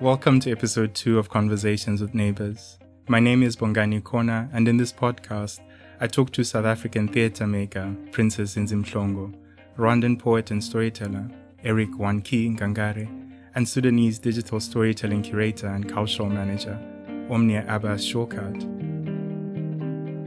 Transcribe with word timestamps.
Welcome 0.00 0.40
to 0.40 0.50
episode 0.50 0.94
two 0.94 1.18
of 1.18 1.28
Conversations 1.28 2.00
with 2.00 2.14
Neighbors. 2.14 2.78
My 3.06 3.20
name 3.20 3.42
is 3.42 3.54
Bongani 3.54 4.02
Kona, 4.02 4.48
and 4.50 4.66
in 4.66 4.78
this 4.78 4.94
podcast, 4.94 5.60
I 6.00 6.06
talk 6.06 6.32
to 6.32 6.42
South 6.42 6.64
African 6.64 7.06
theatre 7.06 7.46
maker 7.46 7.94
Princess 8.10 8.54
Nzimhlongo, 8.54 9.34
Rwandan 9.76 10.18
poet 10.18 10.52
and 10.52 10.64
storyteller 10.64 11.28
Eric 11.64 11.98
One 11.98 12.22
Key 12.22 12.48
Ngangare, 12.48 13.10
and 13.54 13.68
Sudanese 13.68 14.18
digital 14.18 14.58
storytelling 14.58 15.20
curator 15.20 15.66
and 15.66 15.86
cultural 15.86 16.30
manager 16.30 16.78
Omnia 17.28 17.66
Abbas 17.68 18.02
Shawkat. 18.02 18.58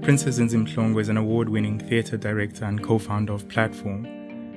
Princess 0.04 0.38
Nzimhlongo 0.38 1.02
is 1.02 1.10
an 1.10 1.18
award 1.18 1.50
winning 1.50 1.80
theatre 1.80 2.18
director 2.18 2.66
and 2.66 2.84
co 2.84 3.00
founder 3.00 3.34
of 3.34 3.50
Platform, 3.50 4.05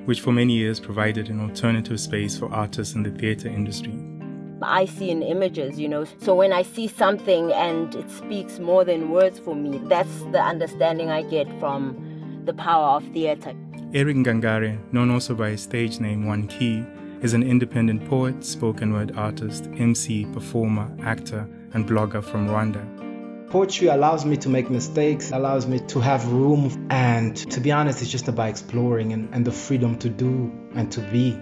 which 0.05 0.21
for 0.21 0.31
many 0.31 0.53
years 0.53 0.79
provided 0.79 1.29
an 1.29 1.41
alternative 1.41 1.99
space 1.99 2.37
for 2.37 2.53
artists 2.53 2.93
in 2.93 3.01
the 3.01 3.09
theatre 3.09 3.49
industry. 3.49 3.97
I 4.61 4.85
see 4.85 5.09
in 5.09 5.21
images, 5.21 5.79
you 5.79 5.87
know. 5.87 6.05
So 6.19 6.35
when 6.35 6.53
I 6.53 6.63
see 6.63 6.87
something 6.87 7.51
and 7.51 7.93
it 7.95 8.09
speaks 8.09 8.59
more 8.59 8.83
than 8.83 9.11
words 9.11 9.39
for 9.39 9.55
me, 9.55 9.79
that's 9.85 10.21
the 10.31 10.41
understanding 10.41 11.09
I 11.09 11.23
get 11.23 11.47
from 11.59 12.41
the 12.45 12.53
power 12.53 12.97
of 12.97 13.03
theatre. 13.13 13.53
Eric 13.93 14.17
Ngangare, 14.17 14.77
known 14.91 15.11
also 15.11 15.33
by 15.35 15.51
his 15.51 15.61
stage 15.61 15.99
name 15.99 16.25
One 16.25 16.47
Key, 16.47 16.83
is 17.21 17.33
an 17.33 17.43
independent 17.43 18.07
poet, 18.07 18.43
spoken 18.43 18.93
word 18.93 19.15
artist, 19.15 19.69
MC, 19.77 20.25
performer, 20.33 20.91
actor, 21.01 21.47
and 21.73 21.87
blogger 21.87 22.23
from 22.23 22.47
Rwanda. 22.47 22.85
Poetry 23.49 23.87
allows 23.87 24.25
me 24.25 24.35
to 24.37 24.49
make 24.49 24.69
mistakes, 24.69 25.31
allows 25.31 25.67
me 25.67 25.79
to 25.87 25.99
have 26.01 26.29
room, 26.31 26.87
and 26.89 27.35
to 27.49 27.61
be 27.61 27.71
honest, 27.71 28.01
it's 28.01 28.11
just 28.11 28.27
about 28.27 28.49
exploring 28.49 29.13
and, 29.13 29.33
and 29.33 29.45
the 29.45 29.51
freedom 29.51 29.97
to 29.99 30.09
do 30.09 30.51
and 30.75 30.91
to 30.91 30.99
be. 30.99 31.39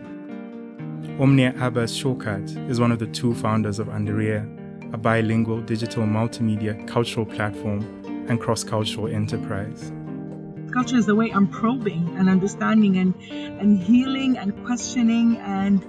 Omnia 1.17 1.53
Abbas 1.61 1.97
Shawkat 1.97 2.69
is 2.69 2.81
one 2.81 2.91
of 2.91 2.99
the 2.99 3.07
two 3.07 3.33
founders 3.35 3.79
of 3.79 3.87
Andariya, 3.87 4.93
a 4.93 4.97
bilingual 4.97 5.62
digital 5.62 6.03
multimedia 6.03 6.85
cultural 6.90 7.26
platform 7.26 7.84
and 8.27 8.37
cross 8.41 8.65
cultural 8.65 9.07
enterprise. 9.07 9.93
Culture 10.73 10.98
is 10.98 11.05
the 11.05 11.15
way 11.15 11.31
I'm 11.31 11.48
probing 11.48 12.17
and 12.17 12.27
understanding 12.27 12.98
and, 12.98 13.15
and 13.31 13.81
healing 13.81 14.37
and 14.37 14.65
questioning 14.65 15.37
and 15.37 15.79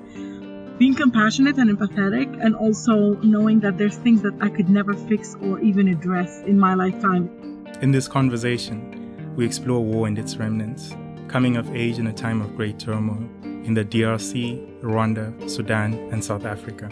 being 0.78 0.94
compassionate 0.94 1.58
and 1.58 1.76
empathetic, 1.76 2.32
and 2.40 2.54
also 2.54 3.14
knowing 3.14 3.58
that 3.60 3.78
there's 3.78 3.96
things 3.96 4.22
that 4.22 4.34
I 4.40 4.48
could 4.48 4.68
never 4.68 4.94
fix 4.94 5.34
or 5.42 5.58
even 5.58 5.88
address 5.88 6.42
in 6.42 6.56
my 6.56 6.74
lifetime. 6.74 7.66
In 7.82 7.90
this 7.90 8.06
conversation, 8.06 9.34
we 9.34 9.44
explore 9.44 9.82
war 9.82 10.06
and 10.06 10.16
its 10.20 10.36
remnants, 10.36 10.94
coming 11.26 11.56
of 11.56 11.74
age 11.74 11.98
in 11.98 12.06
a 12.06 12.12
time 12.12 12.40
of 12.40 12.54
great 12.56 12.78
turmoil 12.78 13.28
in 13.66 13.74
the 13.74 13.84
DRC, 13.84 14.80
Rwanda, 14.80 15.50
Sudan, 15.50 15.94
and 16.12 16.24
South 16.24 16.44
Africa. 16.44 16.88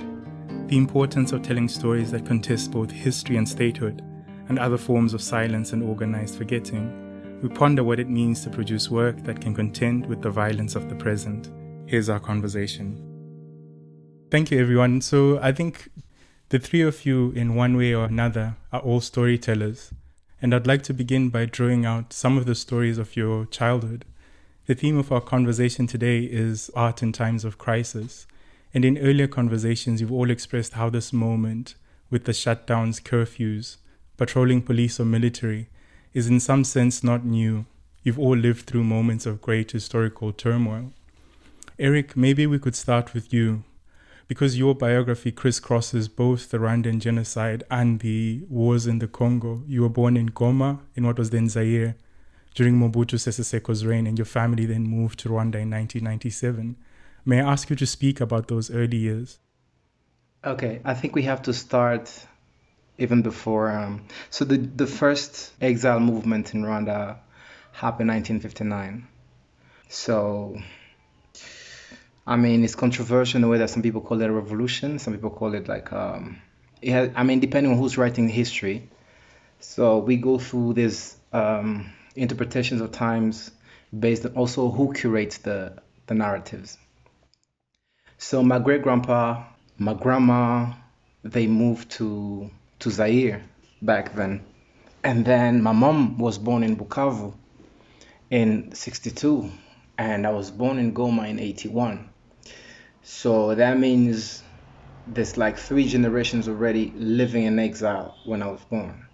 The 0.67 0.77
importance 0.77 1.31
of 1.33 1.43
telling 1.43 1.69
stories 1.69 2.11
that 2.11 2.27
contest 2.27 2.73
both 2.73 2.91
history 2.91 3.37
and 3.37 3.49
statehood, 3.49 4.03
and 4.49 4.59
other 4.59 4.77
forms 4.77 5.15
of 5.15 5.23
silence 5.23 5.73
and 5.73 5.83
organized 5.83 6.37
forgetting. 6.37 7.41
We 7.43 7.49
ponder 7.49 7.85
what 7.85 8.01
it 8.01 8.09
means 8.09 8.43
to 8.43 8.51
produce 8.51 8.91
work 8.91 9.23
that 9.25 9.41
can 9.41 9.55
contend 9.55 10.07
with 10.07 10.21
the 10.21 10.31
violence 10.31 10.75
of 10.75 10.89
the 10.89 10.97
present. 10.97 11.51
Here's 11.87 12.09
our 12.09 12.21
conversation. 12.21 13.01
Thank 14.31 14.51
you, 14.51 14.61
everyone. 14.61 15.01
So, 15.01 15.39
I 15.41 15.53
think 15.53 15.91
the 16.49 16.59
three 16.59 16.83
of 16.83 17.07
you, 17.07 17.31
in 17.33 17.55
one 17.55 17.77
way 17.77 17.95
or 17.95 18.07
another, 18.07 18.57
are 18.73 18.81
all 18.81 19.01
storytellers. 19.01 19.93
And 20.43 20.55
I'd 20.55 20.67
like 20.67 20.83
to 20.85 20.93
begin 20.93 21.29
by 21.31 21.47
drawing 21.47 21.87
out 21.87 22.13
some 22.13 22.37
of 22.37 22.47
the 22.47 22.55
stories 22.55 22.99
of 22.99 23.17
your 23.17 23.47
childhood. 23.47 24.05
The 24.67 24.75
theme 24.75 24.97
of 24.97 25.13
our 25.13 25.21
conversation 25.21 25.87
today 25.87 26.21
is 26.21 26.71
art 26.75 27.03
in 27.03 27.13
times 27.13 27.45
of 27.45 27.59
crisis. 27.59 28.27
And 28.73 28.83
in 28.83 28.97
earlier 28.97 29.27
conversations, 29.27 30.01
you've 30.01 30.11
all 30.11 30.31
expressed 30.31 30.73
how 30.73 30.89
this 30.89 31.13
moment, 31.13 31.75
with 32.09 32.25
the 32.25 32.33
shutdowns, 32.33 33.03
curfews, 33.03 33.77
patrolling 34.17 34.63
police 34.63 34.99
or 34.99 35.05
military, 35.05 35.69
is 36.15 36.29
in 36.29 36.41
some 36.41 36.65
sense 36.65 37.05
not 37.05 37.27
new. 37.27 37.67
You've 38.05 38.19
all 38.19 38.39
lived 38.39 38.67
through 38.67 38.85
moments 38.85 39.27
of 39.27 39.43
great 39.43 39.73
historical 39.73 40.33
turmoil. 40.33 40.95
Eric, 41.79 42.17
maybe 42.17 42.47
we 42.47 42.59
could 42.59 42.75
start 42.75 43.13
with 43.13 43.35
you, 43.35 43.65
because 44.29 44.57
your 44.59 44.75
biography 44.75 45.31
crisscrosses 45.31 46.09
both 46.09 46.49
the 46.49 46.57
Rwandan 46.57 47.01
genocide 47.01 47.65
and 47.71 48.01
the 48.01 48.47
wars 48.49 48.87
in 48.87 48.99
the 48.99 49.09
Congo. 49.09 49.63
You 49.67 49.83
were 49.83 49.91
born 49.91 50.17
in 50.17 50.31
Goma, 50.31 50.81
in 50.97 51.05
what 51.05 51.19
was 51.19 51.29
then 51.29 51.51
Zaire, 51.51 51.97
during 52.55 52.79
Mobutu 52.79 53.19
Sese 53.19 53.41
Seko's 53.41 53.85
reign, 53.85 54.07
and 54.07 54.19
your 54.19 54.25
family 54.27 54.67
then 54.67 54.85
moved 54.85 55.19
to 55.21 55.29
Rwanda 55.29 55.61
in 55.61 55.71
1997. 55.71 56.77
May 57.25 57.41
I 57.41 57.53
ask 57.53 57.71
you 57.71 57.77
to 57.77 57.87
speak 57.87 58.21
about 58.21 58.49
those 58.49 58.71
early 58.71 58.97
years? 58.97 59.39
Okay, 60.45 60.81
I 60.85 60.95
think 60.95 61.15
we 61.15 61.23
have 61.23 61.43
to 61.43 61.53
start 61.53 62.13
even 62.99 63.23
before. 63.23 63.71
Um, 63.71 64.05
so 64.31 64.45
the 64.45 64.59
the 64.59 64.87
first 64.87 65.53
exile 65.61 66.01
movement 66.01 66.55
in 66.55 66.63
Rwanda 66.63 67.19
happened 67.73 68.09
in 68.11 68.17
1959. 68.17 69.09
So, 69.89 70.57
I 72.27 72.37
mean, 72.37 72.65
it's 72.65 72.75
controversial 72.75 73.39
in 73.39 73.43
the 73.43 73.49
way 73.49 73.59
that 73.59 73.71
some 73.71 73.83
people 73.83 74.01
call 74.01 74.21
it 74.21 74.29
a 74.29 74.33
revolution. 74.33 74.99
Some 74.99 75.15
people 75.15 75.31
call 75.31 75.55
it 75.55 75.69
like, 75.69 75.93
um, 75.93 76.39
it 76.81 76.91
has, 76.93 77.11
I 77.15 77.23
mean, 77.23 77.41
depending 77.41 77.73
on 77.73 77.79
who's 77.79 77.99
writing 77.99 78.27
the 78.27 78.33
history. 78.33 78.89
So 79.61 79.99
we 79.99 80.17
go 80.17 80.39
through 80.39 80.75
this 80.75 81.17
um, 81.33 81.93
interpretations 82.17 82.81
of 82.81 82.93
times 82.93 83.51
based 83.97 84.25
on 84.27 84.33
also 84.35 84.71
who 84.71 84.93
curates 84.93 85.39
the, 85.39 85.77
the 86.07 86.15
narratives. 86.15 86.79
So 88.19 88.43
my 88.43 88.59
great 88.59 88.83
grandpa, 88.83 89.45
my 89.79 89.95
grandma, 89.95 90.73
they 91.23 91.47
moved 91.47 91.91
to 91.93 92.51
to 92.81 92.91
Zaire 92.91 93.43
back 93.83 94.15
then. 94.15 94.45
And 95.03 95.25
then 95.25 95.63
my 95.63 95.73
mom 95.73 96.19
was 96.19 96.39
born 96.39 96.63
in 96.63 96.77
Bukavu 96.77 97.35
in 98.31 98.75
62 98.75 99.51
and 99.99 100.27
I 100.27 100.31
was 100.31 100.51
born 100.51 100.79
in 100.79 100.93
Goma 100.95 101.29
in 101.29 101.39
81. 101.39 102.09
So 103.03 103.55
that 103.55 103.79
means 103.79 104.43
there's 105.07 105.37
like 105.37 105.59
three 105.59 105.87
generations 105.87 106.49
already 106.49 106.93
living 106.97 107.45
in 107.45 107.59
exile 107.59 108.17
when 108.25 108.43
I 108.43 108.49
was 108.49 108.61
born 108.65 109.05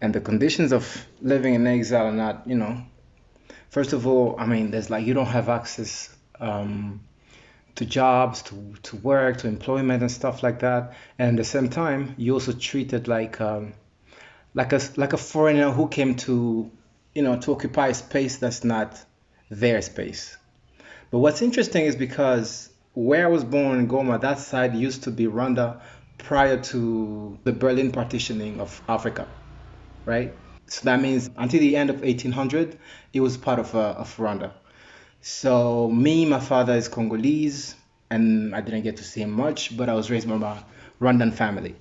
and 0.00 0.14
the 0.14 0.20
conditions 0.20 0.72
of 0.72 1.06
living 1.20 1.54
in 1.54 1.66
exile 1.66 2.06
are 2.06 2.12
not, 2.12 2.46
you 2.46 2.56
know, 2.56 2.82
first 3.70 3.92
of 3.92 4.06
all, 4.06 4.36
I 4.38 4.46
mean, 4.46 4.70
there's 4.70 4.90
like 4.90 5.04
you 5.06 5.14
don't 5.14 5.26
have 5.26 5.48
access 5.48 6.14
um, 6.38 7.00
to 7.74 7.84
jobs, 7.84 8.42
to, 8.42 8.74
to 8.84 8.96
work, 8.96 9.38
to 9.38 9.48
employment 9.48 10.02
and 10.02 10.10
stuff 10.10 10.42
like 10.42 10.60
that. 10.60 10.94
And 11.18 11.30
at 11.30 11.36
the 11.36 11.44
same 11.44 11.68
time, 11.68 12.14
you 12.16 12.34
also 12.34 12.52
treated 12.52 13.08
like 13.08 13.40
um, 13.40 13.74
like 14.54 14.72
a 14.72 14.80
like 14.96 15.12
a 15.12 15.16
foreigner 15.16 15.70
who 15.70 15.88
came 15.88 16.14
to, 16.16 16.70
you 17.14 17.22
know, 17.22 17.38
to 17.40 17.52
occupy 17.52 17.88
a 17.88 17.94
space 17.94 18.38
that's 18.38 18.62
not 18.62 19.04
their 19.50 19.82
space. 19.82 20.36
But 21.10 21.18
what's 21.18 21.42
interesting 21.42 21.86
is 21.86 21.96
because 21.96 22.70
where 22.94 23.26
I 23.26 23.30
was 23.30 23.42
born 23.42 23.80
in 23.80 23.88
Goma, 23.88 24.20
that 24.20 24.38
side 24.38 24.76
used 24.76 25.04
to 25.04 25.10
be 25.10 25.24
Rwanda 25.24 25.80
prior 26.18 26.60
to 26.60 27.38
the 27.44 27.52
Berlin 27.52 27.92
partitioning 27.92 28.60
of 28.60 28.80
Africa 28.88 29.26
right? 30.08 30.34
So 30.66 30.84
that 30.84 31.00
means 31.00 31.30
until 31.36 31.60
the 31.60 31.76
end 31.76 31.90
of 31.90 32.00
1800, 32.00 32.78
it 33.12 33.20
was 33.20 33.36
part 33.36 33.58
of, 33.58 33.74
uh, 33.74 33.94
of 33.98 34.16
Rwanda. 34.16 34.52
So 35.20 35.90
me, 35.90 36.24
my 36.24 36.40
father 36.40 36.74
is 36.74 36.88
Congolese, 36.88 37.74
and 38.10 38.54
I 38.54 38.62
didn't 38.62 38.82
get 38.82 38.96
to 38.96 39.04
see 39.04 39.20
him 39.20 39.32
much, 39.32 39.76
but 39.76 39.88
I 39.88 39.94
was 39.94 40.10
raised 40.10 40.26
by 40.26 40.34
a 40.34 41.04
Rwandan 41.04 41.34
family. 41.34 41.76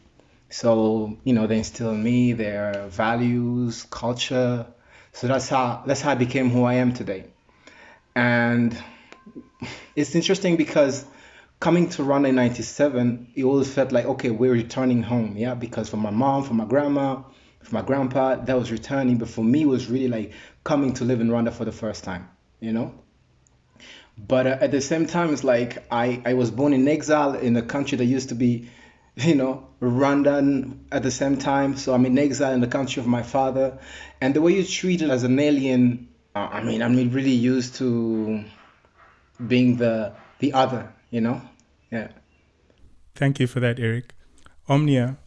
So 0.49 1.17
you 1.23 1.33
know, 1.33 1.47
they 1.47 1.57
instilled 1.57 1.95
in 1.95 2.03
me 2.03 2.33
their 2.33 2.87
values, 2.87 3.85
culture. 3.89 4.65
So 5.13 5.27
that's 5.27 5.47
how 5.49 5.83
that's 5.85 6.01
how 6.01 6.11
I 6.11 6.15
became 6.15 6.49
who 6.49 6.63
I 6.63 6.75
am 6.75 6.93
today. 6.93 7.25
And 8.15 8.77
it's 9.95 10.15
interesting 10.15 10.57
because 10.57 11.05
coming 11.59 11.89
to 11.89 12.01
Rwanda 12.01 12.29
in 12.29 12.35
'97, 12.35 13.33
it 13.35 13.43
always 13.43 13.73
felt 13.73 13.91
like 13.91 14.05
okay, 14.05 14.29
we're 14.31 14.53
returning 14.53 15.03
home, 15.03 15.35
yeah, 15.37 15.53
because 15.53 15.89
for 15.89 15.97
my 15.97 16.11
mom, 16.11 16.43
for 16.43 16.53
my 16.53 16.65
grandma, 16.65 17.23
for 17.67 17.75
my 17.75 17.81
grandpa, 17.81 18.35
that 18.35 18.57
was 18.57 18.71
returning. 18.71 19.17
But 19.17 19.27
for 19.27 19.43
me, 19.43 19.65
was 19.65 19.89
really 19.89 20.07
like 20.07 20.31
coming 20.63 20.93
to 20.93 21.03
live 21.03 21.19
in 21.19 21.27
Rwanda 21.27 21.51
for 21.51 21.65
the 21.65 21.73
first 21.73 22.05
time, 22.05 22.29
you 22.61 22.71
know? 22.71 22.93
But 24.17 24.47
uh, 24.47 24.57
at 24.61 24.71
the 24.71 24.79
same 24.79 25.05
time, 25.05 25.33
it's 25.33 25.43
like 25.43 25.85
I, 25.91 26.21
I 26.25 26.33
was 26.33 26.49
born 26.49 26.71
in 26.71 26.87
exile 26.87 27.35
in 27.35 27.57
a 27.57 27.61
country 27.61 27.97
that 27.97 28.05
used 28.05 28.29
to 28.29 28.35
be, 28.35 28.69
you 29.15 29.35
know, 29.35 29.67
Rwandan 29.81 30.85
at 30.93 31.03
the 31.03 31.11
same 31.11 31.37
time. 31.37 31.75
So 31.75 31.93
I'm 31.93 32.05
in 32.05 32.17
exile 32.17 32.53
in 32.53 32.61
the 32.61 32.67
country 32.67 33.01
of 33.01 33.07
my 33.07 33.21
father. 33.21 33.77
And 34.21 34.33
the 34.33 34.41
way 34.41 34.53
you 34.53 34.63
treat 34.63 35.01
it 35.01 35.09
as 35.09 35.23
an 35.23 35.37
alien, 35.37 36.07
uh, 36.35 36.47
I 36.51 36.63
mean, 36.63 36.81
I'm 36.81 36.95
really 37.11 37.31
used 37.31 37.75
to 37.75 38.45
being 39.45 39.75
the 39.75 40.13
the 40.39 40.53
other, 40.53 40.93
you 41.09 41.19
know? 41.19 41.41
Yeah. 41.91 42.09
Thank 43.13 43.39
you 43.39 43.47
for 43.47 43.59
that, 43.59 43.77
Eric. 43.79 44.13
Omnia, 44.69 45.17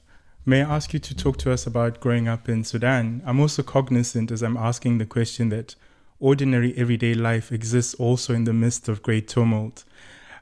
May 0.47 0.63
I 0.63 0.77
ask 0.77 0.95
you 0.95 0.99
to 1.01 1.15
talk 1.15 1.37
to 1.39 1.53
us 1.53 1.67
about 1.67 2.01
growing 2.01 2.27
up 2.27 2.49
in 2.49 2.65
Sudan? 2.65 3.23
I'm 3.27 3.41
also 3.41 3.63
cognizant 3.63 4.31
as 4.31 4.43
I'm 4.43 4.57
asking 4.57 4.97
the 4.97 5.05
question 5.05 5.51
that 5.51 5.75
ordinary 6.19 6.75
everyday 6.79 7.13
life 7.13 7.53
exists 7.53 7.93
also 7.95 8.33
in 8.33 8.45
the 8.45 8.55
midst 8.55 8.89
of 8.89 9.03
great 9.03 9.29
tumult. 9.29 9.85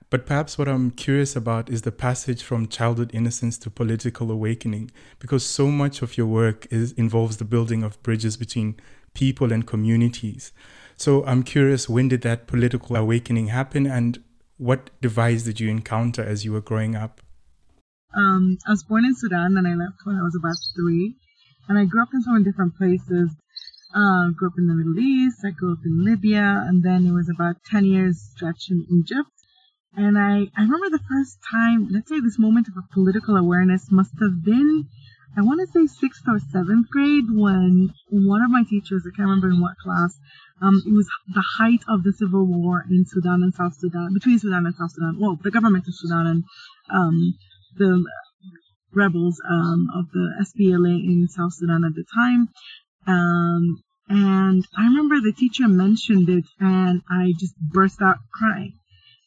But 0.09 0.25
perhaps 0.25 0.57
what 0.57 0.69
I'm 0.69 0.93
curious 0.93 1.35
about 1.35 1.69
is 1.69 1.83
the 1.83 1.91
passage 1.91 2.45
from 2.45 2.69
childhood 2.69 3.11
innocence 3.13 3.59
to 3.59 3.71
political 3.71 4.31
awakening, 4.31 4.93
because 5.19 5.45
so 5.45 5.67
much 5.67 6.01
of 6.01 6.17
your 6.17 6.29
work 6.29 6.69
is, 6.71 6.93
involves 6.93 7.39
the 7.39 7.45
building 7.45 7.83
of 7.83 8.01
bridges 8.05 8.37
between 8.37 8.77
people 9.15 9.53
and 9.53 9.67
communities. 9.67 10.53
So 10.97 11.27
I'm 11.27 11.43
curious, 11.43 11.89
when 11.89 12.07
did 12.07 12.23
that 12.23 12.47
political 12.47 12.95
awakening 12.95 13.49
happen, 13.49 13.85
and 13.85 14.23
what 14.59 14.91
device 15.01 15.43
did 15.43 15.59
you 15.59 15.69
encounter 15.69 16.23
as 16.23 16.45
you 16.45 16.53
were 16.53 16.61
growing 16.61 16.95
up? 16.95 17.21
Um, 18.17 18.59
I 18.67 18.71
was 18.71 18.85
born 18.85 19.05
in 19.05 19.15
Sudan, 19.15 19.57
and 19.57 19.67
I 19.67 19.75
left 19.75 20.05
when 20.05 20.17
I 20.17 20.23
was 20.23 20.35
about 20.35 20.57
three, 20.75 21.15
and 21.69 21.79
I 21.79 21.85
grew 21.85 22.03
up 22.03 22.09
in 22.15 22.23
so 22.23 22.33
many 22.33 22.45
different 22.45 22.77
places. 22.77 23.31
Uh, 23.95 24.31
grew 24.37 24.49
up 24.49 24.59
in 24.59 24.67
the 24.67 24.75
Middle 24.75 24.99
East. 24.99 25.39
I 25.45 25.51
grew 25.51 25.73
up 25.73 25.85
in 25.85 26.05
Libya, 26.05 26.65
and 26.67 26.83
then 26.83 27.07
it 27.07 27.13
was 27.13 27.29
about 27.29 27.57
ten 27.65 27.85
years 27.85 28.21
stretch 28.35 28.71
in 28.71 28.87
Egypt. 28.91 29.31
And 29.95 30.19
I, 30.19 30.49
I 30.57 30.63
remember 30.63 30.91
the 30.91 31.05
first 31.09 31.39
time, 31.51 31.89
let's 31.91 32.09
say 32.09 32.21
this 32.21 32.39
moment 32.39 32.69
of 32.69 32.75
political 32.93 33.37
awareness 33.37 33.91
must 33.91 34.13
have 34.21 34.45
been, 34.45 34.87
I 35.37 35.43
want 35.43 35.61
to 35.61 35.67
say 35.73 35.87
sixth 35.87 36.23
or 36.29 36.39
seventh 36.39 36.89
grade 36.91 37.25
when 37.31 37.93
one 38.11 38.43
of 38.43 38.51
my 38.51 38.63
teachers, 38.69 39.03
I 39.07 39.17
can't 39.17 39.29
remember 39.29 39.51
in 39.51 39.61
what 39.61 39.77
class, 39.83 40.17
um, 40.61 40.83
it 40.87 40.93
was 40.93 41.09
the 41.33 41.45
height 41.59 41.83
of 41.89 42.03
the 42.03 42.13
civil 42.13 42.47
war 42.47 42.85
in 42.89 43.07
Sudan 43.07 43.43
and 43.43 43.55
South 43.55 43.75
Sudan, 43.75 44.13
between 44.15 44.39
Sudan 44.39 44.67
and 44.67 44.75
South 44.75 44.93
Sudan. 44.93 45.19
Well, 45.19 45.39
the 45.43 45.51
government 45.51 45.89
of 45.89 45.95
Sudan 45.95 46.27
and 46.27 46.45
um, 46.93 47.35
the 47.79 48.05
rebels 48.93 49.41
um, 49.49 49.89
of 49.95 50.11
the 50.13 50.45
SPLA 50.47 50.95
in 50.95 51.29
South 51.29 51.55
Sudan 51.55 51.85
at 51.85 51.95
the 51.95 52.05
time. 52.15 52.49
Um, 53.07 53.83
and 54.09 54.65
I 54.77 54.85
remember 54.85 55.21
the 55.21 55.33
teacher 55.33 55.69
mentioned 55.69 56.29
it, 56.29 56.45
and 56.59 57.03
I 57.11 57.33
just 57.39 57.55
burst 57.61 58.01
out 58.01 58.17
crying. 58.33 58.75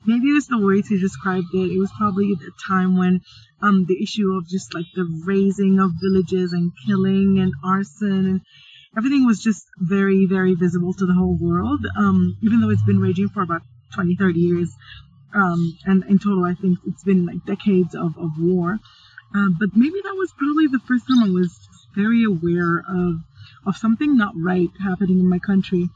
Maybe 0.06 0.30
it 0.30 0.34
was 0.34 0.48
the 0.48 0.58
words 0.58 0.88
he 0.88 1.00
described 1.00 1.54
it. 1.54 1.72
It 1.72 1.80
was 1.80 1.92
probably 1.96 2.34
the 2.34 2.52
time 2.68 2.98
when 2.98 3.22
um, 3.62 3.86
the 3.88 4.02
issue 4.02 4.34
of 4.34 4.48
just 4.48 4.74
like 4.74 4.88
the 4.96 5.06
razing 5.26 5.80
of 5.80 5.92
villages 6.02 6.54
and 6.54 6.72
killing 6.88 7.38
and 7.40 7.54
arson 7.64 8.26
and 8.26 8.42
everything 8.98 9.28
was 9.28 9.44
just 9.44 9.64
very, 9.78 10.26
very 10.26 10.56
visible 10.56 10.94
to 10.94 11.06
the 11.06 11.14
whole 11.14 11.38
world. 11.40 11.86
Um, 11.96 12.38
even 12.42 12.62
though 12.62 12.72
it's 12.72 12.84
been 12.84 13.00
raging 13.00 13.30
for 13.30 13.44
about 13.44 13.62
20, 13.94 14.16
30 14.16 14.40
years. 14.40 14.76
Um, 15.34 15.78
and 15.86 16.04
in 16.06 16.20
total, 16.20 16.46
I 16.46 16.54
think 16.54 16.80
it's 16.86 17.04
been 17.04 17.26
like 17.26 17.46
decades 17.46 17.96
of, 17.96 18.18
of 18.18 18.32
war. 18.40 18.80
Uh, 19.36 19.48
but 19.58 19.70
maybe 19.76 20.02
that 20.04 20.16
was 20.16 20.34
probably 20.38 20.68
the 20.68 20.82
first 20.88 21.06
time 21.08 21.24
I 21.24 21.30
was 21.30 21.58
very 21.96 22.24
aware 22.26 22.84
of, 22.88 23.22
of 23.66 23.78
something 23.78 24.18
not 24.18 24.34
right 24.36 24.70
happening 24.84 25.20
in 25.20 25.28
my 25.30 25.40
country. 25.40 25.90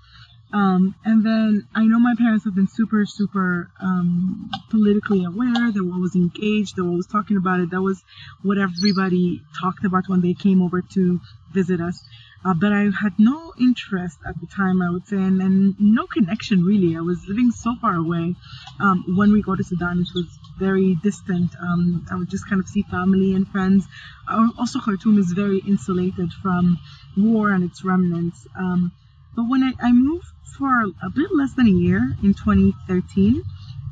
Um, 0.54 0.96
and 1.04 1.26
then 1.26 1.68
I 1.76 1.86
know 1.86 2.00
my 2.00 2.16
parents 2.18 2.46
have 2.46 2.56
been 2.56 2.68
super, 2.68 3.06
super 3.06 3.70
um, 3.82 4.50
politically 4.70 5.26
aware. 5.26 5.72
They 5.72 5.82
were 5.82 5.94
always 5.94 6.16
engaged. 6.16 6.76
They 6.76 6.82
were 6.82 6.90
always 6.92 7.08
talking 7.08 7.36
about 7.36 7.60
it. 7.60 7.72
That 7.72 7.82
was 7.82 8.02
what 8.42 8.58
everybody 8.58 9.42
talked 9.60 9.84
about 9.84 10.08
when 10.08 10.22
they 10.22 10.34
came 10.34 10.62
over 10.62 10.82
to 10.82 11.20
visit 11.52 11.82
us. 11.82 12.02
Uh, 12.44 12.54
but 12.54 12.72
I 12.72 12.90
had 13.02 13.14
no 13.18 13.54
interest 13.60 14.18
at 14.28 14.40
the 14.40 14.48
time, 14.48 14.82
I 14.82 14.90
would 14.92 15.08
say, 15.08 15.18
and, 15.18 15.42
and 15.42 15.76
no 15.80 16.06
connection 16.06 16.64
really. 16.64 16.96
I 16.96 17.02
was 17.02 17.28
living 17.28 17.52
so 17.52 17.76
far 17.82 17.96
away. 17.96 18.36
Um, 18.80 19.16
when 19.16 19.32
we 19.32 19.42
go 19.42 19.56
to 19.56 19.64
Sudan, 19.64 20.00
it 20.02 20.10
was 20.14 20.28
very 20.60 20.96
distant. 20.96 21.52
Um, 21.60 22.06
I 22.12 22.16
would 22.16 22.30
just 22.30 22.48
kind 22.48 22.62
of 22.62 22.68
see 22.68 22.84
family 22.84 23.34
and 23.34 23.48
friends. 23.48 23.88
Uh, 24.28 24.50
also, 24.58 24.80
Khartoum 24.80 25.18
is 25.18 25.32
very 25.32 25.60
insulated 25.60 26.32
from 26.42 26.78
war 27.18 27.52
and 27.52 27.64
its 27.64 27.84
remnants. 27.84 28.48
Um, 28.58 28.92
but 29.36 29.44
when 29.50 29.64
I, 29.64 29.74
I 29.80 29.92
moved 29.92 30.28
for 30.58 30.84
a 31.04 31.10
bit 31.14 31.30
less 31.34 31.54
than 31.54 31.68
a 31.68 31.72
year 31.72 32.16
in 32.24 32.34
2013, 32.34 33.44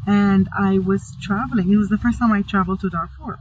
and 0.06 0.50
I 0.58 0.80
was 0.80 1.16
traveling, 1.22 1.72
it 1.72 1.78
was 1.78 1.90
the 1.90 1.98
first 1.98 2.20
time 2.20 2.32
I 2.32 2.42
traveled 2.42 2.82
to 2.82 2.90
Darfur. 2.90 3.40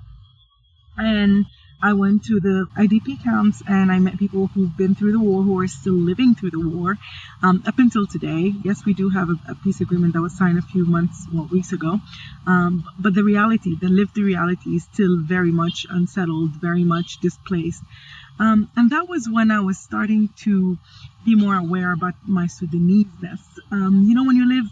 And 0.97 1.47
I 1.83 1.95
went 1.95 2.25
to 2.27 2.39
the 2.39 2.69
IDP 2.77 3.25
camps 3.25 3.61
and 3.67 3.91
I 3.91 3.99
met 3.99 4.17
people 4.17 4.47
who've 4.47 4.77
been 4.77 4.95
through 4.95 5.13
the 5.13 5.21
war, 5.21 5.43
who 5.43 5.59
are 5.59 5.67
still 5.67 5.95
living 5.95 6.37
through 6.37 6.53
the 6.53 6.61
war 6.61 6.97
um, 7.43 7.65
up 7.67 7.79
until 7.79 8.07
today. 8.07 8.53
Yes, 8.63 8.85
we 8.85 8.95
do 8.95 9.09
have 9.09 9.29
a, 9.31 9.37
a, 9.49 9.55
peace 9.57 9.81
agreement 9.81 10.13
that 10.15 10.21
was 10.21 10.37
signed 10.37 10.59
a 10.59 10.63
few 10.63 10.85
months, 10.85 11.27
well, 11.33 11.49
weeks 11.51 11.73
ago. 11.73 11.99
Um, 12.47 12.85
but 13.01 13.15
the 13.15 13.25
reality, 13.25 13.75
the 13.75 13.89
lived 13.89 14.17
reality, 14.17 14.77
is 14.77 14.85
still 14.85 15.19
very 15.19 15.51
much 15.51 15.85
unsettled, 15.91 16.51
very 16.53 16.85
much 16.85 17.19
displaced. 17.21 17.83
Um, 18.39 18.71
and 18.77 18.91
that 18.91 19.09
was 19.09 19.29
when 19.29 19.51
I 19.51 19.61
was 19.61 19.79
starting 19.79 20.31
to 20.45 20.79
be 21.25 21.35
more 21.35 21.57
aware 21.57 21.93
about 21.93 22.15
my 22.27 22.47
Sudanese-ness. 22.47 23.43
Um, 23.73 24.05
you 24.09 24.15
know, 24.15 24.25
when 24.25 24.37
you 24.37 24.49
live 24.49 24.67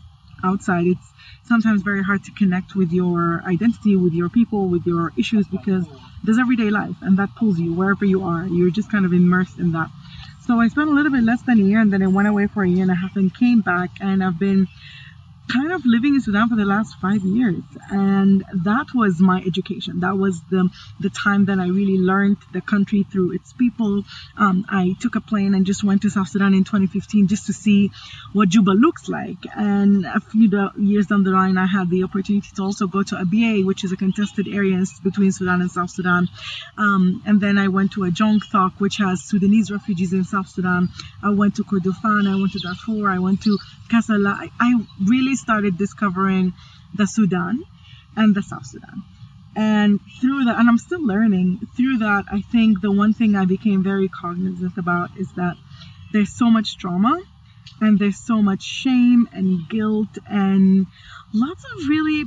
outside, 0.45 0.87
it's 0.87 1.13
sometimes 1.51 1.83
very 1.83 2.05
hard 2.05 2.23
to 2.23 2.31
connect 2.31 2.77
with 2.77 2.93
your 2.93 3.43
identity, 3.45 3.97
with 3.97 4.13
your 4.13 4.29
people, 4.29 4.69
with 4.69 4.87
your 4.87 5.13
issues 5.19 5.49
because 5.49 5.85
there's 6.23 6.39
everyday 6.39 6.71
life 6.71 6.95
and 7.03 7.19
that 7.19 7.35
pulls 7.35 7.59
you 7.59 7.75
wherever 7.75 8.05
you 8.05 8.23
are. 8.23 8.47
You're 8.47 8.71
just 8.71 8.89
kind 8.89 9.05
of 9.05 9.13
immersed 9.13 9.59
in 9.59 9.73
that. 9.73 9.91
So 10.47 10.61
I 10.61 10.69
spent 10.69 10.91
a 10.91 10.93
little 10.93 11.11
bit 11.11 11.25
less 11.25 11.43
than 11.43 11.59
a 11.59 11.63
year 11.63 11.81
and 11.81 11.93
then 11.93 12.05
I 12.05 12.07
went 12.07 12.29
away 12.29 12.47
for 12.47 12.63
a 12.63 12.69
year 12.69 12.83
and 12.83 12.93
a 12.93 12.95
half 12.95 13.17
and 13.17 13.35
came 13.35 13.63
back 13.63 13.91
and 14.01 14.23
I've 14.23 14.39
been 14.39 14.69
kind 15.53 15.73
of 15.73 15.83
living 15.85 16.15
in 16.15 16.21
Sudan 16.21 16.49
for 16.49 16.57
the 16.57 16.65
last 16.65 16.95
five 17.01 17.23
years, 17.23 17.63
and 17.91 18.45
that 18.65 18.87
was 18.95 19.21
my 19.21 19.43
education. 19.47 20.01
That 20.01 20.17
was 20.17 20.41
the 20.51 20.69
the 21.01 21.11
time 21.11 21.47
that 21.47 21.59
I 21.59 21.67
really 21.67 21.99
learned 21.99 22.39
the 22.53 22.61
country 22.61 23.05
through 23.11 23.35
its 23.35 23.53
people. 23.53 24.03
Um, 24.37 24.65
I 24.69 24.95
took 25.01 25.17
a 25.17 25.21
plane 25.21 25.55
and 25.55 25.67
just 25.67 25.83
went 25.83 26.03
to 26.03 26.11
South 26.11 26.29
Sudan 26.29 26.55
in 26.55 26.65
2015 26.65 27.29
just 27.29 27.47
to 27.47 27.53
see 27.53 27.91
what 28.33 28.49
Juba 28.49 28.71
looks 28.71 29.09
like. 29.09 29.39
And 29.57 30.05
a 30.07 30.21
few 30.21 30.49
years 30.79 31.07
down 31.07 31.25
the 31.25 31.31
line, 31.31 31.59
I 31.59 31.67
had 31.67 31.91
the 31.91 32.05
opportunity 32.05 32.49
to 32.57 32.63
also 32.63 32.87
go 32.87 33.03
to 33.03 33.17
Abyei, 33.17 33.65
which 33.65 33.85
is 33.85 33.93
a 33.93 33.97
contested 33.97 34.47
area 34.49 34.83
between 35.03 35.33
Sudan 35.33 35.61
and 35.61 35.71
South 35.71 35.91
Sudan. 35.91 36.29
Um, 36.79 37.23
and 37.27 37.41
then 37.41 37.59
I 37.59 37.69
went 37.69 37.93
to 37.93 38.01
Ajong 38.01 38.41
which 38.79 38.97
has 38.99 39.23
Sudanese 39.25 39.71
refugees 39.71 40.13
in 40.13 40.25
South 40.25 40.49
Sudan. 40.49 40.89
I 41.23 41.31
went 41.31 41.57
to 41.57 41.65
Kordofan. 41.65 42.29
I 42.29 42.39
went 42.39 42.53
to 42.53 42.61
Darfur. 42.61 43.11
I 43.11 43.19
went 43.19 43.43
to 43.43 43.59
Kassala. 43.91 44.33
I, 44.33 44.51
I 44.61 44.75
really 45.05 45.37
started 45.41 45.79
discovering 45.79 46.53
the 46.95 47.07
Sudan 47.07 47.63
and 48.17 48.35
the 48.35 48.43
South 48.43 48.67
Sudan. 48.67 49.03
And 49.57 50.01
through 50.21 50.45
that, 50.45 50.59
and 50.59 50.69
I'm 50.69 50.79
still 50.79 51.05
learning, 51.05 51.61
through 51.77 51.99
that, 51.99 52.27
I 52.31 52.41
think 52.41 52.81
the 52.81 52.93
one 52.93 53.15
thing 53.15 53.35
I 53.35 53.47
became 53.47 53.83
very 53.83 54.09
cognizant 54.09 54.79
about 54.79 55.11
is 55.19 55.31
that 55.33 55.57
there's 56.13 56.33
so 56.33 56.51
much 56.51 56.79
trauma 56.79 57.21
and 57.81 57.99
there's 57.99 58.19
so 58.19 58.43
much 58.43 58.63
shame 58.63 59.29
and 59.33 59.69
guilt 59.69 60.19
and 60.29 60.87
lots 61.35 61.65
of 61.65 61.89
really 61.89 62.25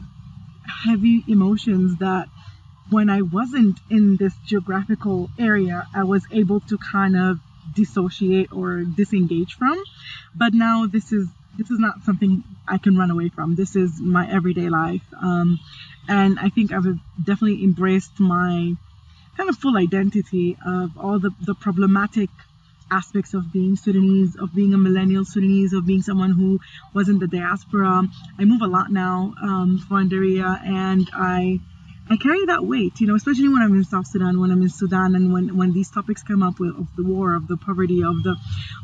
heavy 0.86 1.24
emotions 1.28 2.00
that 2.00 2.28
when 2.90 3.10
I 3.10 3.22
wasn't 3.22 3.80
in 3.90 4.18
this 4.18 4.34
geographical 4.46 5.30
area, 5.40 5.88
I 5.94 6.04
was 6.04 6.24
able 6.32 6.60
to 6.62 6.78
kind 6.78 7.16
of 7.16 7.40
dissociate 7.74 8.52
or 8.52 8.84
disengage 8.84 9.56
from. 9.56 9.82
But 10.36 10.54
now 10.54 10.88
this 10.88 11.12
is 11.12 11.28
this 11.58 11.70
is 11.70 11.80
not 11.80 12.04
something 12.04 12.44
I 12.68 12.78
can 12.78 12.98
run 12.98 13.12
away 13.12 13.30
from. 13.30 13.56
This 13.56 13.76
is 13.76 14.00
my 14.00 14.30
everyday 14.30 14.70
life. 14.70 15.04
Um, 15.22 15.60
and 16.08 16.40
I 16.40 16.50
think 16.50 16.72
I've 16.72 16.86
definitely 17.24 17.64
embraced 17.64 18.20
my 18.20 18.76
kind 19.38 19.50
of 19.50 19.58
full 19.58 19.78
identity 19.78 20.58
of 20.66 20.98
all 20.98 21.20
the, 21.20 21.32
the 21.42 21.56
problematic 21.56 22.30
aspects 22.92 23.34
of 23.34 23.52
being 23.52 23.76
Sudanese, 23.76 24.36
of 24.36 24.54
being 24.54 24.74
a 24.74 24.78
millennial 24.78 25.26
Sudanese, 25.26 25.74
of 25.74 25.86
being 25.86 26.02
someone 26.02 26.32
who 26.32 26.60
was 26.94 27.10
in 27.10 27.20
the 27.20 27.28
diaspora. 27.28 28.04
I 28.38 28.46
move 28.46 28.62
a 28.62 28.68
lot 28.68 28.92
now 28.92 29.34
um, 29.42 29.84
for 29.88 29.96
Andariya, 29.96 30.64
and 30.66 31.10
I 31.14 31.60
I 32.14 32.18
carry 32.18 32.46
that 32.46 32.64
weight, 32.64 33.02
you 33.02 33.08
know, 33.08 33.16
especially 33.16 33.50
when 33.50 33.64
I'm 33.64 33.74
in 33.74 33.86
South 33.86 34.06
Sudan, 34.06 34.40
when 34.40 34.52
I'm 34.52 34.62
in 34.62 34.70
Sudan, 34.70 35.16
and 35.16 35.34
when, 35.34 35.58
when 35.58 35.74
these 35.74 35.90
topics 35.90 36.22
come 36.22 36.44
up 36.44 36.60
with, 36.60 36.78
of 36.78 36.96
the 36.96 37.04
war, 37.04 37.36
of 37.36 37.48
the 37.48 37.58
poverty, 37.58 38.04
of 38.04 38.22
the 38.22 38.36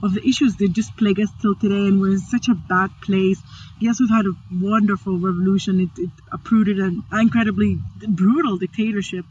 of 0.01 0.15
the 0.15 0.27
issues 0.27 0.55
that 0.55 0.69
just 0.73 0.97
plague 0.97 1.19
us 1.19 1.29
till 1.39 1.53
today, 1.53 1.87
and 1.89 2.01
we're 2.01 2.13
in 2.13 2.19
such 2.19 2.47
a 2.47 2.55
bad 2.55 2.89
place. 3.03 3.39
Yes, 3.79 3.99
we've 3.99 4.09
had 4.09 4.25
a 4.25 4.33
wonderful 4.51 5.19
revolution. 5.19 5.79
It, 5.79 5.89
it 6.01 6.09
uprooted 6.31 6.79
an 6.79 7.03
incredibly 7.11 7.77
brutal 8.07 8.57
dictatorship, 8.57 9.25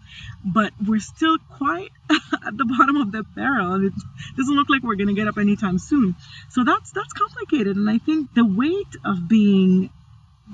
but 0.44 0.72
we're 0.86 1.00
still 1.00 1.38
quite 1.56 1.90
at 2.46 2.56
the 2.56 2.66
bottom 2.66 2.98
of 2.98 3.10
the 3.10 3.24
barrel. 3.24 3.84
It 3.84 3.94
doesn't 4.36 4.54
look 4.54 4.70
like 4.70 4.84
we're 4.84 4.94
going 4.94 5.08
to 5.08 5.20
get 5.20 5.26
up 5.26 5.38
anytime 5.38 5.80
soon. 5.80 6.14
So 6.50 6.62
that's 6.62 6.92
that's 6.92 7.12
complicated, 7.14 7.76
and 7.76 7.90
I 7.90 7.98
think 7.98 8.32
the 8.32 8.46
weight 8.46 8.94
of 9.04 9.28
being, 9.28 9.90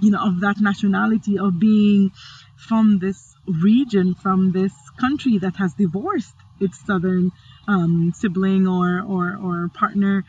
you 0.00 0.12
know, 0.12 0.28
of 0.28 0.40
that 0.40 0.62
nationality, 0.62 1.38
of 1.38 1.60
being 1.60 2.10
from 2.56 2.98
this 3.00 3.33
region, 3.46 4.14
from 4.14 4.52
this 4.52 4.72
country 4.98 5.38
that 5.38 5.56
has 5.56 5.74
divorced 5.74 6.34
its 6.60 6.84
southern 6.86 7.32
um, 7.68 8.12
sibling 8.14 8.66
or, 8.66 9.02
or, 9.02 9.38
or 9.42 9.70
partner. 9.74 10.24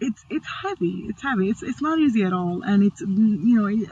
It's 0.00 0.24
it's 0.28 0.46
heavy. 0.62 1.06
It's 1.08 1.22
heavy. 1.22 1.48
It's 1.48 1.62
it's 1.62 1.80
not 1.80 1.98
easy 1.98 2.24
at 2.24 2.32
all, 2.32 2.62
and 2.62 2.82
it's 2.82 3.00
you 3.00 3.06
know 3.08 3.86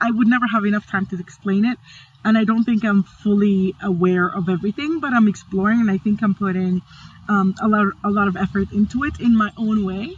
I 0.00 0.10
would 0.10 0.28
never 0.28 0.46
have 0.46 0.64
enough 0.64 0.86
time 0.90 1.06
to 1.06 1.20
explain 1.20 1.64
it, 1.64 1.78
and 2.24 2.38
I 2.38 2.44
don't 2.44 2.64
think 2.64 2.84
I'm 2.84 3.02
fully 3.02 3.74
aware 3.82 4.26
of 4.26 4.48
everything, 4.48 5.00
but 5.00 5.12
I'm 5.12 5.28
exploring, 5.28 5.80
and 5.80 5.90
I 5.90 5.98
think 5.98 6.22
I'm 6.22 6.34
putting 6.34 6.80
um, 7.28 7.54
a 7.60 7.68
lot 7.68 7.92
a 8.02 8.10
lot 8.10 8.28
of 8.28 8.36
effort 8.36 8.72
into 8.72 9.04
it 9.04 9.20
in 9.20 9.36
my 9.36 9.50
own 9.58 9.84
way, 9.84 10.16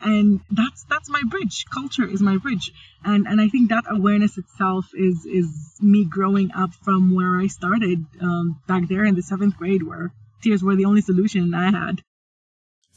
and 0.00 0.40
that's 0.50 0.84
that's 0.84 1.08
my 1.08 1.22
bridge 1.28 1.64
culture 1.72 2.06
is 2.06 2.20
my 2.20 2.36
bridge 2.36 2.72
and 3.04 3.26
and 3.26 3.40
i 3.40 3.48
think 3.48 3.68
that 3.68 3.84
awareness 3.88 4.38
itself 4.38 4.86
is 4.94 5.26
is 5.26 5.76
me 5.80 6.04
growing 6.04 6.50
up 6.54 6.72
from 6.74 7.14
where 7.14 7.38
i 7.38 7.46
started 7.46 8.04
um, 8.20 8.60
back 8.66 8.88
there 8.88 9.04
in 9.04 9.14
the 9.14 9.22
seventh 9.22 9.56
grade 9.56 9.82
where 9.82 10.12
tears 10.42 10.62
were 10.62 10.76
the 10.76 10.84
only 10.84 11.00
solution 11.00 11.54
i 11.54 11.70
had 11.70 12.02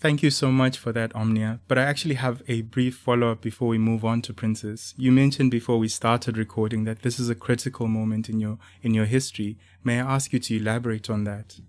Thank 0.01 0.23
you 0.23 0.31
so 0.31 0.51
much 0.51 0.79
for 0.79 0.91
that, 0.93 1.15
Omnia. 1.15 1.59
But 1.67 1.77
I 1.77 1.83
actually 1.83 2.15
have 2.15 2.41
a 2.47 2.63
brief 2.63 2.97
follow 2.97 3.33
up 3.33 3.41
before 3.41 3.67
we 3.67 3.77
move 3.77 4.03
on 4.03 4.23
to 4.23 4.33
Princess. 4.33 4.95
You 4.97 5.11
mentioned 5.11 5.51
before 5.51 5.77
we 5.77 5.87
started 5.89 6.39
recording 6.39 6.85
that 6.85 7.03
this 7.03 7.19
is 7.19 7.29
a 7.29 7.35
critical 7.35 7.87
moment 7.87 8.27
in 8.27 8.39
your 8.39 8.57
in 8.81 8.95
your 8.95 9.05
history. 9.05 9.59
May 9.83 10.01
I 10.01 10.15
ask 10.15 10.33
you 10.33 10.39
to 10.39 10.57
elaborate 10.57 11.07
on 11.11 11.25
that? 11.25 11.59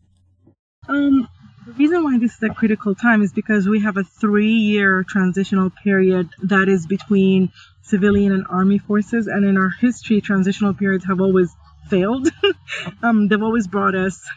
Um, 0.88 1.28
the 1.64 1.72
reason 1.74 2.02
why 2.02 2.18
this 2.18 2.34
is 2.34 2.42
a 2.42 2.48
critical 2.48 2.94
time 2.94 3.22
is 3.22 3.32
because 3.32 3.68
we 3.68 3.80
have 3.80 3.96
a 3.96 4.02
three 4.02 4.52
year 4.52 5.04
transitional 5.08 5.70
period 5.70 6.28
that 6.42 6.68
is 6.68 6.86
between 6.86 7.52
civilian 7.82 8.32
and 8.32 8.44
army 8.50 8.78
forces. 8.78 9.28
And 9.28 9.44
in 9.44 9.56
our 9.56 9.70
history, 9.70 10.20
transitional 10.20 10.74
periods 10.74 11.04
have 11.04 11.20
always 11.20 11.54
failed. 11.88 12.28
um, 13.02 13.28
they've 13.28 13.42
always 13.42 13.68
brought 13.68 13.94
us 13.94 14.28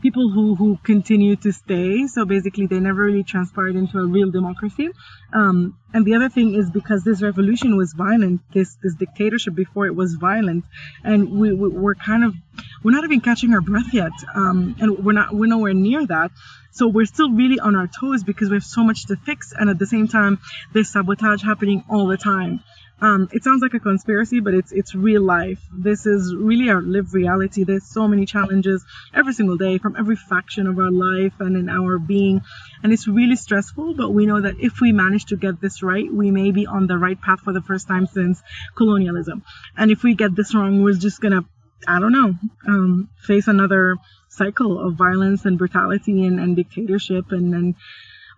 people 0.00 0.30
who, 0.30 0.54
who 0.54 0.78
continue 0.82 1.36
to 1.36 1.52
stay. 1.52 2.06
So 2.06 2.24
basically, 2.24 2.66
they 2.66 2.80
never 2.80 3.04
really 3.04 3.22
transpired 3.22 3.76
into 3.76 3.98
a 3.98 4.06
real 4.06 4.30
democracy. 4.30 4.90
Um, 5.32 5.78
and 5.92 6.04
the 6.04 6.14
other 6.14 6.28
thing 6.28 6.54
is 6.54 6.70
because 6.70 7.04
this 7.04 7.22
revolution 7.22 7.76
was 7.76 7.92
violent, 7.92 8.40
this 8.52 8.76
this 8.82 8.94
dictatorship 8.94 9.54
before 9.54 9.86
it 9.86 9.94
was 9.94 10.14
violent, 10.14 10.64
and 11.04 11.30
we, 11.30 11.52
we 11.52 11.68
we're 11.68 11.94
kind 11.94 12.24
of 12.24 12.34
we're 12.82 12.92
not 12.92 13.04
even 13.04 13.20
catching 13.20 13.52
our 13.54 13.60
breath 13.60 13.92
yet, 13.92 14.12
um, 14.34 14.76
and 14.80 15.04
we're 15.04 15.12
not 15.12 15.34
we're 15.34 15.46
nowhere 15.46 15.74
near 15.74 16.06
that. 16.06 16.30
So 16.72 16.86
we're 16.86 17.06
still 17.06 17.30
really 17.30 17.58
on 17.58 17.74
our 17.74 17.88
toes 17.88 18.22
because 18.22 18.48
we 18.48 18.56
have 18.56 18.64
so 18.64 18.84
much 18.84 19.06
to 19.06 19.16
fix, 19.16 19.52
and 19.52 19.68
at 19.68 19.78
the 19.78 19.86
same 19.86 20.08
time, 20.08 20.38
there's 20.72 20.90
sabotage 20.90 21.42
happening 21.42 21.84
all 21.88 22.06
the 22.06 22.16
time. 22.16 22.60
Um, 23.02 23.28
it 23.32 23.42
sounds 23.44 23.62
like 23.62 23.72
a 23.72 23.80
conspiracy, 23.80 24.40
but 24.40 24.52
it's 24.52 24.72
it's 24.72 24.94
real 24.94 25.22
life. 25.22 25.58
This 25.72 26.04
is 26.04 26.34
really 26.34 26.68
our 26.68 26.82
lived 26.82 27.14
reality. 27.14 27.64
There's 27.64 27.86
so 27.86 28.06
many 28.06 28.26
challenges 28.26 28.84
every 29.14 29.32
single 29.32 29.56
day 29.56 29.78
from 29.78 29.96
every 29.96 30.16
faction 30.16 30.66
of 30.66 30.78
our 30.78 30.90
life 30.90 31.32
and 31.40 31.56
in 31.56 31.70
our 31.70 31.98
being, 31.98 32.42
and 32.82 32.92
it's 32.92 33.08
really 33.08 33.36
stressful. 33.36 33.94
But 33.94 34.10
we 34.10 34.26
know 34.26 34.42
that 34.42 34.60
if 34.60 34.80
we 34.80 34.92
manage 34.92 35.26
to 35.26 35.36
get 35.36 35.60
this 35.60 35.82
right, 35.82 36.12
we 36.12 36.30
may 36.30 36.50
be 36.50 36.66
on 36.66 36.86
the 36.86 36.98
right 36.98 37.18
path 37.20 37.40
for 37.40 37.54
the 37.54 37.62
first 37.62 37.88
time 37.88 38.06
since 38.06 38.42
colonialism. 38.76 39.44
And 39.78 39.90
if 39.90 40.02
we 40.02 40.14
get 40.14 40.36
this 40.36 40.54
wrong, 40.54 40.82
we're 40.82 40.92
just 40.92 41.22
gonna, 41.22 41.46
I 41.88 42.00
don't 42.00 42.12
know, 42.12 42.34
um, 42.68 43.08
face 43.22 43.48
another 43.48 43.96
cycle 44.28 44.78
of 44.78 44.96
violence 44.96 45.46
and 45.46 45.56
brutality 45.56 46.26
and, 46.26 46.38
and 46.38 46.54
dictatorship 46.54 47.32
and, 47.32 47.54
and 47.54 47.74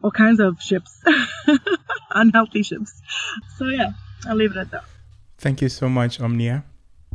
all 0.03 0.13
kinds 0.13 0.39
of 0.39 0.63
ships, 0.63 1.03
unhealthy 2.11 2.63
ships. 2.63 3.03
So 3.59 3.67
yeah. 3.67 3.91
I'll 4.27 4.37
leave 4.37 4.53
it 4.53 4.59
at 4.59 4.71
that. 4.71 4.85
Thank 5.39 5.61
you 5.61 5.69
so 5.69 5.89
much, 5.89 6.21
Omnia. 6.21 6.65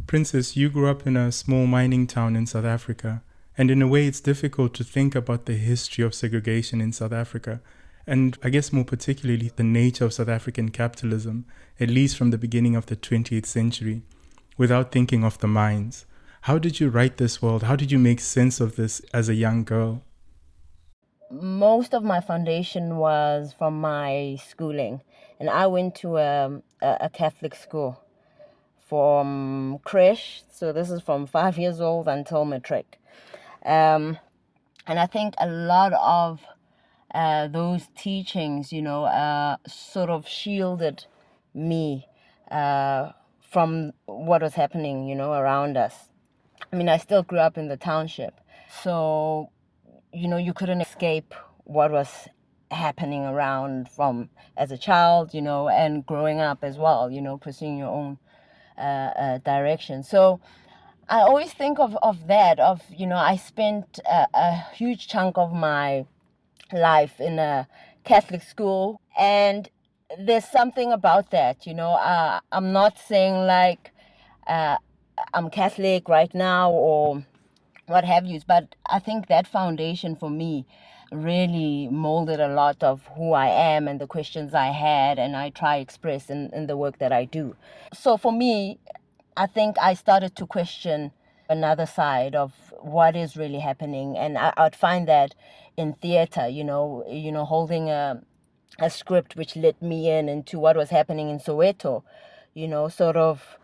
Princess, 0.06 0.58
you 0.58 0.70
grew 0.70 0.90
up 0.90 1.08
in 1.08 1.16
a 1.16 1.32
small 1.32 1.66
mining 1.66 2.08
town 2.08 2.36
in 2.36 2.46
South 2.46 2.66
Africa, 2.66 3.24
and 3.58 3.72
in 3.72 3.82
a 3.82 3.88
way, 3.88 4.06
it's 4.06 4.20
difficult 4.20 4.74
to 4.76 4.84
think 4.84 5.16
about 5.16 5.46
the 5.46 5.56
history 5.56 6.04
of 6.04 6.14
segregation 6.14 6.82
in 6.82 6.92
South 6.92 7.14
Africa, 7.14 7.62
and 8.06 8.38
I 8.44 8.50
guess 8.50 8.72
more 8.72 8.86
particularly 8.86 9.52
the 9.56 9.64
nature 9.64 10.06
of 10.06 10.14
South 10.14 10.30
African 10.30 10.70
capitalism, 10.70 11.46
at 11.80 11.90
least 11.90 12.18
from 12.18 12.32
the 12.32 12.38
beginning 12.38 12.76
of 12.76 12.86
the 12.86 12.96
20th 12.96 13.46
century, 13.46 14.02
without 14.58 14.92
thinking 14.92 15.24
of 15.24 15.38
the 15.40 15.48
mines. 15.48 16.06
How 16.42 16.58
did 16.58 16.80
you 16.80 16.90
write 16.90 17.18
this 17.18 17.42
world? 17.42 17.64
How 17.64 17.76
did 17.76 17.92
you 17.92 18.00
make 18.00 18.20
sense 18.20 18.60
of 18.60 18.76
this 18.76 19.02
as 19.14 19.28
a 19.28 19.36
young 19.36 19.64
girl? 19.64 20.04
Most 21.30 21.94
of 21.94 22.04
my 22.04 22.22
foundation 22.22 22.98
was 22.98 23.54
from 23.58 23.82
my 23.82 24.38
schooling 24.48 25.02
and 25.40 25.50
I 25.50 25.68
went 25.68 25.96
to 25.96 26.18
a, 26.18 26.62
a 26.82 27.10
Catholic 27.10 27.56
school 27.56 28.02
from 28.88 29.80
creche. 29.84 30.44
So 30.52 30.72
this 30.72 30.90
is 30.90 31.02
from 31.02 31.28
five 31.28 31.58
years 31.58 31.82
old 31.82 32.08
until 32.08 32.46
matric. 32.46 33.00
Um, 33.66 34.18
and 34.86 35.00
I 35.00 35.06
think 35.06 35.36
a 35.38 35.48
lot 35.48 35.94
of 35.94 36.42
uh, 37.14 37.48
those 37.48 37.88
teachings, 37.98 38.72
you 38.72 38.82
know, 38.82 39.06
uh, 39.06 39.58
sort 39.68 40.10
of 40.10 40.28
shielded 40.28 41.06
me 41.54 42.08
uh, 42.50 43.12
from 43.42 43.94
what 44.06 44.42
was 44.42 44.54
happening, 44.54 45.08
you 45.08 45.16
know, 45.16 45.34
around 45.34 45.78
us. 45.78 46.10
I 46.72 46.76
mean, 46.76 46.90
I 46.90 46.98
still 46.98 47.24
grew 47.24 47.40
up 47.40 47.58
in 47.58 47.68
the 47.68 47.78
township. 47.78 48.40
So, 48.84 49.50
you 50.14 50.28
know, 50.28 50.38
you 50.38 50.54
couldn't 50.54 50.82
escape 50.82 51.34
what 51.64 51.92
was 51.92 52.28
happening 52.72 53.24
around 53.24 53.90
from 53.90 54.30
as 54.56 54.72
a 54.72 54.78
child, 54.78 55.34
you 55.34 55.42
know, 55.42 55.70
and 55.70 56.06
growing 56.06 56.40
up 56.40 56.64
as 56.64 56.78
well, 56.78 57.10
you 57.10 57.22
know, 57.22 57.38
pursuing 57.38 57.78
your 57.78 57.90
own 57.90 58.18
uh, 58.78 58.82
uh, 58.82 59.38
direction. 59.40 60.04
So 60.04 60.40
I 61.10 61.20
always 61.20 61.54
think 61.54 61.80
of, 61.80 61.98
of 62.02 62.28
that, 62.28 62.60
of, 62.60 62.82
you 62.90 63.08
know, 63.08 63.16
I 63.18 63.38
spent 63.38 64.00
a, 64.06 64.28
a 64.34 64.56
huge 64.74 65.08
chunk 65.08 65.38
of 65.38 65.54
my 65.54 66.06
life 66.74 67.20
in 67.20 67.40
a 67.40 67.68
Catholic 68.04 68.42
school, 68.42 69.02
and 69.18 69.70
there's 70.20 70.46
something 70.46 70.92
about 70.92 71.32
that, 71.32 71.66
you 71.66 71.74
know. 71.74 71.92
Uh, 71.92 72.40
I'm 72.52 72.72
not 72.74 72.98
saying 73.00 73.36
like 73.46 73.92
uh, 74.48 74.78
I'm 75.34 75.50
Catholic 75.50 76.08
right 76.08 76.34
now 76.34 76.72
or 76.72 77.26
what 77.88 78.04
have 78.04 78.26
you, 78.26 78.40
but 78.48 78.76
I 78.86 79.00
think 79.00 79.28
that 79.28 79.48
foundation 79.48 80.16
for 80.16 80.30
me 80.30 80.66
really 81.12 81.88
molded 81.90 82.40
a 82.40 82.50
lot 82.50 82.84
of 82.84 83.08
who 83.16 83.34
I 83.34 83.48
am 83.48 83.88
and 83.88 84.00
the 84.02 84.08
questions 84.08 84.54
I 84.54 84.68
had 84.68 85.20
and 85.20 85.36
I 85.36 85.50
try 85.52 85.78
express 85.78 86.30
in, 86.30 86.50
in 86.54 86.68
the 86.68 86.78
work 86.78 87.00
that 87.00 87.12
I 87.12 87.26
do. 87.26 87.56
So 87.94 88.18
for 88.18 88.32
me, 88.32 88.80
I 89.38 89.48
think 89.48 89.78
I 89.80 89.94
started 89.94 90.36
to 90.38 90.46
question 90.46 91.12
another 91.50 91.86
side 91.86 92.36
of 92.36 92.54
what 92.82 93.16
is 93.16 93.38
really 93.38 93.60
happening 93.60 94.18
and 94.18 94.38
I, 94.38 94.54
I'd 94.58 94.76
find 94.76 95.08
that 95.08 95.36
in 95.78 95.94
theater, 95.94 96.48
you 96.48 96.64
know, 96.64 97.06
you 97.10 97.32
know, 97.32 97.46
holding 97.46 97.90
a 97.90 98.22
a 98.80 98.90
script 98.90 99.36
which 99.36 99.56
let 99.56 99.82
me 99.82 100.10
in 100.10 100.30
into 100.30 100.60
what 100.60 100.76
was 100.76 100.90
happening 100.90 101.30
in 101.30 101.40
Soweto, 101.40 102.04
you 102.54 102.68
know, 102.68 102.88
sort 102.90 103.18
of 103.18 103.58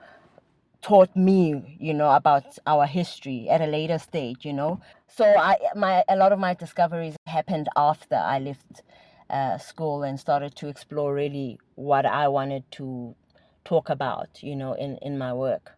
taught 0.81 1.15
me, 1.15 1.77
you 1.79 1.93
know, 1.93 2.12
about 2.12 2.45
our 2.67 2.85
history 2.85 3.47
at 3.50 3.62
a 3.62 3.67
later 3.67 4.00
stage, 4.00 4.45
you 4.45 4.53
know. 4.53 4.81
So 5.15 5.25
I 5.25 5.58
my 5.75 6.03
a 6.10 6.15
lot 6.15 6.32
of 6.32 6.39
my 6.39 6.55
discoveries 6.55 7.15
happened 7.27 7.70
after 7.75 8.15
I 8.15 8.39
left 8.39 8.82
uh, 9.29 9.60
school 9.60 10.01
and 10.01 10.20
started 10.20 10.55
to 10.55 10.67
explore 10.67 11.13
really 11.13 11.60
what 11.75 12.05
I 12.08 12.27
wanted 12.27 12.63
to 12.72 13.15
talk 13.63 13.89
about, 13.89 14.41
you 14.41 14.55
know, 14.55 14.74
in 14.74 14.98
in 15.03 15.20
my 15.20 15.32
work. 15.34 15.74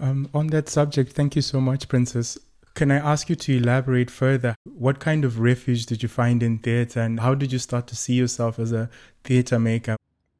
Um, 0.00 0.28
on 0.34 0.48
that 0.48 0.68
subject, 0.68 1.12
thank 1.12 1.36
you 1.36 1.42
so 1.42 1.60
much, 1.60 1.88
Princess. 1.88 2.38
Can 2.74 2.90
I 2.90 2.96
ask 2.96 3.30
you 3.30 3.36
to 3.36 3.56
elaborate 3.56 4.10
further? 4.10 4.56
What 4.64 4.98
kind 4.98 5.24
of 5.24 5.38
refuge 5.38 5.86
did 5.86 6.02
you 6.02 6.08
find 6.08 6.42
in 6.42 6.58
theatre, 6.58 7.00
and 7.00 7.20
how 7.20 7.34
did 7.34 7.52
you 7.52 7.60
start 7.60 7.86
to 7.86 7.96
see 7.96 8.14
yourself 8.14 8.58
as 8.58 8.72
a 8.72 8.90
theatre 9.22 9.60
maker? 9.60 9.96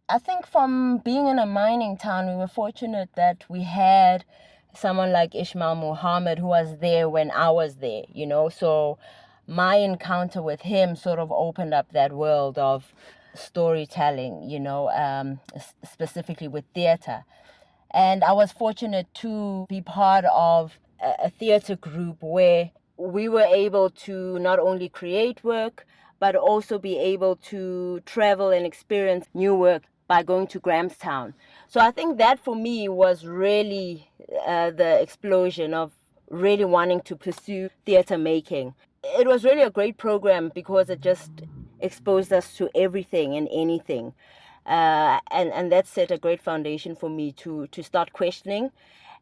I 0.09 0.19
think 0.19 0.47
from 0.47 0.99
being 0.99 1.29
in 1.29 1.39
a 1.39 1.47
mining 1.47 1.97
town, 1.97 2.27
we 2.27 2.35
were 2.35 2.49
fortunate 2.49 3.11
that 3.15 3.45
we 3.49 3.63
had 3.63 4.25
someone 4.77 5.13
like 5.13 5.35
Ismail 5.35 5.77
Mahomed 5.77 6.39
who 6.39 6.47
was 6.47 6.79
there 6.79 7.09
when 7.09 7.31
I 7.31 7.51
was 7.51 7.77
there, 7.77 8.05
you 8.13 8.27
know. 8.27 8.49
So 8.49 8.99
my 9.47 9.77
encounter 9.77 10.43
with 10.43 10.63
him 10.63 10.97
sort 10.97 11.19
of 11.19 11.31
opened 11.33 11.75
up 11.75 11.93
that 11.93 12.13
world 12.13 12.59
of 12.59 12.93
storytelling, 13.35 14.49
you 14.49 14.61
know, 14.61 14.91
um, 14.91 15.41
specifically 15.85 16.49
with 16.49 16.65
theater. 16.75 17.25
And 17.93 18.25
I 18.25 18.33
was 18.33 18.53
fortunate 18.53 19.13
to 19.15 19.67
be 19.69 19.81
part 19.81 20.25
of 20.33 20.79
a, 21.03 21.15
a 21.25 21.31
theater 21.31 21.77
group 21.77 22.19
where 22.21 22.71
we 22.97 23.29
were 23.29 23.47
able 23.49 23.91
to 23.91 24.39
not 24.39 24.59
only 24.59 24.89
create 24.89 25.45
work, 25.45 25.87
but 26.19 26.35
also 26.35 26.79
be 26.79 26.99
able 26.99 27.37
to 27.37 28.01
travel 28.07 28.51
and 28.51 28.65
experience 28.65 29.27
new 29.35 29.55
work 29.55 29.83
by 30.09 30.23
going 30.23 30.47
to 30.49 30.61
Grahamstown. 30.61 31.35
So 31.69 31.81
I 31.81 31.91
think 31.91 32.19
that 32.19 32.39
for 32.39 32.55
me 32.55 32.89
was 32.89 33.27
really 33.27 34.11
uh, 34.47 34.71
the 34.71 35.01
explosion 35.01 35.75
of 35.75 35.93
really 36.31 36.65
wanting 36.65 37.01
to 37.03 37.17
pursue 37.17 37.71
theater 37.85 38.19
making. 38.19 38.75
It 39.03 39.27
was 39.27 39.45
really 39.45 39.63
a 39.63 39.71
great 39.71 39.97
program 39.99 40.51
because 40.55 40.91
it 40.91 41.01
just 41.01 41.31
exposed 41.81 42.33
us 42.33 42.57
to 42.57 42.71
everything 42.75 43.37
and 43.37 43.49
anything. 43.53 44.15
Uh, 44.65 45.21
and, 45.31 45.53
and 45.53 45.71
that 45.71 45.87
set 45.87 46.11
a 46.11 46.19
great 46.19 46.43
foundation 46.43 46.97
for 46.97 47.09
me 47.09 47.31
to, 47.31 47.69
to 47.69 47.83
start 47.83 48.13
questioning 48.13 48.73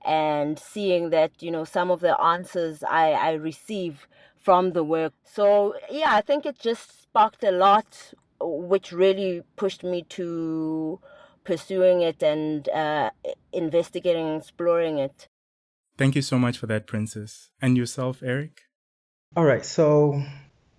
and 0.04 0.58
seeing 0.58 1.10
that, 1.10 1.30
you 1.40 1.50
know, 1.50 1.64
some 1.64 1.90
of 1.90 2.00
the 2.00 2.18
answers 2.20 2.82
I, 2.82 3.12
I 3.12 3.32
receive 3.32 4.06
from 4.38 4.72
the 4.72 4.84
work. 4.84 5.12
So, 5.24 5.74
yeah, 5.90 6.14
I 6.14 6.20
think 6.20 6.46
it 6.46 6.58
just 6.58 7.02
sparked 7.02 7.44
a 7.44 7.50
lot 7.50 8.12
which 8.44 8.92
really 8.92 9.42
pushed 9.56 9.82
me 9.82 10.02
to 10.10 11.00
pursuing 11.44 12.02
it 12.02 12.22
and 12.22 12.68
uh, 12.68 13.10
investigating 13.52 14.26
and 14.26 14.42
exploring 14.42 14.98
it. 14.98 15.28
Thank 15.96 16.16
you 16.16 16.22
so 16.22 16.38
much 16.38 16.58
for 16.58 16.66
that, 16.66 16.86
Princess. 16.86 17.50
And 17.60 17.76
yourself, 17.76 18.22
Eric? 18.22 18.62
All 19.36 19.44
right. 19.44 19.64
So 19.64 20.22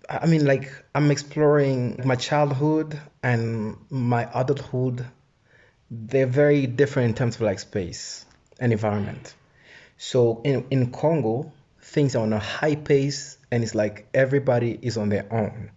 I 0.08 0.26
mean, 0.26 0.44
like 0.44 0.70
I'm 0.94 1.10
exploring 1.10 2.00
my 2.04 2.16
childhood 2.16 3.00
and 3.22 3.76
my 3.90 4.28
adulthood. 4.34 5.04
They're 5.90 6.26
very 6.26 6.66
different 6.66 7.10
in 7.10 7.14
terms 7.14 7.36
of 7.36 7.42
like 7.42 7.58
space 7.58 8.24
and 8.60 8.72
environment. 8.72 9.34
So 9.98 10.40
in 10.44 10.66
in 10.70 10.92
Congo, 10.92 11.52
things 11.80 12.14
are 12.14 12.22
on 12.22 12.32
a 12.32 12.38
high 12.38 12.76
pace, 12.76 13.38
and 13.50 13.62
it's 13.62 13.74
like 13.74 14.08
everybody 14.14 14.78
is 14.80 14.96
on 14.96 15.08
their 15.08 15.32
own. 15.32 15.70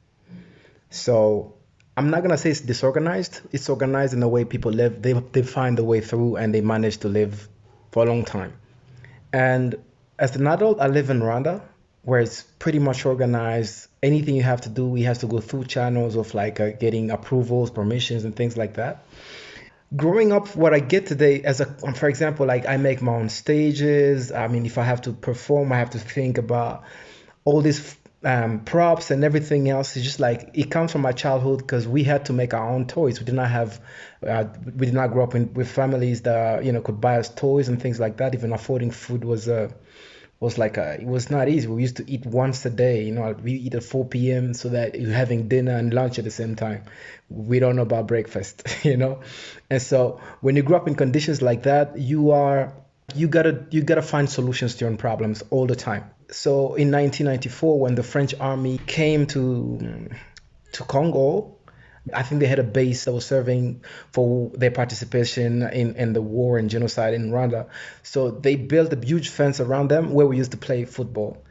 So 0.89 1.55
I'm 1.99 2.11
not 2.11 2.21
gonna 2.21 2.37
say 2.37 2.51
it's 2.51 2.61
disorganized. 2.61 3.41
It's 3.51 3.67
organized 3.67 4.13
in 4.13 4.21
the 4.21 4.27
way 4.29 4.45
people 4.45 4.71
live. 4.71 5.01
They 5.01 5.11
they 5.11 5.41
find 5.41 5.77
a 5.79 5.83
way 5.83 5.99
through, 5.99 6.37
and 6.37 6.53
they 6.53 6.61
manage 6.61 6.99
to 6.99 7.09
live 7.09 7.49
for 7.91 8.05
a 8.05 8.07
long 8.07 8.23
time. 8.23 8.53
And 9.33 9.75
as 10.17 10.33
an 10.37 10.47
adult, 10.47 10.79
I 10.79 10.87
live 10.87 11.09
in 11.09 11.19
Rwanda, 11.19 11.61
where 12.03 12.21
it's 12.21 12.43
pretty 12.57 12.79
much 12.79 13.05
organized. 13.05 13.89
Anything 14.01 14.35
you 14.35 14.43
have 14.43 14.61
to 14.61 14.69
do, 14.69 14.95
you 14.95 15.07
have 15.07 15.19
to 15.19 15.27
go 15.27 15.41
through 15.41 15.65
channels 15.65 16.15
of 16.15 16.33
like 16.33 16.61
uh, 16.61 16.69
getting 16.69 17.11
approvals, 17.11 17.69
permissions, 17.69 18.23
and 18.23 18.33
things 18.33 18.55
like 18.55 18.75
that. 18.75 19.03
Growing 19.93 20.31
up, 20.31 20.55
what 20.55 20.73
I 20.73 20.79
get 20.79 21.05
today, 21.05 21.41
as 21.43 21.59
a, 21.59 21.65
for 21.65 22.07
example, 22.07 22.45
like 22.45 22.65
I 22.65 22.77
make 22.77 23.01
my 23.01 23.11
own 23.11 23.27
stages. 23.27 24.31
I 24.31 24.47
mean, 24.47 24.65
if 24.65 24.77
I 24.77 24.83
have 24.83 25.01
to 25.01 25.11
perform, 25.11 25.73
I 25.73 25.79
have 25.79 25.89
to 25.89 25.99
think 25.99 26.37
about 26.37 26.85
all 27.43 27.59
these 27.59 27.97
um, 28.23 28.59
props 28.61 29.11
and 29.11 29.23
everything 29.23 29.69
else. 29.69 29.95
is 29.95 30.03
just 30.03 30.19
like 30.19 30.51
it 30.53 30.69
comes 30.69 30.91
from 30.91 31.01
my 31.01 31.11
childhood 31.11 31.59
because 31.59 31.87
we 31.87 32.03
had 32.03 32.25
to 32.25 32.33
make 32.33 32.53
our 32.53 32.69
own 32.69 32.87
toys. 32.87 33.19
We 33.19 33.25
did 33.25 33.35
not 33.35 33.49
have, 33.49 33.79
uh, 34.25 34.45
we 34.65 34.87
did 34.87 34.95
not 34.95 35.11
grow 35.11 35.23
up 35.23 35.35
in, 35.35 35.53
with 35.53 35.71
families 35.71 36.21
that 36.23 36.63
you 36.65 36.71
know 36.71 36.81
could 36.81 36.99
buy 36.99 37.17
us 37.17 37.29
toys 37.29 37.69
and 37.69 37.81
things 37.81 37.99
like 37.99 38.17
that. 38.17 38.33
Even 38.35 38.51
affording 38.51 38.91
food 38.91 39.23
was 39.23 39.47
a 39.47 39.65
uh, 39.65 39.69
was 40.39 40.57
like 40.57 40.77
a, 40.77 40.93
it 40.93 41.05
was 41.05 41.29
not 41.29 41.49
easy. 41.49 41.67
We 41.67 41.81
used 41.81 41.97
to 41.97 42.09
eat 42.09 42.25
once 42.25 42.65
a 42.65 42.69
day. 42.69 43.03
You 43.03 43.11
know, 43.11 43.35
we 43.43 43.53
eat 43.53 43.75
at 43.75 43.83
4 43.83 44.05
p.m. 44.05 44.53
so 44.53 44.69
that 44.69 44.99
you're 44.99 45.11
having 45.11 45.49
dinner 45.49 45.75
and 45.75 45.93
lunch 45.93 46.17
at 46.17 46.23
the 46.23 46.31
same 46.31 46.55
time. 46.55 46.83
We 47.29 47.59
don't 47.59 47.75
know 47.75 47.81
about 47.81 48.07
breakfast, 48.07 48.63
you 48.83 48.95
know, 48.95 49.21
and 49.69 49.81
so 49.81 50.21
when 50.41 50.55
you 50.55 50.63
grow 50.63 50.77
up 50.77 50.87
in 50.87 50.95
conditions 50.95 51.41
like 51.41 51.63
that, 51.63 51.97
you 51.97 52.31
are 52.31 52.73
you 53.15 53.27
gotta 53.27 53.65
you 53.71 53.83
gotta 53.83 54.01
find 54.01 54.29
solutions 54.29 54.75
to 54.75 54.81
your 54.81 54.89
own 54.89 54.97
problems 54.97 55.43
all 55.49 55.67
the 55.67 55.75
time. 55.75 56.11
So 56.31 56.75
in 56.75 56.91
1994, 56.91 57.79
when 57.79 57.95
the 57.95 58.03
French 58.03 58.33
army 58.39 58.79
came 58.85 59.25
to 59.27 60.09
to 60.73 60.83
Congo, 60.83 61.55
I 62.13 62.23
think 62.23 62.41
they 62.41 62.47
had 62.47 62.59
a 62.59 62.63
base 62.63 63.05
that 63.05 63.11
was 63.11 63.25
serving 63.25 63.83
for 64.11 64.51
their 64.53 64.71
participation 64.71 65.63
in, 65.63 65.95
in 65.95 66.13
the 66.13 66.21
war 66.21 66.57
and 66.57 66.69
genocide 66.69 67.13
in 67.13 67.31
Rwanda. 67.31 67.67
So 68.03 68.31
they 68.31 68.55
built 68.55 68.93
a 68.93 69.05
huge 69.05 69.29
fence 69.29 69.59
around 69.59 69.89
them 69.89 70.11
where 70.11 70.25
we 70.25 70.37
used 70.37 70.51
to 70.51 70.57
play 70.57 70.85
football. 70.85 71.43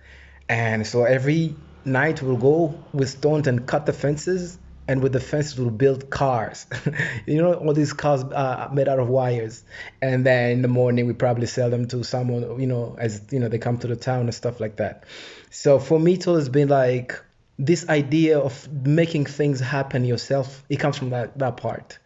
And 0.49 0.87
so 0.87 1.05
every 1.05 1.55
night 1.85 2.23
we'll 2.23 2.37
go 2.37 2.83
with 2.93 3.11
stones 3.11 3.47
and 3.47 3.67
cut 3.67 3.87
the 3.87 3.93
fences. 3.93 4.59
And 4.89 5.03
with 5.03 5.13
the 5.13 5.21
fences, 5.21 5.59
we'll 5.59 5.71
build 5.71 6.09
cars. 6.09 6.67
you 7.27 7.43
know, 7.43 7.53
all 7.53 7.75
these 7.75 7.93
cars 7.93 8.25
are 8.25 8.73
made 8.73 8.89
out 8.89 8.99
of 8.99 9.09
wires. 9.09 9.63
And 10.01 10.25
then 10.25 10.51
in 10.51 10.63
the 10.63 10.69
morning, 10.69 11.07
we 11.07 11.13
probably 11.13 11.47
sell 11.47 11.69
them 11.69 11.87
to 11.89 12.03
someone, 12.03 12.59
you 12.59 12.67
know, 12.67 12.97
as, 12.99 13.23
you 13.31 13.39
know, 13.39 13.49
they 13.49 13.59
come 13.59 13.79
to 13.79 13.87
the 13.87 13.97
town 13.97 14.23
and 14.23 14.35
stuff 14.35 14.61
like 14.61 14.77
that. 14.77 15.05
So 15.51 15.79
for 15.79 16.01
me, 16.01 16.15
it 16.15 16.27
always 16.27 16.49
been 16.49 16.69
like, 16.69 17.21
this 17.59 17.89
idea 17.89 18.39
of 18.39 18.69
making 18.73 19.27
things 19.27 19.61
happen 19.61 20.05
yourself, 20.05 20.65
it 20.69 20.77
comes 20.77 20.97
from 20.97 21.11
that, 21.11 21.39
that 21.39 21.57
part. 21.59 21.99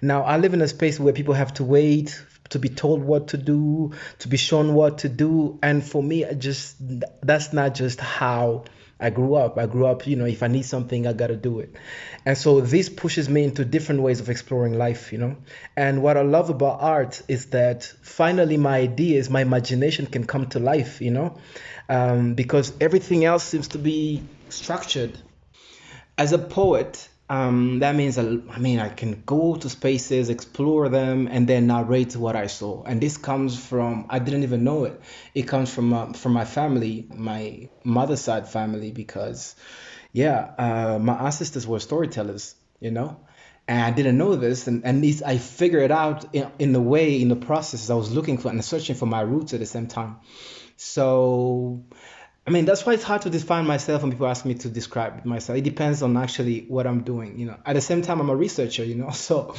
Now, 0.00 0.22
I 0.22 0.38
live 0.38 0.54
in 0.54 0.62
a 0.62 0.68
space 0.68 0.98
where 0.98 1.12
people 1.12 1.34
have 1.34 1.52
to 1.54 1.64
wait 1.64 2.22
to 2.52 2.58
be 2.58 2.68
told 2.68 3.02
what 3.02 3.28
to 3.28 3.36
do, 3.38 3.92
to 4.20 4.28
be 4.28 4.36
shown 4.36 4.74
what 4.74 4.98
to 4.98 5.08
do. 5.08 5.58
And 5.62 5.84
for 5.84 6.02
me, 6.02 6.24
I 6.24 6.34
just 6.34 6.76
that's 7.22 7.52
not 7.52 7.74
just 7.74 8.00
how 8.00 8.64
I 9.02 9.10
grew 9.10 9.34
up. 9.34 9.58
I 9.58 9.66
grew 9.66 9.86
up, 9.86 10.06
you 10.06 10.16
know, 10.16 10.24
if 10.24 10.42
I 10.42 10.46
need 10.46 10.64
something, 10.64 11.06
I 11.06 11.12
got 11.12 11.26
to 11.26 11.36
do 11.36 11.60
it. 11.60 11.74
And 12.24 12.38
so 12.38 12.60
this 12.60 12.88
pushes 12.88 13.28
me 13.28 13.44
into 13.44 13.64
different 13.64 14.00
ways 14.02 14.20
of 14.20 14.30
exploring 14.30 14.78
life, 14.78 15.12
you 15.12 15.18
know. 15.18 15.36
And 15.76 16.02
what 16.02 16.16
I 16.16 16.22
love 16.22 16.50
about 16.50 16.80
art 16.80 17.20
is 17.28 17.46
that 17.46 17.84
finally 18.02 18.56
my 18.56 18.78
ideas, 18.78 19.28
my 19.28 19.42
imagination 19.42 20.06
can 20.06 20.24
come 20.24 20.46
to 20.50 20.60
life, 20.60 21.00
you 21.00 21.10
know, 21.10 21.36
um, 21.88 22.34
because 22.34 22.72
everything 22.80 23.24
else 23.24 23.42
seems 23.42 23.68
to 23.68 23.78
be 23.78 24.22
structured. 24.48 25.18
As 26.16 26.32
a 26.32 26.38
poet, 26.38 27.08
um, 27.32 27.78
that 27.78 27.94
means 27.94 28.18
I 28.18 28.58
mean 28.58 28.78
I 28.78 28.90
can 28.90 29.22
go 29.24 29.56
to 29.56 29.70
spaces, 29.70 30.28
explore 30.28 30.90
them, 30.90 31.28
and 31.28 31.48
then 31.48 31.66
narrate 31.66 32.14
what 32.14 32.36
I 32.36 32.46
saw. 32.46 32.82
And 32.84 33.00
this 33.00 33.16
comes 33.16 33.58
from 33.58 34.04
I 34.10 34.18
didn't 34.18 34.42
even 34.42 34.64
know 34.64 34.84
it. 34.84 35.00
It 35.34 35.44
comes 35.44 35.72
from 35.72 35.94
uh, 35.94 36.12
from 36.12 36.34
my 36.34 36.44
family, 36.44 37.06
my 37.08 37.70
mother's 37.84 38.20
side 38.20 38.48
family, 38.48 38.90
because 38.90 39.56
yeah, 40.12 40.50
uh, 40.58 40.98
my 40.98 41.14
ancestors 41.24 41.66
were 41.66 41.80
storytellers, 41.80 42.54
you 42.80 42.90
know. 42.90 43.20
And 43.66 43.80
I 43.80 43.92
didn't 43.92 44.18
know 44.18 44.36
this, 44.36 44.66
and, 44.66 44.84
and 44.84 45.02
I 45.24 45.38
figured 45.38 45.84
it 45.84 45.90
out 45.90 46.34
in, 46.34 46.50
in 46.58 46.72
the 46.74 46.82
way, 46.82 47.22
in 47.22 47.28
the 47.28 47.36
process 47.36 47.88
I 47.88 47.94
was 47.94 48.10
looking 48.10 48.36
for 48.36 48.50
and 48.50 48.62
searching 48.62 48.96
for 48.96 49.06
my 49.06 49.22
roots 49.22 49.54
at 49.54 49.60
the 49.60 49.66
same 49.66 49.86
time. 49.86 50.16
So 50.76 51.84
I 52.44 52.50
mean, 52.50 52.64
that's 52.64 52.84
why 52.84 52.94
it's 52.94 53.04
hard 53.04 53.22
to 53.22 53.30
define 53.30 53.66
myself 53.66 54.02
when 54.02 54.10
people 54.10 54.26
ask 54.26 54.44
me 54.44 54.54
to 54.54 54.68
describe 54.68 55.24
myself. 55.24 55.58
It 55.58 55.62
depends 55.62 56.02
on 56.02 56.16
actually 56.16 56.64
what 56.66 56.88
I'm 56.88 57.02
doing, 57.04 57.38
you 57.38 57.46
know. 57.46 57.56
At 57.64 57.74
the 57.74 57.80
same 57.80 58.02
time, 58.02 58.20
I'm 58.20 58.30
a 58.30 58.34
researcher, 58.34 58.84
you 58.84 58.96
know, 58.96 59.10
so 59.26 59.54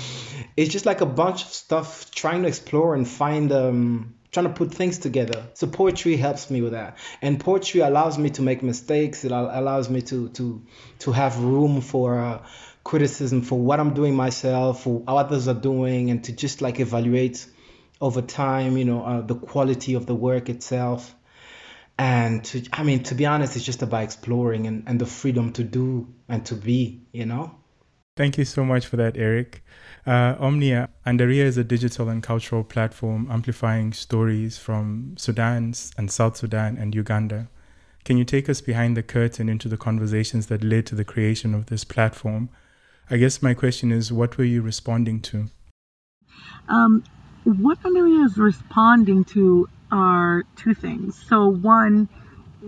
it's 0.57 0.71
just 0.71 0.85
like 0.85 0.99
a 0.99 1.05
bunch 1.05 1.43
of 1.43 1.49
stuff 1.49 2.11
trying 2.11 2.41
to 2.41 2.49
explore 2.49 2.93
and 2.93 3.07
find, 3.07 3.53
um, 3.53 4.15
trying 4.33 4.47
to 4.47 4.53
put 4.53 4.73
things 4.73 4.99
together. 4.99 5.45
So 5.53 5.67
poetry 5.67 6.17
helps 6.17 6.49
me 6.49 6.61
with 6.61 6.73
that, 6.73 6.97
and 7.21 7.39
poetry 7.39 7.79
allows 7.79 8.17
me 8.17 8.31
to 8.31 8.41
make 8.41 8.61
mistakes. 8.61 9.23
It 9.23 9.31
allows 9.31 9.89
me 9.89 10.01
to 10.01 10.27
to 10.29 10.65
to 10.99 11.11
have 11.13 11.39
room 11.39 11.79
for 11.79 12.19
uh, 12.19 12.45
criticism 12.83 13.43
for 13.43 13.57
what 13.57 13.79
I'm 13.79 13.93
doing 13.93 14.13
myself, 14.13 14.83
for 14.83 14.99
what 14.99 15.27
others 15.27 15.47
are 15.47 15.53
doing, 15.53 16.09
and 16.11 16.21
to 16.25 16.33
just 16.33 16.61
like 16.61 16.81
evaluate 16.81 17.45
over 18.01 18.21
time, 18.21 18.75
you 18.75 18.83
know, 18.83 19.03
uh, 19.05 19.21
the 19.21 19.35
quality 19.35 19.93
of 19.93 20.05
the 20.05 20.15
work 20.15 20.49
itself 20.49 21.15
and 21.97 22.43
to, 22.45 22.63
I 22.73 22.84
mean, 22.84 23.03
to 23.03 23.15
be 23.15 23.25
honest, 23.25 23.56
it's 23.56 23.65
just 23.65 23.82
about 23.82 24.03
exploring 24.03 24.67
and, 24.67 24.84
and 24.88 24.99
the 24.99 25.06
freedom 25.06 25.53
to 25.53 25.63
do 25.63 26.08
and 26.27 26.45
to 26.47 26.56
be, 26.56 27.01
you 27.12 27.25
know? 27.25 27.56
Thank 28.15 28.38
you 28.38 28.45
so 28.45 28.63
much 28.63 28.86
for 28.86 28.97
that, 28.97 29.17
Eric. 29.17 29.63
Uh, 30.06 30.36
Omnia, 30.39 30.89
Andariya 31.06 31.43
is 31.45 31.58
a 31.58 31.63
digital 31.63 32.10
and 32.10 32.21
cultural 32.21 32.63
platform 32.63 33.27
amplifying 33.32 33.93
stories 33.93 34.58
from 34.58 35.15
Sudan 35.17 35.73
and 35.97 36.12
South 36.12 36.38
Sudan 36.38 36.77
and 36.77 36.93
Uganda. 36.93 37.47
Can 38.03 38.17
you 38.17 38.25
take 38.25 38.49
us 38.49 38.60
behind 38.60 38.97
the 38.97 39.03
curtain 39.03 39.47
into 39.47 39.69
the 39.69 39.77
conversations 39.77 40.47
that 40.47 40.63
led 40.63 40.86
to 40.88 40.95
the 40.95 41.06
creation 41.06 41.53
of 41.53 41.67
this 41.67 41.84
platform? 41.84 42.49
I 43.10 43.17
guess 43.17 43.41
my 43.41 43.53
question 43.53 43.91
is 43.91 44.12
what 44.12 44.38
were 44.38 44.43
you 44.43 44.62
responding 44.62 45.21
to? 45.21 45.47
Um, 46.67 47.03
what 47.45 47.82
Andariya 47.82 48.25
is 48.25 48.38
responding 48.38 49.23
to 49.25 49.69
are 49.93 50.43
two 50.56 50.73
things. 50.73 51.23
So, 51.29 51.47
one 51.47 52.10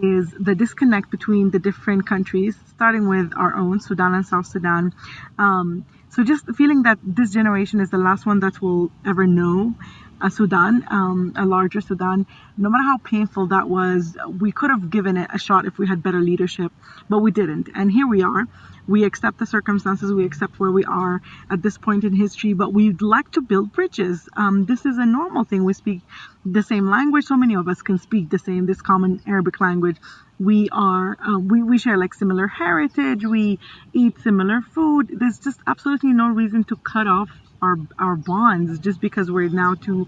is 0.03 0.33
the 0.39 0.55
disconnect 0.55 1.09
between 1.09 1.51
the 1.51 1.59
different 1.59 2.05
countries, 2.07 2.55
starting 2.75 3.07
with 3.09 3.31
our 3.35 3.55
own, 3.55 3.79
Sudan 3.79 4.13
and 4.13 4.25
South 4.25 4.45
Sudan. 4.45 4.93
Um, 5.39 5.85
so, 6.09 6.23
just 6.23 6.45
feeling 6.55 6.83
that 6.83 6.99
this 7.03 7.31
generation 7.33 7.81
is 7.81 7.89
the 7.89 7.97
last 7.97 8.25
one 8.25 8.39
that 8.41 8.61
will 8.61 8.91
ever 9.05 9.25
know 9.25 9.73
a 10.21 10.29
Sudan, 10.29 10.85
um, 10.89 11.33
a 11.35 11.45
larger 11.45 11.81
Sudan. 11.81 12.25
No 12.57 12.69
matter 12.69 12.83
how 12.83 12.97
painful 12.97 13.47
that 13.47 13.67
was, 13.69 14.17
we 14.39 14.51
could 14.51 14.69
have 14.69 14.89
given 14.89 15.17
it 15.17 15.29
a 15.33 15.39
shot 15.39 15.65
if 15.65 15.77
we 15.77 15.87
had 15.87 16.01
better 16.01 16.19
leadership, 16.19 16.71
but 17.09 17.19
we 17.19 17.31
didn't. 17.31 17.69
And 17.75 17.91
here 17.91 18.07
we 18.07 18.23
are 18.23 18.47
we 18.87 19.03
accept 19.03 19.39
the 19.39 19.45
circumstances, 19.45 20.13
we 20.13 20.25
accept 20.25 20.59
where 20.59 20.71
we 20.71 20.85
are 20.85 21.21
at 21.49 21.61
this 21.61 21.77
point 21.77 22.03
in 22.03 22.15
history, 22.15 22.53
but 22.53 22.73
we'd 22.73 23.01
like 23.01 23.31
to 23.31 23.41
build 23.41 23.73
bridges. 23.73 24.29
Um, 24.37 24.65
this 24.65 24.85
is 24.85 24.97
a 24.97 25.05
normal 25.05 25.43
thing. 25.43 25.63
We 25.63 25.73
speak 25.73 26.01
the 26.45 26.61
same 26.61 26.89
language. 26.89 27.25
So 27.25 27.35
many 27.35 27.55
of 27.55 27.67
us 27.67 27.81
can 27.81 27.97
speak 27.97 28.29
the 28.29 28.39
same, 28.39 28.65
this 28.65 28.81
common 28.81 29.21
Arabic 29.27 29.59
language. 29.59 29.97
We 30.39 30.69
are, 30.71 31.17
uh, 31.25 31.39
we, 31.39 31.63
we 31.63 31.77
share 31.77 31.97
like 31.97 32.13
similar 32.13 32.47
heritage. 32.47 33.25
We 33.25 33.59
eat 33.93 34.19
similar 34.21 34.61
food. 34.61 35.09
There's 35.11 35.39
just 35.39 35.59
absolutely 35.65 36.13
no 36.13 36.27
reason 36.29 36.63
to 36.65 36.75
cut 36.75 37.07
off 37.07 37.29
our, 37.65 37.75
our 38.07 38.15
bonds 38.15 38.79
just 38.79 38.99
because 39.01 39.31
we're 39.31 39.49
now 39.49 39.75
two 39.87 40.07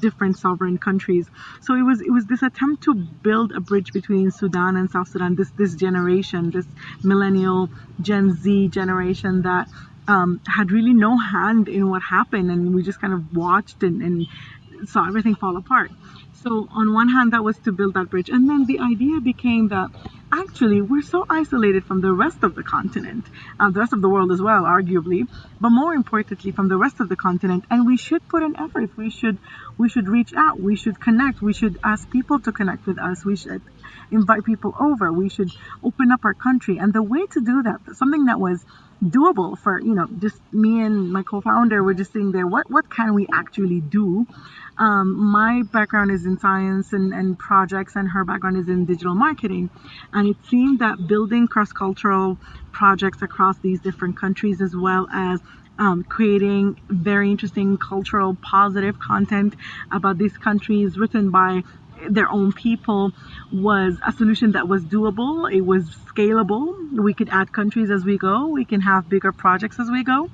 different 0.00 0.36
sovereign 0.38 0.78
countries. 0.78 1.26
So 1.62 1.74
it 1.74 1.82
was 1.82 2.00
it 2.00 2.10
was 2.10 2.26
this 2.26 2.42
attempt 2.42 2.84
to 2.84 2.94
build 2.94 3.52
a 3.52 3.60
bridge 3.60 3.92
between 3.92 4.30
Sudan 4.30 4.76
and 4.76 4.90
South 4.90 5.08
Sudan. 5.08 5.34
This 5.36 5.50
this 5.62 5.74
generation, 5.74 6.50
this 6.50 6.66
millennial 7.02 7.70
Gen 8.00 8.32
Z 8.32 8.68
generation 8.68 9.42
that 9.42 9.68
um, 10.08 10.40
had 10.46 10.70
really 10.70 10.94
no 10.94 11.16
hand 11.18 11.68
in 11.68 11.88
what 11.90 12.02
happened, 12.02 12.50
and 12.50 12.74
we 12.74 12.82
just 12.82 13.00
kind 13.00 13.12
of 13.12 13.36
watched 13.36 13.82
and, 13.82 14.02
and 14.02 14.26
saw 14.88 15.06
everything 15.06 15.34
fall 15.34 15.56
apart. 15.56 15.90
So 16.42 16.68
on 16.70 16.92
one 16.92 17.08
hand, 17.08 17.32
that 17.32 17.42
was 17.42 17.58
to 17.66 17.72
build 17.72 17.94
that 17.94 18.08
bridge, 18.10 18.28
and 18.28 18.48
then 18.48 18.66
the 18.66 18.78
idea 18.80 19.20
became 19.20 19.68
that 19.68 19.90
actually 20.32 20.82
we're 20.82 21.02
so 21.02 21.24
isolated 21.28 21.84
from 21.84 22.00
the 22.00 22.12
rest 22.12 22.42
of 22.42 22.54
the 22.54 22.62
continent, 22.62 23.24
uh, 23.60 23.70
the 23.70 23.80
rest 23.80 23.92
of 23.92 24.00
the 24.00 24.08
world 24.08 24.32
as 24.32 24.40
well, 24.40 24.62
arguably, 24.62 25.26
but 25.60 25.70
more 25.70 25.94
importantly 25.94 26.52
from 26.52 26.68
the 26.68 26.76
rest 26.76 27.00
of 27.00 27.08
the 27.08 27.16
continent. 27.16 27.64
And 27.70 27.86
we 27.86 27.96
should 27.96 28.26
put 28.28 28.42
an 28.42 28.54
effort. 28.58 28.96
We 28.96 29.10
should 29.10 29.38
we 29.78 29.88
should 29.88 30.08
reach 30.08 30.32
out. 30.36 30.60
We 30.60 30.76
should 30.76 31.00
connect. 31.00 31.42
We 31.42 31.52
should 31.52 31.78
ask 31.84 32.10
people 32.10 32.40
to 32.40 32.52
connect 32.52 32.86
with 32.86 32.98
us. 32.98 33.24
We 33.24 33.36
should 33.36 33.62
invite 34.10 34.44
people 34.44 34.74
over. 34.80 35.12
We 35.12 35.28
should 35.28 35.50
open 35.82 36.10
up 36.12 36.20
our 36.24 36.34
country. 36.34 36.78
And 36.78 36.92
the 36.92 37.02
way 37.02 37.26
to 37.26 37.40
do 37.40 37.62
that, 37.62 37.80
something 37.96 38.26
that 38.26 38.40
was 38.40 38.64
doable 39.04 39.58
for 39.58 39.80
you 39.80 39.94
know 39.94 40.06
just 40.18 40.40
me 40.52 40.80
and 40.82 41.12
my 41.12 41.22
co-founder 41.22 41.82
were 41.82 41.92
just 41.92 42.12
sitting 42.12 42.32
there 42.32 42.46
what 42.46 42.70
what 42.70 42.88
can 42.88 43.12
we 43.12 43.26
actually 43.30 43.80
do 43.80 44.26
um, 44.78 45.14
my 45.14 45.62
background 45.72 46.10
is 46.10 46.26
in 46.26 46.38
science 46.38 46.92
and, 46.92 47.12
and 47.12 47.38
projects 47.38 47.96
and 47.96 48.08
her 48.10 48.24
background 48.24 48.56
is 48.56 48.68
in 48.68 48.84
digital 48.84 49.14
marketing 49.14 49.70
and 50.12 50.28
it 50.28 50.36
seemed 50.48 50.78
that 50.80 51.06
building 51.06 51.48
cross-cultural 51.48 52.38
projects 52.72 53.22
across 53.22 53.58
these 53.58 53.80
different 53.80 54.16
countries 54.18 54.60
as 54.60 54.74
well 54.76 55.06
as 55.12 55.40
um, 55.78 56.04
creating 56.04 56.78
very 56.88 57.30
interesting 57.30 57.76
cultural 57.76 58.36
positive 58.42 58.98
content 58.98 59.54
about 59.92 60.18
these 60.18 60.36
countries 60.38 60.98
written 60.98 61.30
by 61.30 61.62
their 62.08 62.30
own 62.30 62.52
people 62.52 63.12
was 63.52 63.98
a 64.06 64.12
solution 64.12 64.52
that 64.52 64.68
was 64.68 64.84
doable. 64.84 65.50
It 65.52 65.62
was 65.62 65.84
scalable. 66.14 66.74
We 66.92 67.14
could 67.14 67.28
add 67.30 67.52
countries 67.52 67.90
as 67.90 68.04
we 68.04 68.18
go. 68.18 68.48
We 68.48 68.64
can 68.64 68.80
have 68.82 69.08
bigger 69.08 69.32
projects 69.32 69.78
as 69.80 69.90
we 69.90 70.04
go. 70.04 70.30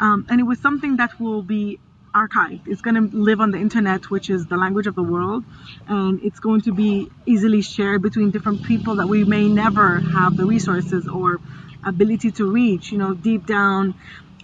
Um, 0.00 0.26
and 0.28 0.40
it 0.40 0.44
was 0.44 0.58
something 0.60 0.96
that 0.96 1.18
will 1.20 1.42
be 1.42 1.78
archived. 2.14 2.62
It's 2.66 2.82
going 2.82 2.96
to 2.96 3.16
live 3.16 3.40
on 3.40 3.50
the 3.50 3.58
internet, 3.58 4.10
which 4.10 4.30
is 4.30 4.46
the 4.46 4.56
language 4.56 4.86
of 4.86 4.94
the 4.94 5.02
world. 5.02 5.44
And 5.86 6.20
it's 6.22 6.40
going 6.40 6.62
to 6.62 6.72
be 6.72 7.10
easily 7.26 7.62
shared 7.62 8.02
between 8.02 8.30
different 8.30 8.62
people 8.62 8.96
that 8.96 9.08
we 9.08 9.24
may 9.24 9.48
never 9.48 10.00
have 10.00 10.36
the 10.36 10.44
resources 10.46 11.08
or 11.08 11.40
ability 11.84 12.32
to 12.32 12.50
reach, 12.50 12.92
you 12.92 12.98
know, 12.98 13.14
deep 13.14 13.46
down 13.46 13.94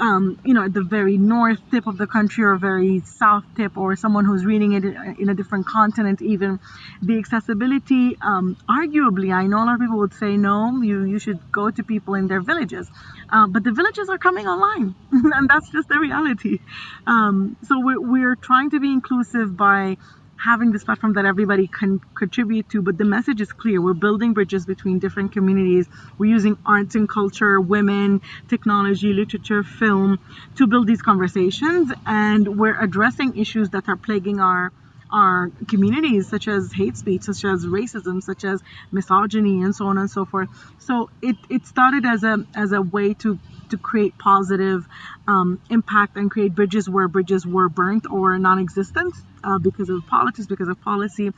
um, 0.00 0.40
you 0.44 0.54
know, 0.54 0.64
at 0.64 0.72
the 0.72 0.82
very 0.82 1.18
north 1.18 1.60
tip 1.70 1.86
of 1.86 1.98
the 1.98 2.06
country 2.06 2.42
or 2.44 2.56
very 2.56 3.00
south 3.00 3.44
tip, 3.56 3.76
or 3.76 3.94
someone 3.96 4.24
who's 4.24 4.44
reading 4.44 4.72
it 4.72 4.84
in 5.18 5.28
a 5.28 5.34
different 5.34 5.66
continent, 5.66 6.22
even 6.22 6.58
the 7.02 7.18
accessibility, 7.18 8.16
um, 8.22 8.56
arguably, 8.68 9.32
I 9.32 9.46
know 9.46 9.62
a 9.62 9.66
lot 9.66 9.74
of 9.74 9.80
people 9.80 9.98
would 9.98 10.14
say 10.14 10.36
no, 10.36 10.80
you, 10.82 11.04
you 11.04 11.18
should 11.18 11.40
go 11.52 11.70
to 11.70 11.84
people 11.84 12.14
in 12.14 12.28
their 12.28 12.40
villages. 12.40 12.90
Uh, 13.28 13.46
but 13.46 13.62
the 13.62 13.72
villages 13.72 14.08
are 14.08 14.18
coming 14.18 14.46
online, 14.46 14.94
and 15.12 15.48
that's 15.48 15.70
just 15.70 15.88
the 15.88 15.98
reality. 15.98 16.58
Um, 17.06 17.56
so 17.64 17.78
we're, 17.78 18.00
we're 18.00 18.36
trying 18.36 18.70
to 18.70 18.80
be 18.80 18.92
inclusive 18.92 19.56
by 19.56 19.98
having 20.44 20.72
this 20.72 20.85
platform 20.85 21.14
that 21.14 21.24
everybody 21.26 21.68
can 21.68 22.00
contribute 22.16 22.68
to, 22.70 22.83
but 22.83 22.98
the 22.98 23.05
message 23.05 23.40
is 23.40 23.53
clear. 23.53 23.81
We're 23.83 23.94
building 23.94 24.35
bridges 24.35 24.66
between 24.66 24.98
different 24.98 25.33
communities. 25.33 25.88
We're 26.18 26.33
using 26.33 26.57
arts 26.66 26.94
and 26.94 27.09
culture, 27.09 27.61
women, 27.61 28.20
technology, 28.48 29.12
literature, 29.12 29.62
film 29.64 30.18
to 30.57 30.66
build 30.66 30.87
these 30.87 31.03
conversations, 31.03 31.92
and 32.07 32.59
we're 32.59 32.81
addressing 32.81 33.37
issues 33.37 33.70
that 33.70 33.88
are 33.88 33.98
plaguing 33.98 34.40
our 34.40 34.72
our 35.12 35.51
communities, 35.68 36.29
such 36.29 36.49
as 36.49 36.70
hate 36.75 36.96
speech, 36.96 37.23
such 37.25 37.44
as 37.44 37.66
racism, 37.66 38.23
such 38.23 38.44
as 38.44 38.61
misogyny, 38.92 39.62
and 39.62 39.75
so 39.75 39.87
on 39.87 39.99
and 39.99 40.11
so 40.11 40.25
forth. 40.27 40.49
So 40.79 41.09
it, 41.23 41.37
it 41.49 41.66
started 41.66 42.05
as 42.07 42.23
a 42.25 42.38
as 42.55 42.73
a 42.73 42.83
way 42.83 43.14
to 43.14 43.38
to 43.70 43.79
create 43.79 44.18
positive 44.18 44.85
um, 45.29 45.59
impact 45.70 46.16
and 46.16 46.31
create 46.31 46.55
bridges 46.55 46.88
where 46.88 47.09
bridges 47.09 47.46
were 47.46 47.68
burnt 47.68 48.05
or 48.11 48.38
non-existent 48.38 49.14
uh, 49.44 49.59
because 49.62 49.88
of 49.88 50.05
politics, 50.07 50.46
because 50.49 50.68
of 50.68 50.81
policy, 50.81 51.31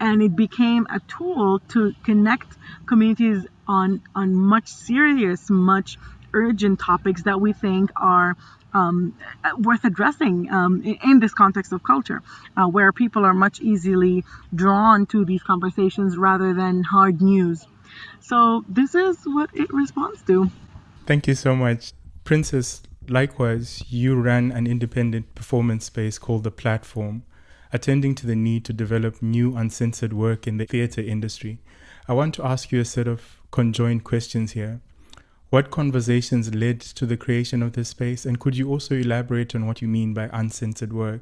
and 0.00 0.22
it 0.22 0.36
became 0.36 0.86
a 0.90 1.00
tool 1.08 1.60
to 1.70 1.92
connect 2.04 2.56
communities 2.88 3.46
on 3.66 4.00
on 4.14 4.34
much 4.34 4.68
serious, 4.68 5.40
much 5.50 5.96
urgent 6.34 6.78
topics 6.78 7.22
that 7.24 7.40
we 7.40 7.52
think 7.52 7.90
are 8.00 8.34
um, 8.74 9.16
worth 9.58 9.84
addressing 9.84 10.50
um, 10.50 10.82
in, 10.82 10.98
in, 11.04 11.20
this 11.20 11.32
context 11.32 11.72
of 11.72 11.82
culture, 11.82 12.22
uh, 12.56 12.66
where 12.66 12.92
people 12.92 13.24
are 13.24 13.34
much 13.34 13.60
easily 13.60 14.24
drawn 14.54 15.06
to 15.06 15.24
these 15.24 15.42
conversations 15.42 16.16
rather 16.16 16.52
than 16.52 16.82
hard 16.82 17.22
news. 17.22 17.66
So 18.20 18.64
this 18.68 18.94
is 18.94 19.18
what 19.24 19.50
it 19.54 19.72
responds 19.72 20.22
to. 20.22 20.50
Thank 21.06 21.26
you 21.26 21.34
so 21.34 21.54
much, 21.54 21.92
Princess. 22.24 22.82
Likewise, 23.08 23.84
you 23.88 24.20
ran 24.20 24.50
an 24.50 24.66
independent 24.66 25.34
performance 25.36 25.84
space 25.84 26.18
called 26.18 26.42
The 26.42 26.50
Platform, 26.50 27.22
attending 27.72 28.16
to 28.16 28.26
the 28.26 28.34
need 28.34 28.64
to 28.64 28.72
develop 28.72 29.22
new 29.22 29.56
uncensored 29.56 30.12
work 30.12 30.48
in 30.48 30.56
the 30.56 30.66
theatre 30.66 31.00
industry. 31.00 31.60
I 32.08 32.14
want 32.14 32.34
to 32.34 32.44
ask 32.44 32.72
you 32.72 32.80
a 32.80 32.84
set 32.84 33.06
of 33.06 33.40
conjoined 33.52 34.02
questions 34.02 34.52
here. 34.52 34.80
What 35.50 35.70
conversations 35.70 36.52
led 36.54 36.80
to 36.80 37.06
the 37.06 37.16
creation 37.16 37.62
of 37.62 37.72
this 37.72 37.90
space, 37.90 38.26
and 38.26 38.40
could 38.40 38.56
you 38.56 38.68
also 38.68 38.96
elaborate 38.96 39.54
on 39.54 39.66
what 39.66 39.80
you 39.80 39.86
mean 39.86 40.12
by 40.12 40.28
uncensored 40.32 40.92
work? 40.92 41.20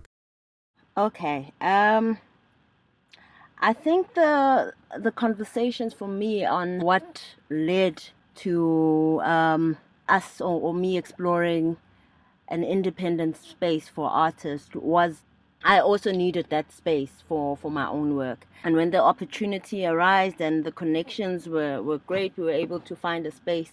Okay. 0.97 1.53
Um, 1.61 2.19
I 3.61 3.75
think 3.75 4.15
the 4.15 4.73
the 4.99 5.13
conversations 5.13 5.93
for 5.93 6.09
me 6.09 6.45
on 6.45 6.81
what 6.81 7.23
led 7.51 8.03
to 8.37 9.21
um, 9.25 9.77
us 10.09 10.41
or, 10.41 10.61
or 10.61 10.75
me 10.75 10.97
exploring 10.97 11.77
an 12.49 12.65
independent 12.65 13.37
space 13.37 13.89
for 13.89 14.09
artists 14.09 14.75
was 14.75 15.23
I 15.65 15.81
also 15.81 16.13
needed 16.13 16.47
that 16.51 16.71
space 16.73 17.23
for, 17.27 17.57
for 17.57 17.71
my 17.71 17.89
own 17.89 18.17
work. 18.17 18.47
And 18.63 18.77
when 18.77 18.91
the 18.91 19.03
opportunity 19.03 19.87
arose 19.87 20.35
and 20.39 20.63
the 20.63 20.73
connections 20.73 21.49
were, 21.49 21.83
were 21.83 21.99
great, 21.99 22.37
we 22.37 22.45
were 22.45 22.51
able 22.51 22.81
to 22.81 22.95
find 22.95 23.27
a 23.27 23.31
space 23.31 23.73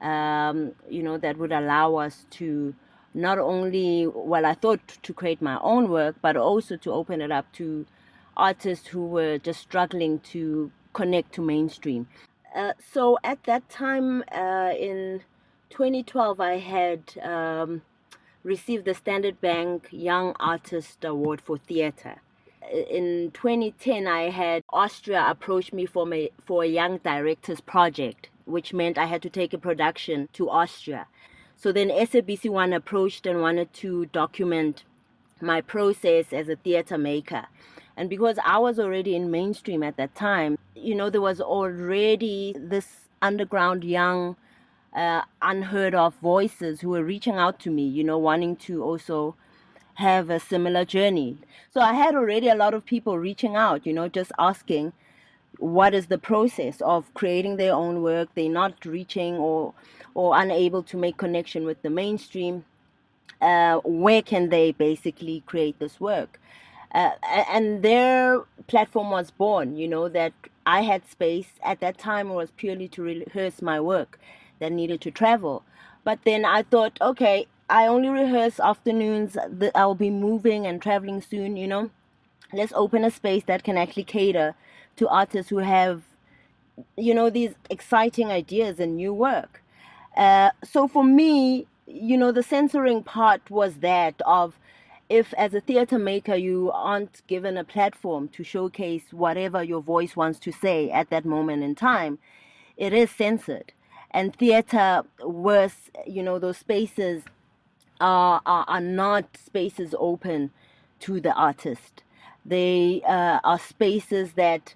um, 0.00 0.72
you 0.88 1.02
know, 1.02 1.18
that 1.18 1.36
would 1.36 1.52
allow 1.52 1.96
us 1.96 2.26
to 2.30 2.74
not 3.14 3.38
only, 3.38 4.06
well, 4.06 4.46
I 4.46 4.54
thought 4.54 4.80
to 5.02 5.12
create 5.12 5.42
my 5.42 5.58
own 5.60 5.88
work, 5.90 6.16
but 6.22 6.36
also 6.36 6.76
to 6.76 6.92
open 6.92 7.20
it 7.20 7.32
up 7.32 7.50
to 7.54 7.86
artists 8.36 8.88
who 8.88 9.06
were 9.06 9.38
just 9.38 9.60
struggling 9.60 10.20
to 10.20 10.70
connect 10.92 11.34
to 11.34 11.42
mainstream. 11.42 12.06
Uh, 12.54 12.72
so 12.92 13.18
at 13.22 13.42
that 13.44 13.68
time 13.68 14.24
uh, 14.32 14.72
in 14.78 15.22
2012, 15.70 16.40
I 16.40 16.58
had 16.58 17.02
um, 17.22 17.82
received 18.42 18.84
the 18.84 18.94
Standard 18.94 19.40
Bank 19.40 19.88
Young 19.90 20.34
Artist 20.40 21.04
Award 21.04 21.40
for 21.40 21.58
Theatre. 21.58 22.16
In 22.72 23.32
2010, 23.34 24.06
I 24.06 24.30
had 24.30 24.62
Austria 24.70 25.26
approach 25.28 25.72
me 25.72 25.86
for, 25.86 26.06
my, 26.06 26.30
for 26.46 26.62
a 26.62 26.66
Young 26.66 26.98
Directors 26.98 27.60
Project 27.60 28.28
which 28.50 28.72
meant 28.74 28.98
I 28.98 29.06
had 29.06 29.22
to 29.22 29.30
take 29.30 29.52
a 29.52 29.58
production 29.58 30.28
to 30.34 30.50
Austria. 30.50 31.06
So 31.56 31.72
then 31.72 31.88
SABC 31.88 32.50
One 32.50 32.72
approached 32.72 33.26
and 33.26 33.40
wanted 33.40 33.72
to 33.74 34.06
document 34.06 34.84
my 35.40 35.60
process 35.60 36.32
as 36.32 36.48
a 36.48 36.56
theater 36.56 36.98
maker. 36.98 37.46
And 37.96 38.08
because 38.08 38.38
I 38.44 38.58
was 38.58 38.78
already 38.78 39.14
in 39.14 39.30
mainstream 39.30 39.82
at 39.82 39.96
that 39.96 40.14
time, 40.14 40.58
you 40.74 40.94
know, 40.94 41.10
there 41.10 41.20
was 41.20 41.40
already 41.40 42.54
this 42.58 43.08
underground 43.20 43.84
young, 43.84 44.36
uh, 44.94 45.22
unheard 45.42 45.94
of 45.94 46.14
voices 46.14 46.80
who 46.80 46.90
were 46.90 47.04
reaching 47.04 47.36
out 47.36 47.58
to 47.60 47.70
me, 47.70 47.86
you 47.86 48.02
know, 48.02 48.18
wanting 48.18 48.56
to 48.56 48.82
also 48.82 49.36
have 49.94 50.30
a 50.30 50.40
similar 50.40 50.84
journey. 50.84 51.36
So 51.72 51.80
I 51.80 51.92
had 51.92 52.14
already 52.14 52.48
a 52.48 52.54
lot 52.54 52.74
of 52.74 52.86
people 52.86 53.18
reaching 53.18 53.54
out, 53.54 53.86
you 53.86 53.92
know, 53.92 54.08
just 54.08 54.32
asking, 54.38 54.92
what 55.60 55.94
is 55.94 56.06
the 56.06 56.18
process 56.18 56.80
of 56.80 57.12
creating 57.14 57.56
their 57.56 57.74
own 57.74 58.02
work? 58.02 58.28
They're 58.34 58.50
not 58.50 58.84
reaching 58.84 59.34
or 59.36 59.74
or 60.14 60.36
unable 60.40 60.82
to 60.82 60.96
make 60.96 61.16
connection 61.16 61.64
with 61.64 61.82
the 61.82 61.90
mainstream. 61.90 62.64
Uh, 63.40 63.78
where 63.84 64.22
can 64.22 64.50
they 64.50 64.72
basically 64.72 65.42
create 65.46 65.78
this 65.78 66.00
work? 66.00 66.40
Uh, 66.92 67.10
and 67.48 67.82
their 67.82 68.42
platform 68.66 69.10
was 69.10 69.30
born 69.30 69.76
you 69.76 69.86
know 69.86 70.08
that 70.08 70.32
i 70.66 70.80
had 70.80 71.08
space 71.08 71.46
at 71.62 71.78
that 71.78 71.96
time 71.96 72.30
was 72.30 72.50
purely 72.56 72.88
to 72.88 73.00
rehearse 73.00 73.62
my 73.62 73.78
work 73.80 74.18
that 74.58 74.72
needed 74.72 75.00
to 75.00 75.10
travel. 75.10 75.62
But 76.02 76.18
then 76.24 76.44
i 76.44 76.62
thought 76.64 76.98
okay 77.00 77.46
i 77.68 77.86
only 77.86 78.08
rehearse 78.08 78.58
afternoons 78.58 79.36
i'll 79.76 79.94
be 79.94 80.10
moving 80.10 80.66
and 80.66 80.82
traveling 80.82 81.22
soon 81.22 81.56
you 81.56 81.68
know? 81.68 81.90
Let's 82.52 82.72
open 82.74 83.04
a 83.04 83.10
space 83.12 83.44
that 83.44 83.62
can 83.62 83.78
actually 83.78 84.04
cater 84.04 84.56
to 85.00 85.08
artists 85.08 85.48
who 85.48 85.58
have, 85.58 86.02
you 86.96 87.14
know, 87.14 87.30
these 87.30 87.54
exciting 87.70 88.30
ideas 88.30 88.78
and 88.78 88.96
new 88.96 89.12
work. 89.14 89.62
Uh, 90.16 90.50
so 90.62 90.86
for 90.86 91.02
me, 91.02 91.66
you 91.86 92.16
know, 92.18 92.30
the 92.32 92.42
censoring 92.42 93.02
part 93.02 93.50
was 93.50 93.76
that 93.76 94.14
of 94.26 94.58
if 95.08 95.32
as 95.34 95.54
a 95.54 95.60
theater 95.60 95.98
maker 95.98 96.34
you 96.34 96.70
aren't 96.72 97.26
given 97.26 97.56
a 97.56 97.64
platform 97.64 98.28
to 98.28 98.44
showcase 98.44 99.06
whatever 99.10 99.64
your 99.64 99.80
voice 99.80 100.14
wants 100.14 100.38
to 100.38 100.52
say 100.52 100.90
at 100.90 101.08
that 101.08 101.24
moment 101.24 101.62
in 101.62 101.74
time, 101.74 102.18
it 102.76 102.92
is 102.92 103.10
censored. 103.10 103.72
And 104.10 104.36
theater, 104.36 105.02
worse, 105.24 105.90
you 106.06 106.22
know, 106.22 106.38
those 106.38 106.58
spaces 106.58 107.22
are, 108.00 108.42
are, 108.44 108.64
are 108.68 108.80
not 108.80 109.24
spaces 109.36 109.94
open 109.98 110.50
to 111.00 111.20
the 111.20 111.32
artist. 111.32 112.02
They 112.44 113.02
uh, 113.06 113.38
are 113.42 113.58
spaces 113.58 114.32
that 114.34 114.74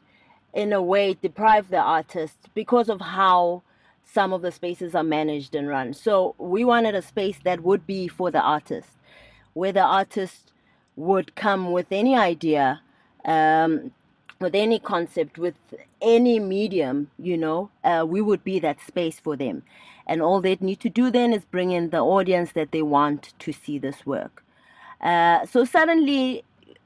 in 0.54 0.72
a 0.72 0.80
way, 0.80 1.14
deprive 1.14 1.68
the 1.68 1.80
artists 1.80 2.48
because 2.54 2.88
of 2.88 3.00
how 3.00 3.62
some 4.04 4.32
of 4.32 4.42
the 4.42 4.52
spaces 4.52 4.94
are 4.94 5.02
managed 5.02 5.54
and 5.54 5.68
run. 5.68 5.92
So 5.92 6.34
we 6.38 6.64
wanted 6.64 6.94
a 6.94 7.02
space 7.02 7.38
that 7.44 7.60
would 7.62 7.86
be 7.86 8.06
for 8.06 8.30
the 8.30 8.40
artist, 8.40 8.90
where 9.54 9.72
the 9.72 9.82
artist 9.82 10.52
would 10.96 11.34
come 11.34 11.72
with 11.72 11.86
any 11.90 12.16
idea, 12.16 12.80
um, 13.24 13.90
with 14.40 14.54
any 14.54 14.78
concept, 14.78 15.38
with 15.38 15.56
any 16.00 16.38
medium, 16.38 17.10
you 17.18 17.36
know, 17.36 17.70
uh, 17.82 18.04
we 18.06 18.20
would 18.20 18.44
be 18.44 18.60
that 18.60 18.78
space 18.80 19.18
for 19.18 19.36
them. 19.36 19.64
And 20.06 20.22
all 20.22 20.40
they'd 20.40 20.60
need 20.60 20.80
to 20.80 20.90
do 20.90 21.10
then 21.10 21.32
is 21.32 21.44
bring 21.44 21.72
in 21.72 21.90
the 21.90 22.00
audience 22.00 22.52
that 22.52 22.70
they 22.70 22.82
want 22.82 23.32
to 23.40 23.52
see 23.52 23.78
this 23.78 24.06
work. 24.06 24.44
Uh, 25.00 25.46
so 25.46 25.64
suddenly 25.64 26.44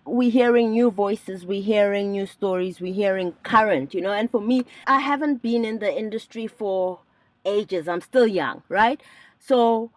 we're 0.09 0.31
hearing 0.31 0.71
new 0.71 0.91
voices, 0.91 1.45
we're 1.45 1.63
hearing 1.63 2.13
new 2.13 2.27
stories, 2.27 2.81
we're 2.81 2.95
hearing 2.95 3.33
current, 3.43 3.95
you 3.95 4.01
know. 4.01 4.13
And 4.13 4.31
for 4.31 4.41
me, 4.41 4.65
I 4.87 5.01
haven't 5.01 5.43
been 5.43 5.65
in 5.65 5.79
the 5.79 5.97
industry 5.97 6.47
for 6.47 7.01
ages, 7.45 7.89
I'm 7.89 8.01
still 8.01 8.27
young, 8.27 8.63
right? 8.69 9.01
So 9.39 9.91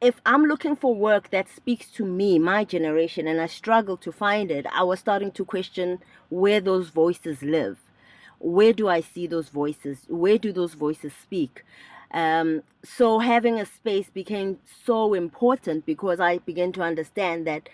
if 0.00 0.20
I'm 0.26 0.44
looking 0.44 0.74
for 0.74 0.94
work 0.94 1.30
that 1.30 1.48
speaks 1.48 1.86
to 1.92 2.04
me, 2.04 2.38
my 2.38 2.64
generation, 2.64 3.28
and 3.28 3.40
I 3.40 3.46
struggle 3.46 3.96
to 3.98 4.10
find 4.10 4.50
it, 4.50 4.66
I 4.72 4.82
was 4.82 4.98
starting 4.98 5.30
to 5.32 5.44
question 5.44 6.00
where 6.28 6.60
those 6.60 6.88
voices 6.88 7.42
live. 7.42 7.78
Where 8.40 8.72
do 8.72 8.88
I 8.88 9.00
see 9.00 9.28
those 9.28 9.48
voices? 9.48 10.06
Where 10.08 10.38
do 10.38 10.52
those 10.52 10.74
voices 10.74 11.12
speak? 11.22 11.64
Um, 12.12 12.62
so 12.84 13.20
having 13.20 13.60
a 13.60 13.64
space 13.64 14.10
became 14.10 14.58
so 14.84 15.14
important 15.14 15.86
because 15.86 16.20
I 16.20 16.38
began 16.38 16.72
to 16.72 16.82
understand 16.82 17.46
that 17.46 17.68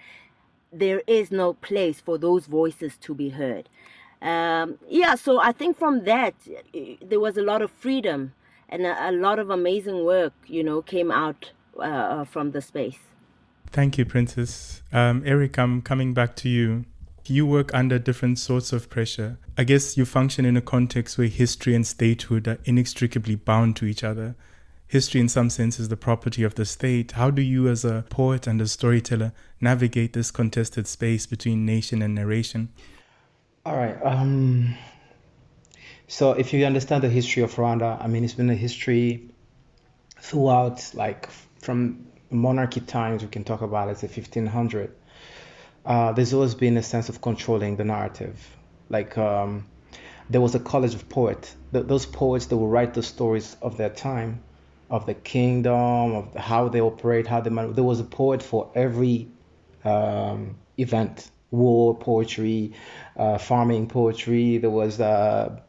there 0.72 1.02
is 1.06 1.30
no 1.30 1.54
place 1.54 2.00
for 2.00 2.18
those 2.18 2.46
voices 2.46 2.96
to 2.98 3.14
be 3.14 3.30
heard. 3.30 3.68
Um, 4.20 4.78
yeah, 4.88 5.14
so 5.14 5.40
I 5.40 5.52
think 5.52 5.78
from 5.78 6.04
that 6.04 6.34
there 7.02 7.20
was 7.20 7.36
a 7.36 7.42
lot 7.42 7.62
of 7.62 7.70
freedom 7.70 8.32
and 8.68 8.84
a, 8.84 9.10
a 9.10 9.12
lot 9.12 9.38
of 9.38 9.50
amazing 9.50 10.04
work, 10.04 10.32
you 10.46 10.64
know, 10.64 10.82
came 10.82 11.10
out 11.10 11.52
uh, 11.78 12.24
from 12.24 12.50
the 12.50 12.60
space. 12.60 12.98
Thank 13.70 13.98
you, 13.98 14.04
Princess. 14.04 14.82
Um, 14.92 15.22
Eric, 15.24 15.58
I'm 15.58 15.82
coming 15.82 16.14
back 16.14 16.36
to 16.36 16.48
you. 16.48 16.84
You 17.26 17.46
work 17.46 17.74
under 17.74 17.98
different 17.98 18.38
sorts 18.38 18.72
of 18.72 18.88
pressure. 18.88 19.38
I 19.58 19.64
guess 19.64 19.98
you 19.98 20.06
function 20.06 20.46
in 20.46 20.56
a 20.56 20.62
context 20.62 21.18
where 21.18 21.28
history 21.28 21.74
and 21.74 21.86
statehood 21.86 22.48
are 22.48 22.58
inextricably 22.64 23.34
bound 23.34 23.76
to 23.76 23.84
each 23.84 24.02
other. 24.02 24.34
History, 24.88 25.20
in 25.20 25.28
some 25.28 25.50
sense, 25.50 25.78
is 25.78 25.90
the 25.90 25.98
property 25.98 26.42
of 26.42 26.54
the 26.54 26.64
state. 26.64 27.12
How 27.12 27.30
do 27.30 27.42
you, 27.42 27.68
as 27.68 27.84
a 27.84 28.06
poet 28.08 28.46
and 28.46 28.58
a 28.58 28.66
storyteller, 28.66 29.32
navigate 29.60 30.14
this 30.14 30.30
contested 30.30 30.86
space 30.86 31.26
between 31.26 31.66
nation 31.66 32.00
and 32.00 32.14
narration? 32.14 32.70
All 33.66 33.76
right. 33.76 33.98
Um, 34.02 34.74
so, 36.06 36.32
if 36.32 36.54
you 36.54 36.64
understand 36.64 37.02
the 37.02 37.10
history 37.10 37.42
of 37.42 37.54
Rwanda, 37.54 38.02
I 38.02 38.06
mean, 38.06 38.24
it's 38.24 38.32
been 38.32 38.48
a 38.48 38.54
history 38.54 39.28
throughout, 40.20 40.90
like 40.94 41.28
from 41.60 42.06
monarchy 42.30 42.80
times, 42.80 43.22
we 43.22 43.28
can 43.28 43.44
talk 43.44 43.60
about 43.60 43.90
it, 43.90 43.98
the 43.98 44.06
1500. 44.06 44.90
Uh, 45.84 46.12
there's 46.12 46.32
always 46.32 46.54
been 46.54 46.78
a 46.78 46.82
sense 46.82 47.10
of 47.10 47.20
controlling 47.20 47.76
the 47.76 47.84
narrative. 47.84 48.56
Like, 48.88 49.18
um, 49.18 49.66
there 50.30 50.40
was 50.40 50.54
a 50.54 50.60
college 50.60 50.94
of 50.94 51.10
poets. 51.10 51.54
those 51.72 52.06
poets 52.06 52.46
that 52.46 52.56
would 52.56 52.70
write 52.70 52.94
the 52.94 53.02
stories 53.02 53.54
of 53.60 53.76
their 53.76 53.90
time 53.90 54.42
of 54.90 55.06
the 55.06 55.14
kingdom, 55.14 56.14
of 56.14 56.34
how 56.34 56.68
they 56.68 56.80
operate, 56.80 57.26
how 57.26 57.40
they 57.40 57.50
man- 57.50 57.72
there 57.72 57.84
was 57.84 58.00
a 58.00 58.04
poet 58.04 58.42
for 58.42 58.70
every 58.74 59.28
um, 59.84 60.56
event, 60.76 61.30
war 61.50 61.96
poetry, 61.96 62.72
uh, 63.16 63.38
farming 63.38 63.88
poetry. 63.88 64.58
There 64.58 64.70
was 64.70 65.00
uh, 65.00 65.60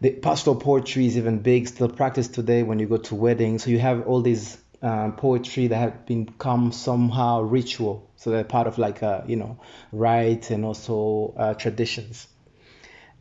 the 0.00 0.10
pastoral 0.10 0.56
poetry 0.56 1.06
is 1.06 1.16
even 1.16 1.38
big, 1.38 1.68
still 1.68 1.88
practiced 1.88 2.34
today 2.34 2.62
when 2.62 2.78
you 2.78 2.86
go 2.86 2.96
to 2.98 3.14
weddings. 3.14 3.64
So 3.64 3.70
you 3.70 3.78
have 3.78 4.06
all 4.06 4.20
these 4.20 4.58
um, 4.82 5.14
poetry 5.16 5.68
that 5.68 5.76
have 5.76 6.06
become 6.06 6.72
somehow 6.72 7.42
ritual. 7.42 8.10
So 8.16 8.30
they're 8.30 8.44
part 8.44 8.66
of 8.66 8.78
like 8.78 9.02
a, 9.02 9.24
you 9.26 9.36
know, 9.36 9.60
rite 9.92 10.50
and 10.50 10.64
also 10.64 11.34
uh, 11.36 11.54
traditions. 11.54 12.26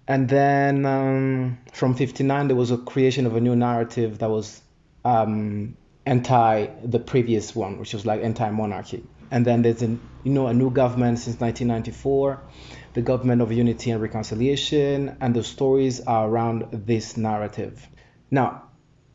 And 0.08 0.28
then 0.28 0.86
um, 0.86 1.60
from 1.72 1.94
59, 1.94 2.48
there 2.48 2.56
was 2.56 2.72
a 2.72 2.78
creation 2.78 3.28
of 3.28 3.36
a 3.36 3.42
new 3.42 3.56
narrative 3.56 4.18
that 4.20 4.30
was 4.30 4.62
um, 5.04 5.78
anti 6.06 6.68
the 6.84 7.00
previous 7.00 7.56
one, 7.56 7.80
which 7.80 7.94
was 7.94 8.06
like 8.06 8.24
anti-monarchy. 8.24 9.04
And 9.30 9.46
then 9.46 9.62
there's 9.62 9.82
a 9.82 9.98
you 10.24 10.32
know 10.32 10.48
a 10.48 10.54
new 10.54 10.72
government 10.72 11.20
since 11.20 11.40
1994, 11.40 12.42
the 12.94 13.02
government 13.02 13.42
of 13.42 13.52
unity 13.52 13.92
and 13.92 14.02
reconciliation, 14.02 15.18
and 15.22 15.34
the 15.34 15.44
stories 15.44 16.02
are 16.02 16.28
around 16.28 16.68
this 16.72 17.18
narrative. 17.18 17.88
Now, 18.30 18.64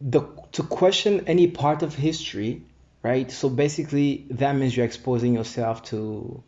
the 0.01 0.22
to 0.53 0.62
question 0.62 1.25
any 1.27 1.49
part 1.49 1.83
of 1.83 1.94
history, 1.94 2.62
right? 3.03 3.31
So 3.31 3.49
basically, 3.49 4.27
that 4.31 4.55
means 4.55 4.77
you're 4.77 4.87
exposing 4.87 5.35
yourself 5.35 5.83
to 5.85 6.42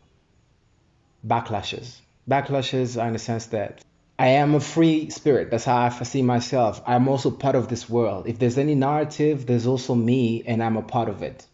backlashes. 1.27 2.01
Backlashes 2.29 3.01
are 3.01 3.07
in 3.07 3.15
the 3.15 3.19
sense 3.19 3.47
that 3.47 3.83
I 4.19 4.29
am 4.29 4.57
a 4.57 4.61
free 4.61 5.11
spirit. 5.11 5.51
That's 5.53 5.65
how 5.65 5.77
I 5.77 5.91
see 5.91 6.23
myself. 6.23 6.83
I'm 6.87 7.07
also 7.07 7.31
part 7.31 7.55
of 7.55 7.69
this 7.69 7.89
world. 7.89 8.27
If 8.27 8.41
there's 8.41 8.59
any 8.59 8.75
narrative, 8.75 9.47
there's 9.47 9.67
also 9.67 9.95
me, 9.95 10.43
and 10.45 10.61
I'm 10.61 10.77
a 10.77 10.83
part 10.83 11.09
of 11.09 11.23
it. 11.23 11.47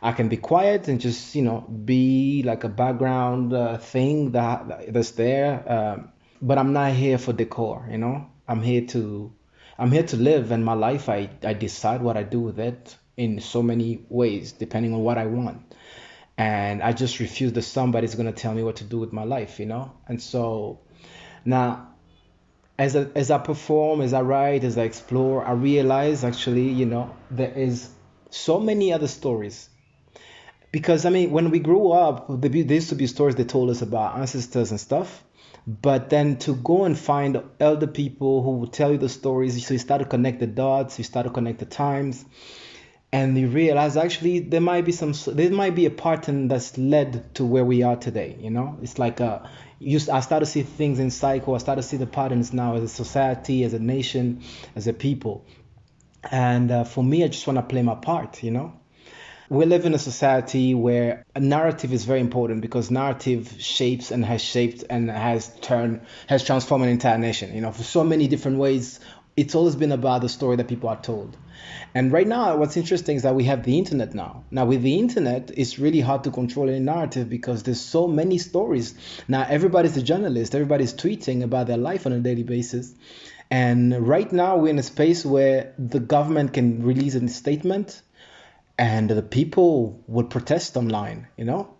I 0.00 0.12
can 0.12 0.28
be 0.28 0.38
quiet 0.38 0.88
and 0.88 1.00
just, 1.00 1.34
you 1.34 1.42
know, 1.42 1.60
be 1.60 2.42
like 2.46 2.64
a 2.64 2.68
background 2.68 3.52
uh, 3.52 3.76
thing 3.76 4.32
that 4.32 4.92
that's 4.92 5.10
there. 5.12 5.62
Um, 5.70 6.12
but 6.40 6.56
I'm 6.56 6.72
not 6.72 6.92
here 6.92 7.18
for 7.18 7.34
decor, 7.34 7.86
you 7.90 7.98
know. 7.98 8.30
I'm 8.46 8.62
here 8.62 8.86
to, 8.86 9.30
I'm 9.78 9.90
here 9.90 10.04
to 10.04 10.16
live, 10.16 10.50
and 10.50 10.64
my 10.64 10.74
life. 10.74 11.10
I 11.10 11.28
I 11.42 11.52
decide 11.52 12.00
what 12.00 12.16
I 12.16 12.22
do 12.22 12.40
with 12.40 12.58
it 12.58 12.96
in 13.18 13.40
so 13.40 13.62
many 13.62 14.06
ways, 14.08 14.52
depending 14.52 14.94
on 14.94 15.00
what 15.00 15.18
I 15.18 15.26
want. 15.26 15.74
And 16.38 16.82
I 16.82 16.92
just 16.92 17.18
refuse 17.18 17.52
that 17.52 17.62
somebody's 17.62 18.14
gonna 18.14 18.32
tell 18.32 18.54
me 18.54 18.62
what 18.62 18.76
to 18.76 18.84
do 18.84 18.98
with 18.98 19.12
my 19.12 19.24
life, 19.24 19.58
you 19.60 19.66
know. 19.66 19.92
And 20.06 20.22
so 20.22 20.78
now 21.44 21.88
as 22.78 22.94
I, 22.94 23.06
as 23.14 23.30
I 23.30 23.38
perform, 23.38 24.00
as 24.00 24.12
I 24.12 24.22
write, 24.22 24.62
as 24.62 24.78
I 24.78 24.84
explore, 24.84 25.44
I 25.44 25.52
realize 25.52 26.22
actually, 26.24 26.68
you 26.68 26.86
know, 26.86 27.14
there 27.30 27.52
is 27.52 27.90
so 28.30 28.60
many 28.60 28.92
other 28.92 29.08
stories. 29.08 29.68
Because 30.70 31.04
I 31.04 31.10
mean, 31.10 31.30
when 31.30 31.50
we 31.50 31.58
grew 31.58 31.90
up, 31.90 32.26
there 32.28 32.50
used 32.54 32.90
to 32.90 32.94
be 32.94 33.06
stories 33.06 33.34
they 33.34 33.44
told 33.44 33.70
us 33.70 33.82
about 33.82 34.18
ancestors 34.18 34.70
and 34.70 34.78
stuff. 34.78 35.24
But 35.66 36.08
then 36.08 36.38
to 36.38 36.54
go 36.54 36.84
and 36.84 36.98
find 36.98 37.42
elder 37.58 37.86
people 37.86 38.42
who 38.42 38.52
will 38.52 38.68
tell 38.68 38.92
you 38.92 38.98
the 38.98 39.08
stories, 39.08 39.66
so 39.66 39.74
you 39.74 39.78
start 39.78 40.00
to 40.00 40.08
connect 40.08 40.40
the 40.40 40.46
dots, 40.46 40.98
you 40.98 41.04
start 41.04 41.26
to 41.26 41.32
connect 41.32 41.58
the 41.58 41.66
times, 41.66 42.24
and 43.12 43.38
you 43.38 43.48
realize 43.48 43.96
actually 43.96 44.40
there 44.40 44.60
might 44.60 44.84
be 44.84 44.92
some, 44.92 45.14
there 45.28 45.50
might 45.50 45.74
be 45.74 45.86
a 45.86 45.90
pattern 45.90 46.48
that's 46.48 46.76
led 46.76 47.34
to 47.36 47.44
where 47.44 47.64
we 47.64 47.82
are 47.82 47.96
today. 47.96 48.36
You 48.38 48.50
know, 48.50 48.78
it's 48.82 48.98
like 48.98 49.20
a, 49.20 49.48
you, 49.78 49.98
I 50.12 50.20
start 50.20 50.40
to 50.40 50.46
see 50.46 50.62
things 50.62 50.98
in 50.98 51.10
cycle. 51.10 51.54
I 51.54 51.58
start 51.58 51.78
to 51.78 51.82
see 51.82 51.96
the 51.96 52.06
patterns 52.06 52.52
now 52.52 52.74
as 52.74 52.82
a 52.82 52.88
society, 52.88 53.64
as 53.64 53.72
a 53.72 53.78
nation, 53.78 54.42
as 54.76 54.86
a 54.86 54.92
people. 54.92 55.46
And 56.30 56.70
uh, 56.70 56.84
for 56.84 57.02
me, 57.02 57.24
I 57.24 57.28
just 57.28 57.46
want 57.46 57.58
to 57.58 57.62
play 57.62 57.82
my 57.82 57.94
part, 57.94 58.42
you 58.42 58.50
know? 58.50 58.74
We 59.48 59.64
live 59.64 59.86
in 59.86 59.94
a 59.94 59.98
society 59.98 60.74
where 60.74 61.24
a 61.34 61.40
narrative 61.40 61.94
is 61.94 62.04
very 62.04 62.20
important 62.20 62.60
because 62.60 62.90
narrative 62.90 63.56
shapes 63.58 64.10
and 64.10 64.22
has 64.22 64.42
shaped 64.42 64.84
and 64.90 65.10
has 65.10 65.48
turned, 65.62 66.02
has 66.26 66.44
transformed 66.44 66.84
an 66.84 66.90
entire 66.90 67.16
nation, 67.16 67.54
you 67.54 67.62
know, 67.62 67.72
for 67.72 67.82
so 67.82 68.04
many 68.04 68.28
different 68.28 68.58
ways. 68.58 69.00
It's 69.38 69.54
always 69.54 69.76
been 69.76 69.92
about 69.92 70.20
the 70.20 70.28
story 70.28 70.56
that 70.56 70.68
people 70.68 70.90
are 70.90 71.00
told. 71.00 71.34
And 71.94 72.12
right 72.12 72.26
now, 72.26 72.56
what's 72.56 72.76
interesting 72.76 73.16
is 73.16 73.22
that 73.22 73.34
we 73.34 73.44
have 73.44 73.64
the 73.64 73.78
internet 73.78 74.14
now. 74.14 74.44
Now, 74.50 74.66
with 74.66 74.82
the 74.82 74.98
internet, 74.98 75.50
it's 75.54 75.78
really 75.78 76.00
hard 76.00 76.24
to 76.24 76.30
control 76.30 76.68
any 76.68 76.80
narrative 76.80 77.28
because 77.28 77.62
there's 77.62 77.80
so 77.80 78.06
many 78.06 78.38
stories. 78.38 78.94
Now, 79.26 79.46
everybody's 79.48 79.96
a 79.96 80.02
journalist, 80.02 80.54
everybody's 80.54 80.92
tweeting 80.92 81.42
about 81.42 81.66
their 81.66 81.78
life 81.78 82.06
on 82.06 82.12
a 82.12 82.20
daily 82.20 82.42
basis. 82.42 82.94
And 83.50 84.06
right 84.06 84.30
now, 84.30 84.58
we're 84.58 84.68
in 84.68 84.78
a 84.78 84.82
space 84.82 85.24
where 85.24 85.74
the 85.78 86.00
government 86.00 86.52
can 86.52 86.82
release 86.82 87.14
a 87.14 87.26
statement 87.28 88.02
and 88.78 89.10
the 89.10 89.22
people 89.22 90.02
would 90.06 90.30
protest 90.30 90.76
online, 90.76 91.26
you 91.36 91.44
know? 91.44 91.74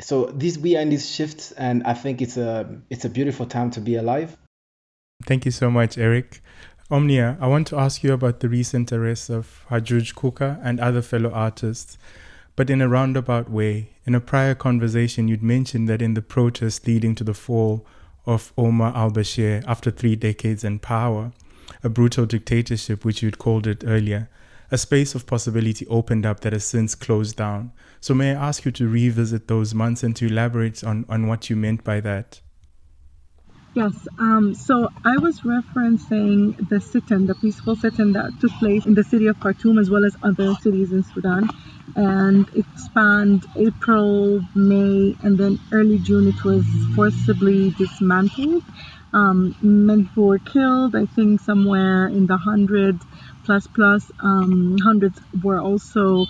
So 0.00 0.26
these 0.26 0.58
we 0.58 0.76
are 0.76 0.80
in 0.80 0.90
these 0.90 1.08
shifts, 1.08 1.52
and 1.52 1.84
I 1.84 1.94
think 1.94 2.20
it's 2.20 2.36
a 2.36 2.82
it's 2.90 3.04
a 3.04 3.08
beautiful 3.08 3.46
time 3.46 3.70
to 3.72 3.80
be 3.80 3.94
alive. 3.94 4.36
Thank 5.24 5.46
you 5.46 5.50
so 5.50 5.70
much, 5.70 5.96
Eric. 5.96 6.42
Omnia, 6.88 7.36
I 7.40 7.48
want 7.48 7.66
to 7.68 7.78
ask 7.78 8.04
you 8.04 8.12
about 8.12 8.38
the 8.38 8.48
recent 8.48 8.92
arrests 8.92 9.28
of 9.28 9.64
Hajooj 9.70 10.14
Kooka 10.14 10.60
and 10.62 10.78
other 10.78 11.02
fellow 11.02 11.32
artists, 11.32 11.98
but 12.54 12.70
in 12.70 12.80
a 12.80 12.88
roundabout 12.88 13.50
way. 13.50 13.90
In 14.04 14.14
a 14.14 14.20
prior 14.20 14.54
conversation, 14.54 15.26
you'd 15.26 15.42
mentioned 15.42 15.88
that 15.88 16.00
in 16.00 16.14
the 16.14 16.22
protests 16.22 16.86
leading 16.86 17.16
to 17.16 17.24
the 17.24 17.34
fall 17.34 17.84
of 18.24 18.52
Omar 18.56 18.94
al 18.94 19.10
Bashir 19.10 19.64
after 19.66 19.90
three 19.90 20.14
decades 20.14 20.62
in 20.62 20.78
power, 20.78 21.32
a 21.82 21.88
brutal 21.88 22.24
dictatorship, 22.24 23.04
which 23.04 23.20
you'd 23.20 23.38
called 23.38 23.66
it 23.66 23.82
earlier, 23.84 24.30
a 24.70 24.78
space 24.78 25.16
of 25.16 25.26
possibility 25.26 25.88
opened 25.88 26.24
up 26.24 26.38
that 26.40 26.52
has 26.52 26.64
since 26.64 26.94
closed 26.94 27.34
down. 27.34 27.72
So, 28.00 28.14
may 28.14 28.30
I 28.30 28.46
ask 28.46 28.64
you 28.64 28.70
to 28.70 28.86
revisit 28.86 29.48
those 29.48 29.74
months 29.74 30.04
and 30.04 30.14
to 30.14 30.26
elaborate 30.26 30.84
on, 30.84 31.04
on 31.08 31.26
what 31.26 31.50
you 31.50 31.56
meant 31.56 31.82
by 31.82 31.98
that? 32.02 32.40
Yes, 33.76 34.08
um, 34.18 34.54
so 34.54 34.88
I 35.04 35.18
was 35.18 35.42
referencing 35.42 36.56
the 36.70 36.80
sit-in, 36.80 37.26
the 37.26 37.34
peaceful 37.34 37.76
sit-in 37.76 38.14
that 38.14 38.32
took 38.40 38.50
place 38.52 38.86
in 38.86 38.94
the 38.94 39.04
city 39.04 39.26
of 39.26 39.38
Khartoum 39.38 39.78
as 39.78 39.90
well 39.90 40.06
as 40.06 40.16
other 40.22 40.54
cities 40.62 40.92
in 40.92 41.02
Sudan. 41.04 41.50
And 41.94 42.48
it 42.54 42.64
spanned 42.76 43.44
April, 43.54 44.40
May, 44.54 45.14
and 45.22 45.38
then 45.38 45.60
early 45.72 45.98
June 45.98 46.28
it 46.28 46.42
was 46.42 46.64
forcibly 46.96 47.70
dismantled. 47.72 48.64
Um, 49.12 49.54
men 49.62 50.08
who 50.14 50.22
were 50.26 50.38
killed, 50.40 50.96
I 50.96 51.04
think 51.06 51.40
somewhere 51.42 52.08
in 52.08 52.26
the 52.26 52.38
hundred 52.38 52.96
plus 53.44 53.66
plus 53.68 54.10
um, 54.20 54.78
hundreds 54.82 55.20
were 55.44 55.60
also 55.60 56.26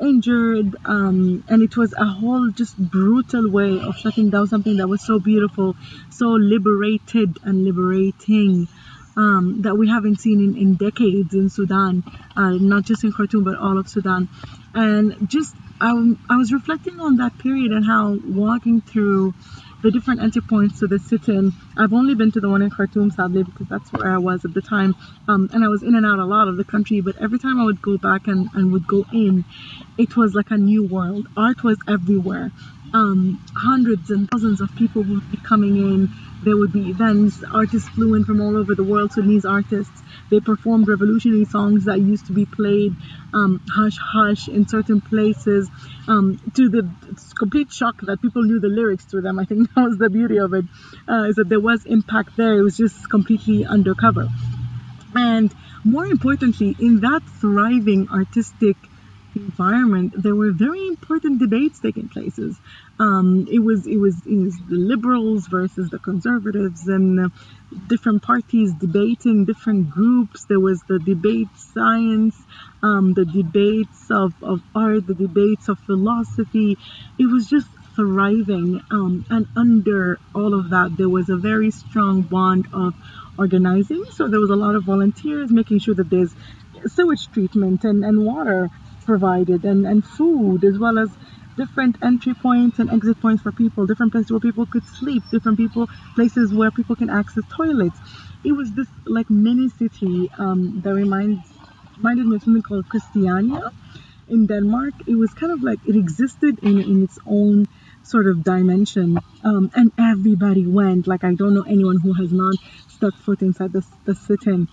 injured 0.00 0.76
um, 0.84 1.44
and 1.48 1.62
it 1.62 1.76
was 1.76 1.92
a 1.92 2.04
whole 2.04 2.50
just 2.50 2.76
brutal 2.78 3.50
way 3.50 3.78
of 3.80 3.96
shutting 3.96 4.30
down 4.30 4.46
something 4.46 4.76
that 4.76 4.88
was 4.88 5.04
so 5.04 5.18
beautiful 5.18 5.76
so 6.10 6.26
liberated 6.30 7.38
and 7.44 7.64
liberating 7.64 8.66
um, 9.16 9.62
that 9.62 9.76
we 9.76 9.88
haven't 9.88 10.20
seen 10.20 10.40
in, 10.40 10.56
in 10.56 10.74
decades 10.74 11.34
in 11.34 11.48
Sudan 11.48 12.02
uh, 12.36 12.50
not 12.50 12.84
just 12.84 13.04
in 13.04 13.12
Khartoum 13.12 13.44
but 13.44 13.56
all 13.56 13.78
of 13.78 13.88
Sudan. 13.88 14.28
And 14.74 15.28
just 15.28 15.54
I, 15.80 15.90
I 16.30 16.36
was 16.36 16.52
reflecting 16.52 16.98
on 17.00 17.16
that 17.16 17.38
period 17.38 17.72
and 17.72 17.84
how 17.84 18.16
walking 18.24 18.80
through 18.80 19.34
the 19.84 19.92
different 19.92 20.22
entry 20.22 20.40
points 20.48 20.80
to 20.80 20.86
the 20.88 20.98
sit-in. 20.98 21.52
I've 21.76 21.92
only 21.92 22.14
been 22.14 22.32
to 22.32 22.40
the 22.40 22.48
one 22.48 22.62
in 22.62 22.70
Khartoum, 22.70 23.10
sadly, 23.10 23.42
because 23.44 23.68
that's 23.68 23.92
where 23.92 24.10
I 24.10 24.18
was 24.18 24.40
at 24.44 24.54
the 24.54 24.62
time, 24.62 24.94
um, 25.28 25.46
and 25.52 25.62
I 25.62 25.68
was 25.68 25.84
in 25.84 25.94
and 25.94 26.06
out 26.06 26.18
a 26.18 26.24
lot 26.24 26.48
of 26.48 26.56
the 26.56 26.64
country. 26.64 27.02
But 27.04 27.20
every 27.22 27.38
time 27.38 27.60
I 27.60 27.64
would 27.64 27.82
go 27.82 27.98
back 27.98 28.22
and, 28.26 28.48
and 28.54 28.72
would 28.72 28.86
go 28.88 29.04
in, 29.12 29.44
it 29.98 30.16
was 30.16 30.32
like 30.34 30.50
a 30.50 30.56
new 30.56 30.88
world. 30.90 31.26
Art 31.36 31.62
was 31.62 31.76
everywhere. 31.86 32.50
Um, 32.94 33.38
hundreds 33.56 34.08
and 34.08 34.26
thousands 34.32 34.60
of 34.62 34.70
people 34.74 35.02
would 35.04 35.28
be 35.28 35.38
coming 35.46 35.76
in. 35.76 36.08
There 36.40 36.56
would 36.56 36.72
be 36.72 36.88
events. 36.88 37.40
Artists 37.52 37.88
flew 37.94 38.14
in 38.14 38.24
from 38.24 38.40
all 38.40 38.56
over 38.56 38.74
the 38.74 38.84
world, 38.88 39.12
Sudanese 39.12 39.44
artists. 39.44 40.00
They 40.30 40.40
performed 40.40 40.88
revolutionary 40.88 41.44
songs 41.44 41.84
that 41.84 42.00
used 42.00 42.26
to 42.26 42.32
be 42.32 42.46
played 42.46 42.92
um, 43.32 43.60
hush 43.70 43.96
hush 43.98 44.48
in 44.48 44.66
certain 44.68 45.00
places 45.00 45.70
um, 46.08 46.38
to 46.54 46.68
the 46.68 46.82
complete 47.38 47.70
shock 47.72 48.00
that 48.02 48.20
people 48.22 48.42
knew 48.42 48.60
the 48.60 48.68
lyrics 48.68 49.04
to 49.06 49.20
them. 49.20 49.38
I 49.38 49.44
think 49.44 49.68
that 49.74 49.82
was 49.82 49.98
the 49.98 50.10
beauty 50.10 50.38
of 50.38 50.54
it, 50.54 50.64
uh, 51.08 51.24
is 51.28 51.36
that 51.36 51.48
there 51.48 51.60
was 51.60 51.84
impact 51.86 52.36
there. 52.36 52.58
It 52.58 52.62
was 52.62 52.76
just 52.76 53.10
completely 53.10 53.64
undercover. 53.64 54.26
And 55.14 55.52
more 55.84 56.06
importantly, 56.06 56.74
in 56.78 57.00
that 57.00 57.22
thriving 57.40 58.08
artistic 58.08 58.76
environment, 59.36 60.14
there 60.16 60.34
were 60.34 60.52
very 60.52 60.86
important 60.86 61.38
debates 61.38 61.80
taking 61.80 62.08
places. 62.08 62.58
Um, 62.98 63.46
it 63.50 63.58
was 63.58 63.86
it 63.86 63.96
was 63.96 64.14
it 64.26 64.36
was 64.36 64.56
the 64.68 64.76
liberals 64.76 65.46
versus 65.48 65.90
the 65.90 65.98
conservatives 65.98 66.86
and 66.86 67.32
different 67.88 68.22
parties 68.22 68.72
debating 68.72 69.44
different 69.44 69.90
groups. 69.90 70.44
There 70.44 70.60
was 70.60 70.80
the 70.88 70.98
debate 70.98 71.48
science, 71.56 72.36
um, 72.82 73.14
the 73.14 73.24
debates 73.24 74.10
of, 74.10 74.32
of 74.42 74.60
art, 74.74 75.06
the 75.06 75.14
debates 75.14 75.68
of 75.68 75.78
philosophy. 75.80 76.76
It 77.18 77.26
was 77.26 77.46
just 77.46 77.66
thriving. 77.96 78.82
Um, 78.90 79.24
and 79.30 79.46
under 79.56 80.18
all 80.34 80.54
of 80.54 80.70
that, 80.70 80.96
there 80.96 81.08
was 81.08 81.28
a 81.28 81.36
very 81.36 81.70
strong 81.70 82.22
bond 82.22 82.66
of 82.72 82.94
organizing. 83.38 84.04
So 84.12 84.28
there 84.28 84.40
was 84.40 84.50
a 84.50 84.56
lot 84.56 84.74
of 84.74 84.84
volunteers 84.84 85.50
making 85.50 85.80
sure 85.80 85.94
that 85.94 86.10
there's 86.10 86.34
sewage 86.86 87.28
treatment 87.32 87.84
and, 87.84 88.04
and 88.04 88.24
water 88.24 88.70
provided 89.04 89.64
and, 89.64 89.86
and 89.86 90.04
food 90.04 90.64
as 90.64 90.78
well 90.78 90.98
as 90.98 91.10
different 91.56 91.96
entry 92.02 92.34
points 92.34 92.78
and 92.78 92.90
exit 92.90 93.20
points 93.20 93.42
for 93.42 93.52
people, 93.52 93.86
different 93.86 94.12
places 94.12 94.30
where 94.30 94.40
people 94.40 94.66
could 94.66 94.84
sleep, 94.84 95.22
different 95.30 95.56
people 95.58 95.88
places 96.16 96.52
where 96.54 96.70
people 96.70 96.96
can 96.96 97.10
access 97.10 97.44
toilets. 97.56 97.98
It 98.44 98.52
was 98.52 98.72
this 98.74 98.88
like 99.06 99.30
mini 99.30 99.68
city 99.68 100.30
um, 100.38 100.80
that 100.82 100.94
reminds 100.94 101.40
reminded 101.96 102.26
me 102.26 102.36
of 102.36 102.42
something 102.42 102.62
called 102.62 102.88
Christiania 102.88 103.70
in 104.28 104.46
Denmark. 104.46 104.94
It 105.06 105.16
was 105.16 105.32
kind 105.34 105.52
of 105.52 105.62
like 105.62 105.80
it 105.84 105.96
existed 105.96 106.58
in 106.62 106.80
in 106.80 107.02
its 107.04 107.18
own 107.26 107.66
sort 108.02 108.26
of 108.26 108.42
dimension, 108.44 109.18
um, 109.44 109.70
and 109.74 109.92
everybody 109.98 110.66
went. 110.66 111.06
Like 111.06 111.24
I 111.24 111.34
don't 111.34 111.54
know 111.54 111.64
anyone 111.68 111.98
who 111.98 112.12
has 112.14 112.32
not 112.32 112.56
stepped 112.88 113.18
foot 113.18 113.42
inside 113.42 113.72
the 113.72 113.84
the 114.04 114.14
sit-in. 114.14 114.68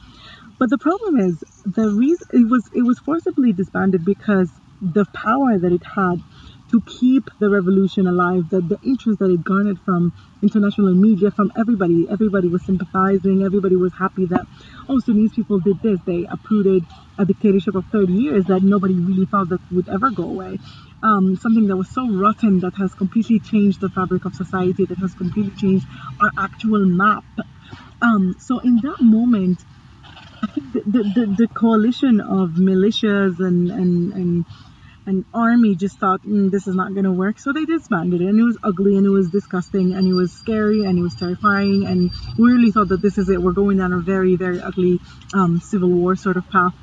But 0.61 0.69
the 0.69 0.77
problem 0.77 1.19
is 1.19 1.39
the 1.65 1.89
reason 1.89 2.27
it 2.33 2.47
was 2.47 2.69
it 2.71 2.83
was 2.83 2.99
forcibly 2.99 3.51
disbanded 3.51 4.05
because 4.05 4.47
the 4.79 5.05
power 5.05 5.57
that 5.57 5.71
it 5.71 5.81
had 5.83 6.21
to 6.69 6.81
keep 6.81 7.31
the 7.39 7.49
revolution 7.49 8.05
alive, 8.05 8.47
that 8.51 8.69
the 8.69 8.77
interest 8.83 9.17
that 9.21 9.31
it 9.31 9.43
garnered 9.43 9.79
from 9.79 10.13
international 10.43 10.93
media, 10.93 11.31
from 11.31 11.51
everybody, 11.57 12.05
everybody 12.11 12.47
was 12.47 12.63
sympathizing, 12.63 13.41
everybody 13.41 13.75
was 13.75 13.91
happy 13.97 14.27
that, 14.27 14.45
oh, 14.87 14.99
Sudanese 14.99 15.33
people 15.33 15.57
did 15.57 15.81
this. 15.81 15.99
They 16.05 16.27
uprooted 16.29 16.85
a 17.17 17.25
dictatorship 17.25 17.73
of 17.73 17.87
30 17.87 18.13
years 18.13 18.45
that 18.45 18.61
nobody 18.61 18.93
really 18.93 19.25
thought 19.25 19.49
that 19.49 19.61
would 19.71 19.89
ever 19.89 20.11
go 20.11 20.25
away. 20.25 20.59
Um, 21.01 21.37
something 21.37 21.65
that 21.69 21.75
was 21.75 21.89
so 21.89 22.07
rotten 22.07 22.59
that 22.59 22.75
has 22.75 22.93
completely 22.93 23.39
changed 23.39 23.81
the 23.81 23.89
fabric 23.89 24.25
of 24.25 24.35
society, 24.35 24.85
that 24.85 24.99
has 24.99 25.15
completely 25.15 25.55
changed 25.57 25.87
our 26.21 26.29
actual 26.37 26.85
map. 26.85 27.25
Um, 27.99 28.35
so 28.37 28.59
in 28.59 28.75
that 28.83 28.97
moment, 29.01 29.65
the, 30.41 31.03
the, 31.15 31.35
the, 31.37 31.47
coalition 31.47 32.21
of 32.21 32.51
militias 32.51 33.39
and, 33.39 33.69
and, 33.69 34.13
and 34.13 34.45
an 35.05 35.25
army 35.33 35.75
just 35.75 35.99
thought 35.99 36.21
mm, 36.21 36.49
this 36.49 36.67
is 36.67 36.75
not 36.75 36.93
going 36.93 37.03
to 37.03 37.11
work 37.11 37.39
so 37.39 37.53
they 37.53 37.65
disbanded 37.65 38.21
it 38.21 38.27
and 38.27 38.39
it 38.39 38.43
was 38.43 38.57
ugly 38.63 38.97
and 38.97 39.05
it 39.05 39.09
was 39.09 39.29
disgusting 39.29 39.93
and 39.93 40.07
it 40.07 40.13
was 40.13 40.31
scary 40.31 40.85
and 40.85 40.97
it 40.97 41.01
was 41.01 41.15
terrifying 41.15 41.85
and 41.85 42.11
we 42.37 42.51
really 42.51 42.71
thought 42.71 42.89
that 42.89 43.01
this 43.01 43.17
is 43.17 43.29
it 43.29 43.41
we're 43.41 43.51
going 43.51 43.77
down 43.77 43.93
a 43.93 43.99
very 43.99 44.35
very 44.35 44.61
ugly 44.61 44.99
um, 45.33 45.59
civil 45.59 45.89
war 45.89 46.15
sort 46.15 46.37
of 46.37 46.49
path. 46.49 46.73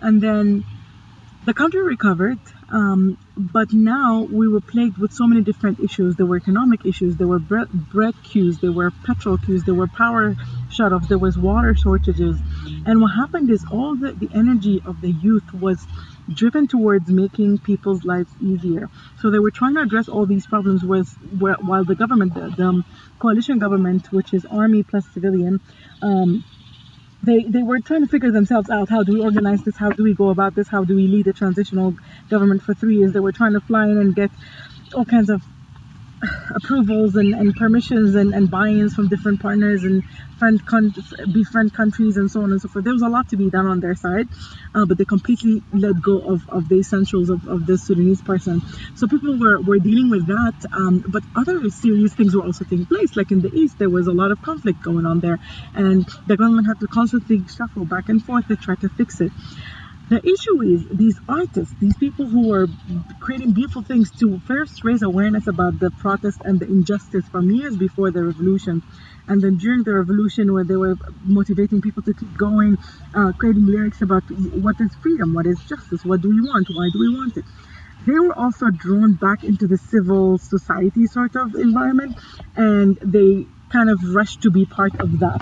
And 0.00 0.20
then 0.20 0.64
the 1.44 1.54
country 1.54 1.82
recovered 1.82 2.38
um, 2.72 3.18
but 3.36 3.72
now 3.72 4.26
we 4.30 4.48
were 4.48 4.62
plagued 4.62 4.96
with 4.96 5.12
so 5.12 5.26
many 5.26 5.42
different 5.42 5.78
issues. 5.78 6.16
There 6.16 6.24
were 6.24 6.38
economic 6.38 6.86
issues, 6.86 7.16
there 7.16 7.28
were 7.28 7.38
bread, 7.38 7.68
bread 7.70 8.14
queues, 8.24 8.58
there 8.60 8.72
were 8.72 8.90
petrol 9.04 9.36
queues, 9.36 9.64
there 9.64 9.74
were 9.74 9.88
power 9.88 10.34
shutoffs, 10.70 11.08
there 11.08 11.18
was 11.18 11.36
water 11.36 11.74
shortages. 11.74 12.38
And 12.86 13.02
what 13.02 13.08
happened 13.08 13.50
is 13.50 13.64
all 13.70 13.94
the, 13.94 14.12
the 14.12 14.30
energy 14.34 14.80
of 14.86 15.02
the 15.02 15.10
youth 15.10 15.52
was 15.52 15.86
driven 16.32 16.66
towards 16.66 17.10
making 17.10 17.58
people's 17.58 18.04
lives 18.04 18.32
easier. 18.40 18.88
So 19.18 19.30
they 19.30 19.38
were 19.38 19.50
trying 19.50 19.74
to 19.74 19.82
address 19.82 20.08
all 20.08 20.24
these 20.24 20.46
problems 20.46 20.82
was 20.82 21.10
while 21.38 21.84
the 21.84 21.94
government, 21.94 22.32
the, 22.34 22.48
the 22.56 22.82
coalition 23.18 23.58
government, 23.58 24.10
which 24.12 24.32
is 24.32 24.46
army 24.46 24.82
plus 24.82 25.04
civilian, 25.12 25.60
um, 26.00 26.42
they, 27.22 27.44
they 27.44 27.62
were 27.62 27.80
trying 27.80 28.02
to 28.02 28.08
figure 28.08 28.30
themselves 28.32 28.68
out. 28.70 28.88
How 28.88 29.02
do 29.02 29.12
we 29.12 29.20
organize 29.20 29.62
this? 29.62 29.76
How 29.76 29.90
do 29.90 30.02
we 30.02 30.14
go 30.14 30.30
about 30.30 30.54
this? 30.54 30.68
How 30.68 30.84
do 30.84 30.96
we 30.96 31.06
lead 31.06 31.26
a 31.28 31.32
transitional 31.32 31.94
government 32.28 32.62
for 32.62 32.74
three 32.74 32.96
years? 32.96 33.12
They 33.12 33.20
were 33.20 33.32
trying 33.32 33.52
to 33.52 33.60
fly 33.60 33.86
in 33.86 33.98
and 33.98 34.14
get 34.14 34.30
all 34.94 35.04
kinds 35.04 35.30
of 35.30 35.42
approvals 36.54 37.16
and, 37.16 37.34
and 37.34 37.54
permissions 37.54 38.14
and, 38.14 38.34
and 38.34 38.50
buy-ins 38.50 38.94
from 38.94 39.08
different 39.08 39.40
partners 39.40 39.82
and 39.84 40.02
friend 40.38 40.64
con- 40.66 40.92
befriend 41.32 41.72
countries 41.72 42.16
and 42.16 42.30
so 42.30 42.42
on 42.42 42.50
and 42.50 42.60
so 42.60 42.68
forth. 42.68 42.84
There 42.84 42.92
was 42.92 43.02
a 43.02 43.08
lot 43.08 43.28
to 43.28 43.36
be 43.36 43.50
done 43.50 43.66
on 43.66 43.80
their 43.80 43.94
side, 43.94 44.26
uh, 44.74 44.86
but 44.86 44.98
they 44.98 45.04
completely 45.04 45.62
let 45.72 46.00
go 46.00 46.18
of, 46.32 46.42
of 46.48 46.68
the 46.68 46.78
essentials 46.78 47.30
of, 47.30 47.46
of 47.46 47.66
the 47.66 47.76
Sudanese 47.78 48.22
person. 48.22 48.60
So 48.94 49.06
people 49.06 49.38
were, 49.38 49.60
were 49.62 49.78
dealing 49.78 50.10
with 50.10 50.26
that, 50.26 50.54
um, 50.72 51.02
but 51.08 51.22
other 51.34 51.68
serious 51.70 52.14
things 52.14 52.34
were 52.34 52.44
also 52.44 52.64
taking 52.64 52.86
place. 52.86 53.16
Like 53.16 53.30
in 53.30 53.40
the 53.40 53.50
east, 53.52 53.78
there 53.78 53.90
was 53.90 54.06
a 54.06 54.12
lot 54.12 54.30
of 54.30 54.40
conflict 54.40 54.82
going 54.82 55.06
on 55.06 55.20
there, 55.20 55.38
and 55.74 56.06
the 56.26 56.36
government 56.36 56.66
had 56.66 56.80
to 56.80 56.88
constantly 56.88 57.44
shuffle 57.46 57.84
back 57.84 58.08
and 58.08 58.22
forth 58.24 58.46
to 58.48 58.56
try 58.56 58.74
to 58.76 58.88
fix 58.88 59.20
it. 59.20 59.32
The 60.12 60.20
issue 60.28 60.60
is 60.60 60.86
these 60.92 61.18
artists, 61.26 61.74
these 61.80 61.96
people 61.96 62.28
who 62.28 62.52
are 62.52 62.66
creating 63.18 63.52
beautiful 63.52 63.80
things 63.80 64.10
to 64.20 64.38
first 64.40 64.84
raise 64.84 65.00
awareness 65.00 65.46
about 65.46 65.78
the 65.80 65.90
protest 65.90 66.36
and 66.44 66.60
the 66.60 66.66
injustice 66.66 67.24
from 67.32 67.50
years 67.50 67.78
before 67.78 68.10
the 68.10 68.22
revolution. 68.22 68.82
And 69.26 69.40
then 69.40 69.56
during 69.56 69.84
the 69.84 69.94
revolution, 69.94 70.52
where 70.52 70.64
they 70.64 70.76
were 70.76 70.96
motivating 71.24 71.80
people 71.80 72.02
to 72.02 72.12
keep 72.12 72.36
going, 72.36 72.76
uh, 73.14 73.32
creating 73.38 73.64
lyrics 73.64 74.02
about 74.02 74.24
what 74.28 74.76
is 74.80 74.94
freedom, 75.00 75.32
what 75.32 75.46
is 75.46 75.58
justice, 75.64 76.04
what 76.04 76.20
do 76.20 76.28
we 76.28 76.42
want, 76.42 76.68
why 76.68 76.90
do 76.92 76.98
we 77.00 77.16
want 77.16 77.38
it 77.38 77.46
they 78.04 78.18
were 78.18 78.36
also 78.36 78.66
drawn 78.68 79.12
back 79.14 79.44
into 79.44 79.68
the 79.68 79.78
civil 79.78 80.36
society 80.36 81.06
sort 81.06 81.36
of 81.36 81.54
environment 81.54 82.18
and 82.56 82.98
they 83.00 83.46
kind 83.72 83.88
of 83.90 83.98
rushed 84.14 84.42
to 84.42 84.50
be 84.50 84.66
part 84.66 84.94
of 85.00 85.20
that, 85.20 85.40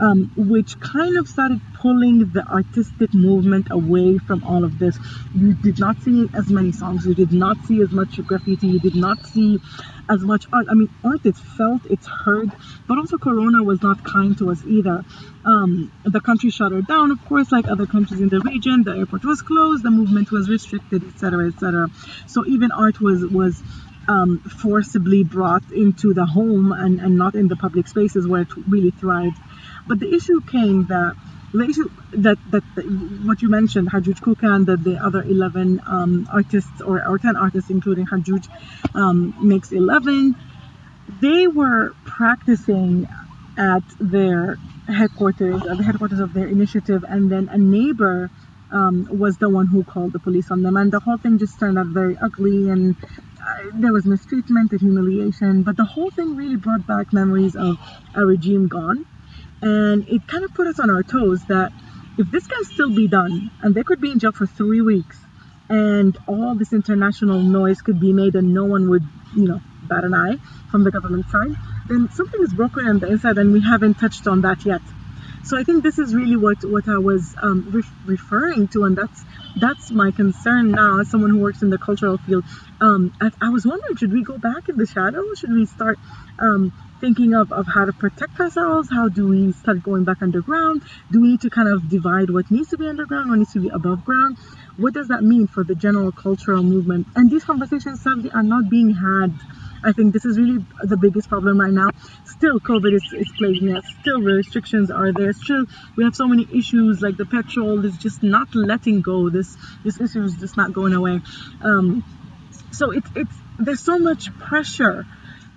um, 0.00 0.30
which 0.36 0.78
kind 0.80 1.16
of 1.18 1.26
started 1.26 1.60
pulling 1.80 2.30
the 2.32 2.44
artistic 2.46 3.12
movement 3.12 3.68
away 3.70 4.18
from 4.18 4.44
all 4.44 4.64
of 4.64 4.78
this. 4.78 4.96
You 5.34 5.54
did 5.54 5.78
not 5.80 6.00
see 6.02 6.28
as 6.34 6.48
many 6.48 6.72
songs, 6.72 7.04
you 7.04 7.14
did 7.14 7.32
not 7.32 7.56
see 7.66 7.82
as 7.82 7.90
much 7.90 8.24
graffiti, 8.24 8.68
you 8.68 8.80
did 8.80 8.94
not 8.94 9.26
see 9.26 9.58
as 10.08 10.20
much 10.22 10.46
art. 10.52 10.66
I 10.70 10.74
mean, 10.74 10.88
art 11.04 11.20
it's 11.24 11.40
felt, 11.40 11.82
it's 11.90 12.06
heard, 12.06 12.52
but 12.86 12.98
also 12.98 13.18
Corona 13.18 13.62
was 13.62 13.82
not 13.82 14.04
kind 14.04 14.36
to 14.38 14.50
us 14.50 14.64
either. 14.64 15.02
Um, 15.44 15.90
the 16.04 16.20
country 16.20 16.50
shuttered 16.50 16.86
down, 16.86 17.10
of 17.10 17.24
course, 17.24 17.50
like 17.50 17.66
other 17.66 17.86
countries 17.86 18.20
in 18.20 18.28
the 18.28 18.40
region. 18.40 18.84
The 18.84 18.92
airport 18.92 19.24
was 19.24 19.42
closed, 19.42 19.82
the 19.82 19.90
movement 19.90 20.30
was 20.30 20.48
restricted, 20.48 21.02
etc., 21.04 21.48
etc. 21.48 21.88
So 22.28 22.46
even 22.46 22.70
art 22.70 23.00
was 23.00 23.24
was 23.26 23.60
um, 24.08 24.40
forcibly 24.40 25.24
brought 25.24 25.70
into 25.70 26.14
the 26.14 26.26
home 26.26 26.72
and, 26.72 27.00
and 27.00 27.16
not 27.16 27.34
in 27.34 27.48
the 27.48 27.56
public 27.56 27.88
spaces 27.88 28.26
where 28.26 28.42
it 28.42 28.48
really 28.68 28.90
thrived. 28.90 29.36
But 29.86 30.00
the 30.00 30.14
issue 30.14 30.40
came 30.40 30.86
that 30.86 31.14
the 31.52 31.64
issue 31.64 31.90
that, 32.12 32.38
that, 32.50 32.62
that 32.76 32.82
what 33.24 33.42
you 33.42 33.50
mentioned, 33.50 33.90
Hajooj 33.90 34.20
Kukan, 34.20 34.66
that 34.66 34.82
the 34.82 34.96
other 34.96 35.22
11 35.22 35.82
um, 35.86 36.26
artists 36.32 36.80
or, 36.80 37.06
or 37.06 37.18
10 37.18 37.36
artists, 37.36 37.70
including 37.70 38.06
Hajooj, 38.06 38.48
um, 38.94 39.34
makes 39.46 39.70
11, 39.70 40.34
they 41.20 41.46
were 41.46 41.94
practicing 42.04 43.06
at 43.58 43.82
their 44.00 44.56
headquarters, 44.88 45.62
at 45.66 45.76
the 45.76 45.84
headquarters 45.84 46.20
of 46.20 46.32
their 46.32 46.48
initiative, 46.48 47.04
and 47.06 47.30
then 47.30 47.48
a 47.50 47.58
neighbor 47.58 48.30
um, 48.70 49.06
was 49.10 49.36
the 49.36 49.48
one 49.48 49.66
who 49.66 49.84
called 49.84 50.12
the 50.12 50.18
police 50.18 50.50
on 50.50 50.62
them, 50.62 50.76
and 50.76 50.90
the 50.90 51.00
whole 51.00 51.18
thing 51.18 51.38
just 51.38 51.58
turned 51.60 51.78
out 51.78 51.86
very 51.86 52.16
ugly, 52.16 52.70
and 52.70 52.96
uh, 53.42 53.70
there 53.74 53.92
was 53.92 54.06
mistreatment 54.06 54.72
and 54.72 54.80
humiliation. 54.80 55.62
But 55.62 55.76
the 55.76 55.84
whole 55.84 56.10
thing 56.10 56.36
really 56.36 56.56
brought 56.56 56.86
back 56.86 57.12
memories 57.12 57.56
of 57.56 57.76
a 58.14 58.24
regime 58.24 58.68
gone, 58.68 59.04
and 59.60 60.04
it 60.08 60.26
kind 60.26 60.44
of 60.44 60.54
put 60.54 60.66
us 60.66 60.78
on 60.78 60.90
our 60.90 61.02
toes 61.02 61.44
that 61.48 61.72
if 62.18 62.30
this 62.30 62.46
can 62.46 62.64
still 62.64 62.94
be 62.94 63.08
done, 63.08 63.50
and 63.62 63.74
they 63.74 63.82
could 63.82 64.00
be 64.00 64.10
in 64.10 64.18
jail 64.18 64.32
for 64.32 64.46
three 64.46 64.82
weeks, 64.82 65.18
and 65.68 66.16
all 66.26 66.54
this 66.56 66.72
international 66.72 67.40
noise 67.40 67.80
could 67.80 67.98
be 67.98 68.12
made, 68.12 68.34
and 68.34 68.52
no 68.52 68.64
one 68.64 68.90
would, 68.90 69.02
you 69.34 69.48
know, 69.48 69.60
bat 69.82 70.04
an 70.04 70.14
eye 70.14 70.36
from 70.70 70.84
the 70.84 70.90
government 70.90 71.26
side, 71.30 71.54
then 71.88 72.08
something 72.10 72.40
is 72.42 72.52
broken 72.54 72.86
on 72.86 72.98
the 72.98 73.08
inside, 73.08 73.38
and 73.38 73.52
we 73.52 73.60
haven't 73.60 73.94
touched 73.98 74.26
on 74.26 74.42
that 74.42 74.64
yet. 74.64 74.82
So 75.44 75.58
I 75.58 75.64
think 75.64 75.82
this 75.82 75.98
is 75.98 76.14
really 76.14 76.36
what 76.36 76.58
what 76.62 76.86
I 76.88 76.98
was 76.98 77.34
um, 77.42 77.66
re- 77.70 77.82
referring 78.04 78.68
to, 78.68 78.84
and 78.84 78.96
that's 78.96 79.24
that's 79.56 79.90
my 79.90 80.10
concern 80.10 80.70
now 80.70 81.00
as 81.00 81.10
someone 81.10 81.30
who 81.30 81.38
works 81.38 81.62
in 81.62 81.70
the 81.70 81.78
cultural 81.78 82.18
field. 82.18 82.44
Um, 82.80 83.12
I, 83.20 83.30
I, 83.40 83.48
was 83.50 83.66
wondering, 83.66 83.96
should 83.96 84.12
we 84.12 84.22
go 84.22 84.38
back 84.38 84.68
in 84.68 84.76
the 84.76 84.86
shadows? 84.86 85.38
Should 85.38 85.52
we 85.52 85.66
start 85.66 85.98
um, 86.38 86.72
thinking 87.00 87.34
of, 87.34 87.52
of 87.52 87.66
how 87.66 87.84
to 87.84 87.92
protect 87.92 88.40
ourselves? 88.40 88.88
How 88.90 89.08
do 89.08 89.28
we 89.28 89.52
start 89.52 89.82
going 89.82 90.04
back 90.04 90.22
underground? 90.22 90.82
Do 91.10 91.20
we 91.20 91.28
need 91.28 91.42
to 91.42 91.50
kind 91.50 91.68
of 91.68 91.88
divide 91.88 92.30
what 92.30 92.50
needs 92.50 92.70
to 92.70 92.78
be 92.78 92.88
underground, 92.88 93.30
what 93.30 93.38
needs 93.38 93.52
to 93.52 93.60
be 93.60 93.68
above 93.68 94.04
ground? 94.04 94.38
What 94.76 94.94
does 94.94 95.08
that 95.08 95.22
mean 95.22 95.46
for 95.46 95.64
the 95.64 95.74
general 95.74 96.12
cultural 96.12 96.62
movement? 96.62 97.08
And 97.14 97.30
these 97.30 97.44
conversations 97.44 98.02
sadly 98.02 98.30
are 98.30 98.42
not 98.42 98.70
being 98.70 98.94
had 98.94 99.32
I 99.84 99.92
think 99.92 100.12
this 100.12 100.24
is 100.24 100.38
really 100.38 100.64
the 100.82 100.96
biggest 100.96 101.28
problem 101.28 101.60
right 101.60 101.72
now. 101.72 101.90
Still, 102.24 102.60
COVID 102.60 102.94
is, 102.94 103.12
is 103.12 103.32
plaguing 103.36 103.76
us. 103.76 103.84
Still, 104.00 104.20
restrictions 104.20 104.90
are 104.90 105.12
there. 105.12 105.32
Still, 105.32 105.64
we 105.96 106.04
have 106.04 106.14
so 106.14 106.26
many 106.26 106.46
issues 106.52 107.00
like 107.02 107.16
the 107.16 107.26
petrol 107.26 107.84
is 107.84 107.96
just 107.98 108.22
not 108.22 108.54
letting 108.54 109.00
go. 109.00 109.30
This 109.30 109.56
this 109.84 110.00
issue 110.00 110.22
is 110.22 110.36
just 110.36 110.56
not 110.56 110.72
going 110.72 110.94
away. 110.94 111.20
Um, 111.62 112.04
so 112.70 112.90
it's 112.90 113.08
it's 113.14 113.36
there's 113.58 113.80
so 113.80 113.98
much 113.98 114.36
pressure 114.38 115.06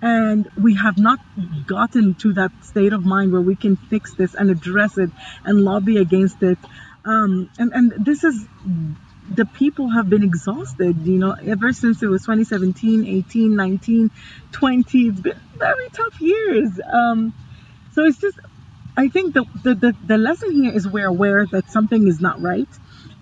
and 0.02 0.48
we 0.62 0.74
have 0.74 0.98
not 0.98 1.18
gotten 1.66 2.14
to 2.14 2.34
that 2.34 2.52
state 2.62 2.92
of 2.92 3.04
mind 3.04 3.32
where 3.32 3.40
we 3.40 3.56
can 3.56 3.76
fix 3.76 4.14
this 4.14 4.34
and 4.34 4.50
address 4.50 4.98
it 4.98 5.10
and 5.44 5.62
lobby 5.62 5.96
against 5.96 6.42
it 6.42 6.58
um, 7.06 7.48
and 7.58 7.72
and 7.72 8.04
this 8.04 8.22
is 8.24 8.46
the 9.28 9.46
people 9.46 9.90
have 9.90 10.08
been 10.08 10.22
exhausted, 10.22 11.06
you 11.06 11.18
know, 11.18 11.32
ever 11.32 11.72
since 11.72 12.02
it 12.02 12.06
was 12.06 12.22
2017, 12.22 13.06
18, 13.06 13.56
19, 13.56 14.10
20. 14.52 15.08
It's 15.08 15.20
been 15.20 15.40
very 15.56 15.88
tough 15.92 16.20
years. 16.20 16.80
Um, 16.90 17.34
so 17.92 18.04
it's 18.04 18.18
just, 18.18 18.38
I 18.96 19.08
think 19.08 19.34
the, 19.34 19.44
the, 19.62 19.74
the, 19.74 19.96
the 20.06 20.18
lesson 20.18 20.52
here 20.52 20.72
is 20.72 20.86
we're 20.88 21.06
aware 21.06 21.46
that 21.46 21.70
something 21.70 22.06
is 22.06 22.20
not 22.20 22.40
right 22.40 22.68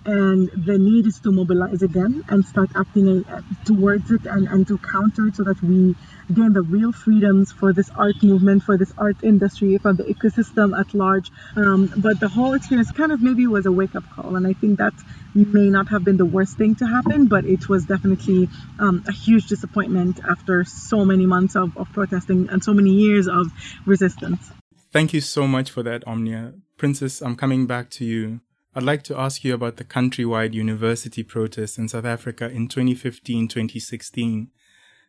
and 0.05 0.49
the 0.49 0.77
need 0.77 1.07
is 1.07 1.19
to 1.19 1.31
mobilize 1.31 1.81
again 1.81 2.23
and 2.29 2.45
start 2.45 2.69
acting 2.75 3.25
uh, 3.25 3.41
towards 3.65 4.11
it 4.11 4.25
and, 4.25 4.47
and 4.47 4.67
to 4.67 4.77
counter 4.77 5.27
it 5.27 5.35
so 5.35 5.43
that 5.43 5.61
we 5.61 5.95
gain 6.33 6.53
the 6.53 6.61
real 6.61 6.91
freedoms 6.91 7.51
for 7.51 7.73
this 7.73 7.89
art 7.91 8.21
movement, 8.23 8.63
for 8.63 8.77
this 8.77 8.93
art 8.97 9.17
industry, 9.23 9.77
for 9.77 9.93
the 9.93 10.03
ecosystem 10.03 10.77
at 10.79 10.93
large. 10.93 11.31
Um, 11.55 11.91
but 11.97 12.19
the 12.19 12.27
whole 12.27 12.53
experience 12.53 12.91
kind 12.91 13.11
of 13.11 13.21
maybe 13.21 13.47
was 13.47 13.65
a 13.65 13.71
wake 13.71 13.95
up 13.95 14.03
call, 14.11 14.35
and 14.35 14.45
I 14.45 14.53
think 14.53 14.77
that 14.77 14.93
may 15.33 15.69
not 15.69 15.89
have 15.89 16.03
been 16.03 16.17
the 16.17 16.25
worst 16.25 16.57
thing 16.57 16.75
to 16.75 16.85
happen, 16.85 17.27
but 17.27 17.45
it 17.45 17.67
was 17.67 17.85
definitely 17.85 18.47
um, 18.79 19.03
a 19.07 19.11
huge 19.11 19.47
disappointment 19.47 20.19
after 20.23 20.63
so 20.63 21.03
many 21.03 21.25
months 21.25 21.55
of, 21.55 21.75
of 21.77 21.91
protesting 21.91 22.49
and 22.49 22.63
so 22.63 22.73
many 22.73 22.91
years 22.91 23.27
of 23.27 23.47
resistance. 23.85 24.51
Thank 24.91 25.13
you 25.13 25.21
so 25.21 25.45
much 25.45 25.71
for 25.71 25.83
that, 25.83 26.07
Omnia. 26.07 26.53
Princess, 26.77 27.21
I'm 27.21 27.35
coming 27.35 27.67
back 27.67 27.89
to 27.91 28.05
you. 28.05 28.39
I'd 28.77 28.83
like 28.83 29.03
to 29.03 29.17
ask 29.17 29.45
you 29.45 29.53
about 29.53 29.77
the 29.77 29.85
countrywide 29.85 30.53
university 30.53 31.23
protests 31.23 31.77
in 31.77 31.87
South 31.87 32.03
Africa 32.03 32.49
in 32.49 32.67
2015 32.67 33.47
2016. 33.47 34.49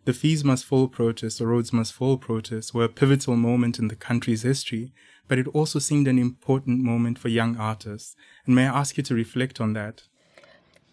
The 0.05 0.12
Fees 0.12 0.45
Must 0.45 0.64
Fall 0.64 0.87
protest 0.87 1.41
or 1.41 1.49
Rhodes 1.49 1.73
Must 1.73 1.93
Fall 1.93 2.17
protest 2.17 2.73
were 2.73 2.85
a 2.85 2.89
pivotal 2.89 3.35
moment 3.35 3.81
in 3.81 3.89
the 3.89 3.97
country's 3.97 4.43
history, 4.43 4.93
but 5.27 5.37
it 5.37 5.49
also 5.49 5.81
seemed 5.81 6.07
an 6.07 6.17
important 6.17 6.81
moment 6.81 7.19
for 7.19 7.27
young 7.27 7.57
artists. 7.57 8.14
And 8.47 8.55
may 8.55 8.69
I 8.69 8.79
ask 8.79 8.97
you 8.99 9.03
to 9.03 9.14
reflect 9.17 9.61
on 9.61 9.73
that? 9.73 10.05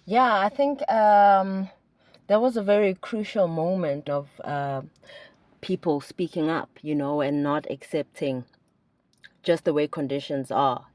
Yeah, 0.06 0.40
I 0.40 0.50
think 0.50 0.82
um, 0.92 1.70
that 2.26 2.42
was 2.42 2.58
a 2.58 2.64
very 2.64 2.96
crucial 2.96 3.48
moment 3.48 4.10
of 4.10 4.30
uh, 4.44 4.82
people 5.62 6.02
speaking 6.02 6.50
up, 6.50 6.72
you 6.82 6.96
know, 6.96 7.22
and 7.22 7.44
not 7.44 7.70
accepting 7.70 8.46
just 9.44 9.64
the 9.64 9.74
way 9.74 9.88
conditions 9.88 10.50
are. 10.50 10.88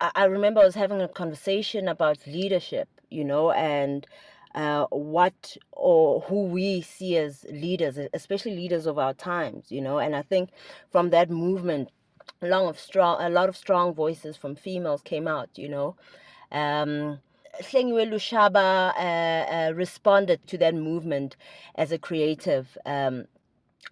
I 0.00 0.24
remember 0.26 0.60
I 0.60 0.64
was 0.64 0.74
having 0.74 1.00
a 1.00 1.08
conversation 1.08 1.88
about 1.88 2.26
leadership, 2.26 2.88
you 3.10 3.24
know, 3.24 3.50
and 3.52 4.06
uh, 4.54 4.86
what 4.86 5.56
or 5.72 6.20
who 6.22 6.44
we 6.44 6.82
see 6.82 7.16
as 7.16 7.44
leaders, 7.50 7.98
especially 8.14 8.54
leaders 8.56 8.86
of 8.86 8.98
our 8.98 9.14
times, 9.14 9.72
you 9.72 9.80
know. 9.80 9.98
And 9.98 10.14
I 10.14 10.22
think 10.22 10.50
from 10.90 11.10
that 11.10 11.30
movement, 11.30 11.90
a 12.42 12.46
lot 12.48 12.64
of 12.68 12.78
strong, 12.78 13.20
a 13.20 13.28
lot 13.30 13.48
of 13.48 13.56
strong 13.56 13.94
voices 13.94 14.36
from 14.36 14.54
females 14.54 15.02
came 15.02 15.26
out, 15.26 15.50
you 15.56 15.68
know. 15.68 15.96
Um, 16.52 17.20
Hlengiwe 17.60 18.10
Lushaba 18.10 18.92
uh, 18.96 19.54
uh, 19.70 19.72
responded 19.74 20.46
to 20.48 20.58
that 20.58 20.74
movement 20.74 21.36
as 21.74 21.90
a 21.92 21.98
creative. 21.98 22.76
Um, 22.86 23.26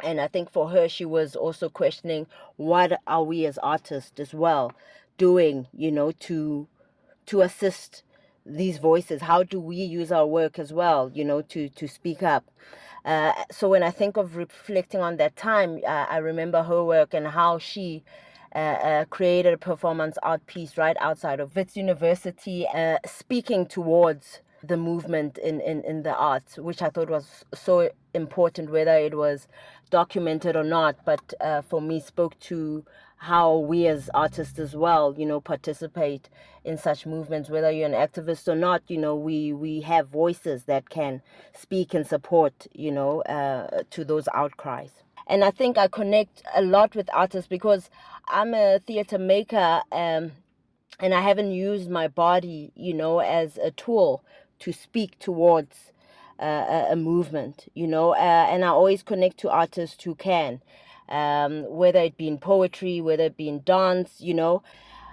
and 0.02 0.20
I 0.20 0.28
think 0.28 0.50
for 0.50 0.70
her, 0.70 0.88
she 0.88 1.04
was 1.04 1.36
also 1.36 1.68
questioning 1.68 2.26
what 2.56 3.00
are 3.06 3.22
we 3.24 3.46
as 3.46 3.58
artists 3.58 4.18
as 4.20 4.34
well 4.34 4.72
doing, 5.18 5.66
you 5.72 5.90
know, 5.90 6.12
to 6.12 6.68
to 7.26 7.40
assist 7.42 8.02
these 8.46 8.78
voices? 8.78 9.22
How 9.22 9.42
do 9.42 9.60
we 9.60 9.76
use 9.76 10.12
our 10.12 10.26
work 10.26 10.58
as 10.58 10.72
well, 10.72 11.10
you 11.14 11.24
know, 11.24 11.42
to 11.42 11.68
to 11.68 11.88
speak 11.88 12.22
up? 12.22 12.50
Uh, 13.04 13.32
so 13.50 13.68
when 13.68 13.82
I 13.82 13.90
think 13.90 14.16
of 14.16 14.36
reflecting 14.36 15.00
on 15.00 15.16
that 15.18 15.36
time, 15.36 15.80
uh, 15.86 16.06
I 16.08 16.18
remember 16.18 16.62
her 16.62 16.82
work 16.84 17.12
and 17.12 17.26
how 17.28 17.58
she 17.58 18.02
uh, 18.54 18.58
uh 18.58 19.04
created 19.06 19.52
a 19.52 19.58
performance 19.58 20.16
art 20.22 20.46
piece 20.46 20.78
right 20.78 20.96
outside 21.00 21.40
of 21.40 21.54
Wits 21.56 21.76
University, 21.76 22.66
uh, 22.74 22.98
speaking 23.04 23.66
towards 23.66 24.40
the 24.66 24.76
movement 24.76 25.38
in, 25.38 25.60
in, 25.60 25.82
in 25.84 26.02
the 26.02 26.14
arts, 26.14 26.56
which 26.56 26.82
I 26.82 26.88
thought 26.88 27.10
was 27.10 27.44
so 27.54 27.90
important, 28.14 28.70
whether 28.70 28.96
it 28.96 29.14
was 29.14 29.46
documented 29.90 30.56
or 30.56 30.64
not, 30.64 30.96
but 31.04 31.34
uh, 31.40 31.62
for 31.62 31.80
me 31.80 32.00
spoke 32.00 32.38
to 32.40 32.84
how 33.16 33.56
we 33.56 33.86
as 33.86 34.10
artists 34.12 34.58
as 34.58 34.76
well, 34.76 35.14
you 35.16 35.24
know, 35.26 35.40
participate 35.40 36.28
in 36.64 36.76
such 36.76 37.06
movements, 37.06 37.48
whether 37.48 37.70
you're 37.70 37.86
an 37.86 37.92
activist 37.92 38.48
or 38.48 38.54
not, 38.54 38.82
you 38.88 38.98
know, 38.98 39.14
we, 39.14 39.52
we 39.52 39.80
have 39.82 40.08
voices 40.08 40.64
that 40.64 40.90
can 40.90 41.22
speak 41.54 41.94
and 41.94 42.06
support, 42.06 42.66
you 42.72 42.90
know, 42.90 43.22
uh, 43.22 43.82
to 43.90 44.04
those 44.04 44.28
outcries. 44.34 44.90
And 45.26 45.42
I 45.42 45.50
think 45.50 45.78
I 45.78 45.88
connect 45.88 46.42
a 46.54 46.62
lot 46.62 46.94
with 46.94 47.08
artists 47.14 47.48
because 47.48 47.88
I'm 48.28 48.54
a 48.54 48.78
theater 48.78 49.18
maker 49.18 49.82
um, 49.90 50.32
and 51.00 51.14
I 51.14 51.20
haven't 51.20 51.52
used 51.52 51.90
my 51.90 52.08
body, 52.08 52.72
you 52.74 52.94
know, 52.94 53.20
as 53.20 53.56
a 53.58 53.70
tool 53.70 54.22
to 54.60 54.72
speak 54.72 55.18
towards 55.18 55.92
uh, 56.38 56.86
a 56.90 56.96
movement, 56.96 57.66
you 57.74 57.86
know, 57.86 58.10
uh, 58.10 58.46
and 58.50 58.64
I 58.64 58.68
always 58.68 59.02
connect 59.02 59.38
to 59.38 59.50
artists 59.50 60.02
who 60.04 60.14
can 60.14 60.60
um, 61.08 61.64
whether 61.68 62.00
it 62.00 62.16
be 62.16 62.28
in 62.28 62.38
poetry, 62.38 63.00
whether 63.00 63.24
it 63.24 63.36
be 63.36 63.48
in 63.48 63.62
dance, 63.62 64.20
you 64.20 64.34
know. 64.34 64.62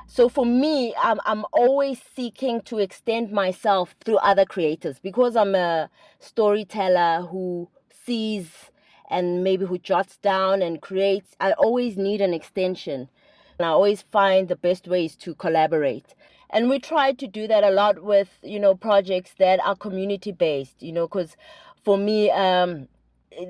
So 0.08 0.28
for 0.28 0.46
me, 0.46 0.94
I'm, 1.02 1.20
I'm 1.26 1.46
always 1.54 2.02
seeking 2.16 2.62
to 2.64 2.80
extend 2.80 3.32
myself 3.32 3.96
through 4.04 4.18
other 4.18 4.44
creators 4.44 5.00
because 5.00 5.38
I'm 5.38 5.56
a 5.56 5.90
storyteller 6.20 7.28
who 7.30 7.70
sees 8.06 8.72
and 9.10 9.44
maybe 9.44 9.66
who 9.66 9.78
jots 9.78 10.18
down 10.18 10.62
and 10.62 10.82
creates. 10.82 11.36
I 11.40 11.54
always 11.54 11.98
need 11.98 12.22
an 12.22 12.34
extension. 12.34 13.10
And 13.58 13.66
I 13.66 13.70
always 13.70 14.02
find 14.02 14.48
the 14.48 14.56
best 14.56 14.88
ways 14.88 15.16
to 15.18 15.36
collaborate. 15.36 16.16
And 16.50 16.70
we 16.70 16.80
try 16.80 17.14
to 17.14 17.28
do 17.28 17.48
that 17.48 17.64
a 17.64 17.70
lot 17.70 18.04
with, 18.04 18.38
you 18.42 18.60
know, 18.60 18.76
projects 18.76 19.34
that 19.40 19.60
are 19.66 19.76
community 19.76 20.32
based, 20.32 20.82
you 20.82 20.92
know, 20.92 21.08
because 21.08 21.38
for 21.84 21.98
me, 21.98 22.30
um, 22.32 22.88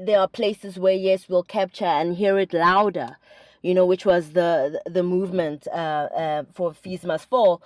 there 0.05 0.19
are 0.19 0.27
places 0.27 0.77
where 0.77 0.93
yes 0.93 1.27
we'll 1.27 1.43
capture 1.43 1.85
and 1.85 2.15
hear 2.15 2.37
it 2.37 2.53
louder 2.53 3.17
you 3.61 3.73
know 3.73 3.85
which 3.85 4.05
was 4.05 4.31
the 4.31 4.81
the 4.85 5.03
movement 5.03 5.67
uh, 5.67 6.07
uh, 6.15 6.43
for 6.53 6.73
fees 6.73 7.03
must 7.03 7.29
fall. 7.29 7.61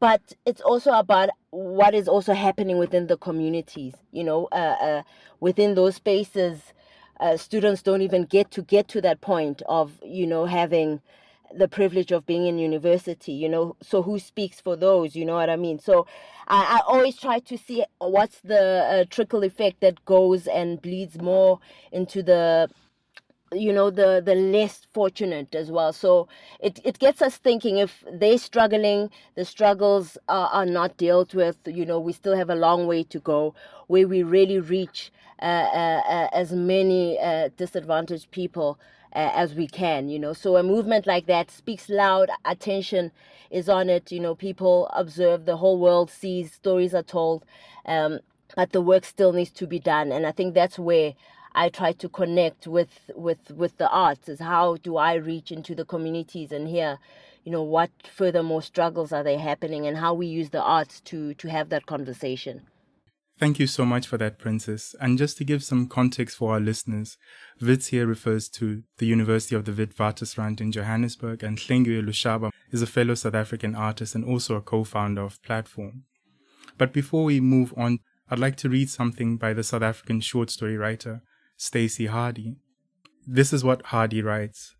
But 0.00 0.34
it's 0.46 0.60
also 0.60 0.92
about 0.92 1.30
what 1.50 1.92
is 1.92 2.06
also 2.06 2.32
happening 2.32 2.78
within 2.78 3.06
the 3.06 3.16
communities 3.16 3.94
you 4.12 4.24
know 4.24 4.48
uh, 4.52 4.76
uh 4.80 5.02
within 5.40 5.74
those 5.74 5.96
spaces 5.96 6.72
uh, 7.20 7.36
students 7.36 7.82
don't 7.82 8.02
even 8.02 8.24
get 8.24 8.50
to 8.52 8.62
get 8.62 8.86
to 8.88 9.00
that 9.00 9.20
point 9.20 9.62
of 9.66 9.92
you 10.04 10.26
know 10.26 10.44
having 10.44 11.00
the 11.54 11.68
privilege 11.68 12.12
of 12.12 12.26
being 12.26 12.46
in 12.46 12.58
university 12.58 13.32
you 13.32 13.48
know 13.48 13.76
so 13.82 14.02
who 14.02 14.18
speaks 14.18 14.60
for 14.60 14.76
those 14.76 15.14
you 15.16 15.24
know 15.24 15.34
what 15.34 15.50
i 15.50 15.56
mean? 15.56 15.78
So 15.78 16.06
i, 16.46 16.78
I 16.78 16.80
always 16.86 17.16
try 17.16 17.38
to 17.40 17.56
see 17.58 17.84
what's 17.98 18.40
the 18.40 18.60
uh, 18.60 19.04
trickle 19.10 19.42
effect 19.44 19.80
that 19.80 20.04
goes 20.04 20.46
and 20.46 20.80
bleeds 20.80 21.20
more 21.20 21.60
into 21.92 22.22
the 22.22 22.68
you 23.52 23.72
know 23.72 23.90
the 23.90 24.22
the 24.24 24.34
less 24.34 24.86
fortunate 24.92 25.54
as 25.54 25.70
well. 25.70 25.92
So 25.92 26.28
it 26.60 26.80
it 26.84 26.98
gets 26.98 27.22
us 27.22 27.36
thinking 27.38 27.78
if 27.78 28.04
they're 28.12 28.38
struggling 28.38 29.10
the 29.36 29.44
struggles 29.44 30.18
are, 30.28 30.48
are 30.48 30.66
not 30.66 30.96
dealt 30.98 31.34
with 31.34 31.56
you 31.66 31.86
know 31.86 31.98
we 31.98 32.12
still 32.12 32.36
have 32.36 32.50
a 32.50 32.54
long 32.54 32.86
way 32.86 33.04
to 33.04 33.18
go 33.20 33.54
where 33.86 34.06
we 34.06 34.22
really 34.22 34.60
reach 34.60 35.10
uh, 35.40 35.44
uh, 35.44 36.02
uh, 36.08 36.28
as 36.32 36.52
many 36.52 37.18
uh, 37.20 37.48
disadvantaged 37.56 38.30
people 38.32 38.78
as 39.12 39.54
we 39.54 39.66
can 39.66 40.08
you 40.08 40.18
know? 40.18 40.32
So 40.32 40.56
a 40.56 40.62
movement 40.62 41.06
like 41.06 41.26
that 41.26 41.50
speaks 41.50 41.88
loud 41.88 42.30
attention 42.44 43.12
is 43.50 43.68
on 43.68 43.88
it 43.88 44.12
you 44.12 44.20
know? 44.20 44.34
People 44.34 44.88
observe 44.94 45.44
the 45.44 45.56
whole 45.56 45.78
world 45.78 46.10
sees 46.10 46.52
stories 46.52 46.94
are 46.94 47.02
told 47.02 47.44
um, 47.86 48.20
but 48.56 48.72
the 48.72 48.80
work 48.80 49.04
still 49.04 49.32
needs 49.32 49.50
to 49.52 49.66
be 49.66 49.78
done. 49.78 50.12
And 50.12 50.26
i 50.26 50.32
think 50.32 50.54
that's 50.54 50.78
where 50.78 51.14
I 51.54 51.68
try 51.70 51.92
to 51.92 52.08
connect 52.08 52.66
with 52.66 53.10
with 53.14 53.50
with 53.50 53.78
the 53.78 53.88
arts 53.88 54.28
is 54.28 54.40
how 54.40 54.76
do 54.76 54.96
I 54.96 55.14
reach 55.14 55.50
into 55.50 55.74
the 55.74 55.84
communities 55.84 56.52
and 56.52 56.68
hear 56.68 56.98
you 57.44 57.52
know 57.52 57.62
what 57.62 57.90
furthermore 58.14 58.62
struggles 58.62 59.12
are 59.12 59.24
they 59.24 59.38
happening 59.38 59.86
and 59.86 59.96
how 59.96 60.14
we 60.14 60.26
use 60.26 60.50
the 60.50 60.62
arts 60.62 61.00
to 61.02 61.34
to 61.34 61.48
have 61.48 61.70
that 61.70 61.86
conversation 61.86 62.62
Thank 63.38 63.60
you 63.60 63.68
so 63.68 63.84
much 63.84 64.08
for 64.08 64.18
that, 64.18 64.40
Princess. 64.40 64.96
And 65.00 65.16
just 65.16 65.36
to 65.38 65.44
give 65.44 65.62
some 65.62 65.86
context 65.86 66.36
for 66.36 66.54
our 66.54 66.60
listeners, 66.60 67.16
WITS 67.60 67.86
here 67.88 68.04
refers 68.04 68.48
to 68.48 68.82
the 68.96 69.06
University 69.06 69.54
of 69.54 69.64
the 69.64 69.70
Witwatersrand 69.70 70.60
in 70.60 70.72
Johannesburg, 70.72 71.44
and 71.44 71.56
Hlengiwe 71.56 72.04
Lushaba 72.04 72.50
is 72.72 72.82
a 72.82 72.86
fellow 72.86 73.14
South 73.14 73.36
African 73.36 73.76
artist 73.76 74.16
and 74.16 74.24
also 74.24 74.56
a 74.56 74.60
co-founder 74.60 75.22
of 75.22 75.40
Platform. 75.44 76.02
But 76.76 76.92
before 76.92 77.22
we 77.22 77.38
move 77.40 77.72
on, 77.76 78.00
I'd 78.28 78.40
like 78.40 78.56
to 78.56 78.68
read 78.68 78.90
something 78.90 79.36
by 79.36 79.52
the 79.54 79.62
South 79.62 79.82
African 79.82 80.20
short 80.20 80.50
story 80.50 80.76
writer 80.76 81.22
Stacy 81.56 82.06
Hardy. 82.06 82.56
This 83.24 83.52
is 83.52 83.62
what 83.62 83.86
Hardy 83.86 84.20
writes 84.20 84.74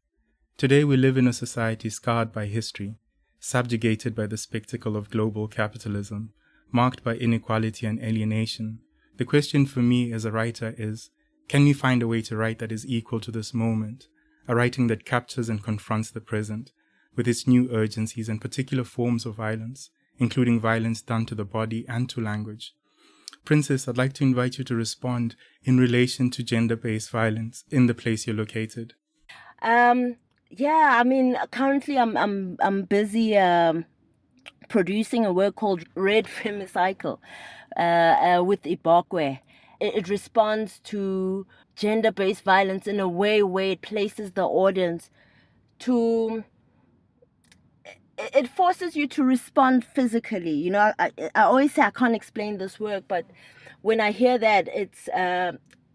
Today 0.57 0.83
we 0.83 0.97
live 0.97 1.17
in 1.17 1.29
a 1.29 1.33
society 1.33 1.91
scarred 1.91 2.33
by 2.33 2.47
history, 2.47 2.97
subjugated 3.39 4.17
by 4.17 4.27
the 4.27 4.37
spectacle 4.37 4.97
of 4.97 5.11
global 5.11 5.47
capitalism, 5.47 6.33
marked 6.71 7.03
by 7.03 7.15
inequality 7.15 7.87
and 7.87 8.01
alienation. 8.01 8.81
The 9.17 9.25
question 9.25 9.67
for 9.67 9.81
me 9.81 10.13
as 10.13 10.25
a 10.25 10.33
writer 10.33 10.75
is 10.79 11.11
can 11.49 11.65
we 11.65 11.73
find 11.73 12.03
a 12.03 12.09
way 12.09 12.23
to 12.23 12.37
write 12.37 12.59
that 12.59 12.73
is 12.73 12.87
equal 12.87 13.21
to 13.21 13.31
this 13.31 13.55
moment, 13.55 14.09
a 14.47 14.55
writing 14.55 14.87
that 14.89 15.05
captures 15.05 15.49
and 15.49 15.63
confronts 15.63 16.11
the 16.11 16.21
present, 16.21 16.73
with 17.17 17.27
its 17.27 17.47
new 17.47 17.69
urgencies 17.73 18.29
and 18.29 18.41
particular 18.41 18.85
forms 18.85 19.25
of 19.25 19.35
violence, 19.35 19.91
including 20.19 20.61
violence 20.61 21.01
done 21.01 21.27
to 21.27 21.35
the 21.35 21.45
body 21.45 21.87
and 21.89 22.09
to 22.11 22.21
language, 22.21 22.75
Princess, 23.49 23.89
I'd 23.89 23.97
like 23.97 24.13
to 24.13 24.25
invite 24.25 24.59
you 24.59 24.65
to 24.65 24.75
respond 24.75 25.35
in 25.65 25.79
relation 25.79 26.29
to 26.33 26.43
gender 26.43 26.77
based 26.77 27.09
violence 27.09 27.65
in 27.71 27.87
the 27.87 27.95
place 27.95 28.27
you're 28.27 28.37
located. 28.37 28.93
Um, 29.63 30.17
yeah, 30.51 30.99
I 31.01 31.03
mean, 31.03 31.35
currently 31.51 31.99
I'm, 31.99 32.15
I'm, 32.19 32.59
I'm 32.61 32.83
busy 32.83 33.39
um, 33.39 33.87
producing 34.69 35.25
a 35.27 35.33
work 35.33 35.57
called 35.57 35.85
Red 35.95 36.27
Femicycle 36.27 37.19
uh, 37.77 37.81
uh, 37.81 38.43
with 38.45 38.63
Ibokwe. 38.63 39.41
It, 39.81 39.95
it 39.95 40.09
responds 40.09 40.81
to 40.85 41.47
gender 41.77 42.13
based 42.13 42.43
violence 42.43 42.87
in 42.87 43.01
a 43.01 43.09
way 43.09 43.43
where 43.43 43.71
it 43.73 43.83
places 43.83 44.33
the 44.33 44.45
audience 44.45 45.11
to 45.81 46.45
it 48.19 48.49
forces 48.49 48.97
you 48.97 49.07
to 49.09 49.23
respond 49.23 49.85
physically. 49.85 50.51
You 50.51 50.71
know, 50.73 50.93
I, 50.99 51.13
I 51.35 51.43
always 51.43 51.75
say 51.75 51.83
I 51.83 51.91
can't 51.91 52.17
explain 52.17 52.59
this 52.59 52.81
work, 52.81 53.05
but 53.09 53.25
when 53.83 54.01
I 54.01 54.11
hear 54.11 54.39
that, 54.39 54.69
it's 54.75 55.09
uh, 55.09 55.53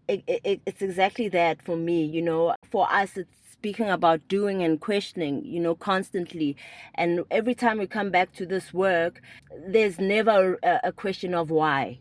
it, 0.08 0.22
it, 0.26 0.60
it's 0.66 0.82
exactly 0.82 1.28
that 1.30 1.62
for 1.62 1.76
me. 1.76 2.04
You 2.04 2.22
know, 2.22 2.54
for 2.70 2.90
us, 2.90 3.16
it's 3.16 3.36
speaking 3.64 3.88
about 3.88 4.28
doing 4.28 4.62
and 4.62 4.78
questioning. 4.78 5.42
You 5.42 5.58
know, 5.58 5.74
constantly, 5.74 6.54
and 6.96 7.24
every 7.30 7.54
time 7.54 7.78
we 7.78 7.86
come 7.86 8.10
back 8.10 8.30
to 8.34 8.44
this 8.44 8.74
work, 8.74 9.22
there's 9.66 9.98
never 9.98 10.58
a, 10.62 10.80
a 10.84 10.92
question 10.92 11.34
of 11.34 11.48
why. 11.48 11.98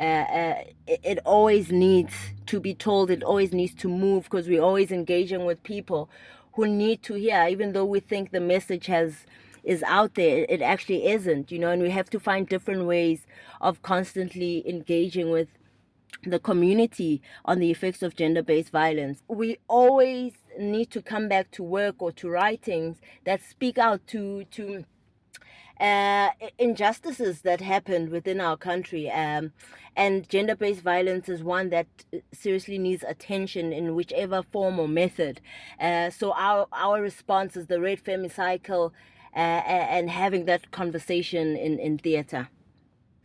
Uh, 0.00 0.02
uh, 0.02 0.64
it, 0.86 1.00
it, 1.04 1.18
always 1.26 1.70
needs 1.70 2.14
to 2.46 2.58
be 2.58 2.72
told. 2.72 3.10
It 3.10 3.22
always 3.22 3.52
needs 3.52 3.74
to 3.74 3.88
move 3.88 4.24
because 4.24 4.48
we're 4.48 4.62
always 4.62 4.90
engaging 4.90 5.44
with 5.44 5.62
people 5.62 6.08
who 6.54 6.66
need 6.66 7.02
to 7.02 7.14
hear, 7.14 7.46
even 7.50 7.74
though 7.74 7.84
we 7.84 8.00
think 8.00 8.30
the 8.30 8.40
message 8.40 8.86
has 8.86 9.26
is 9.62 9.82
out 9.82 10.14
there. 10.14 10.46
It 10.48 10.62
actually 10.62 11.06
isn't, 11.06 11.52
you 11.52 11.58
know, 11.58 11.68
and 11.70 11.82
we 11.82 11.90
have 11.90 12.08
to 12.10 12.18
find 12.18 12.48
different 12.48 12.86
ways 12.86 13.26
of 13.60 13.82
constantly 13.82 14.66
engaging 14.66 15.30
with 15.30 15.48
the 16.24 16.38
community 16.38 17.20
on 17.44 17.58
the 17.58 17.70
effects 17.70 18.02
of 18.02 18.16
gender 18.16 18.42
based 18.42 18.70
violence. 18.70 19.22
We 19.28 19.58
always 19.68 20.32
need 20.58 20.90
to 20.90 21.02
come 21.02 21.28
back 21.28 21.50
to 21.52 21.62
work 21.62 21.96
or 21.98 22.12
to 22.12 22.28
writings 22.28 23.00
that 23.24 23.42
speak 23.42 23.78
out 23.78 24.06
to, 24.08 24.44
to, 24.44 24.84
uh, 25.80 26.30
injustices 26.58 27.42
that 27.42 27.60
happened 27.60 28.10
within 28.10 28.40
our 28.40 28.56
country. 28.56 29.10
Um, 29.10 29.52
and 29.96 30.28
gender 30.28 30.56
based 30.56 30.80
violence 30.82 31.28
is 31.28 31.42
one 31.42 31.70
that 31.70 31.86
seriously 32.32 32.78
needs 32.78 33.02
attention 33.02 33.72
in 33.72 33.94
whichever 33.94 34.42
form 34.42 34.78
or 34.78 34.88
method. 34.88 35.40
Uh, 35.80 36.10
so, 36.10 36.32
our, 36.34 36.66
our 36.72 37.00
response 37.00 37.56
is 37.56 37.66
the 37.66 37.80
Red 37.80 38.02
Femicycle 38.02 38.92
uh, 39.34 39.38
and 39.38 40.10
having 40.10 40.44
that 40.44 40.70
conversation 40.70 41.56
in, 41.56 41.78
in 41.78 41.98
theater. 41.98 42.48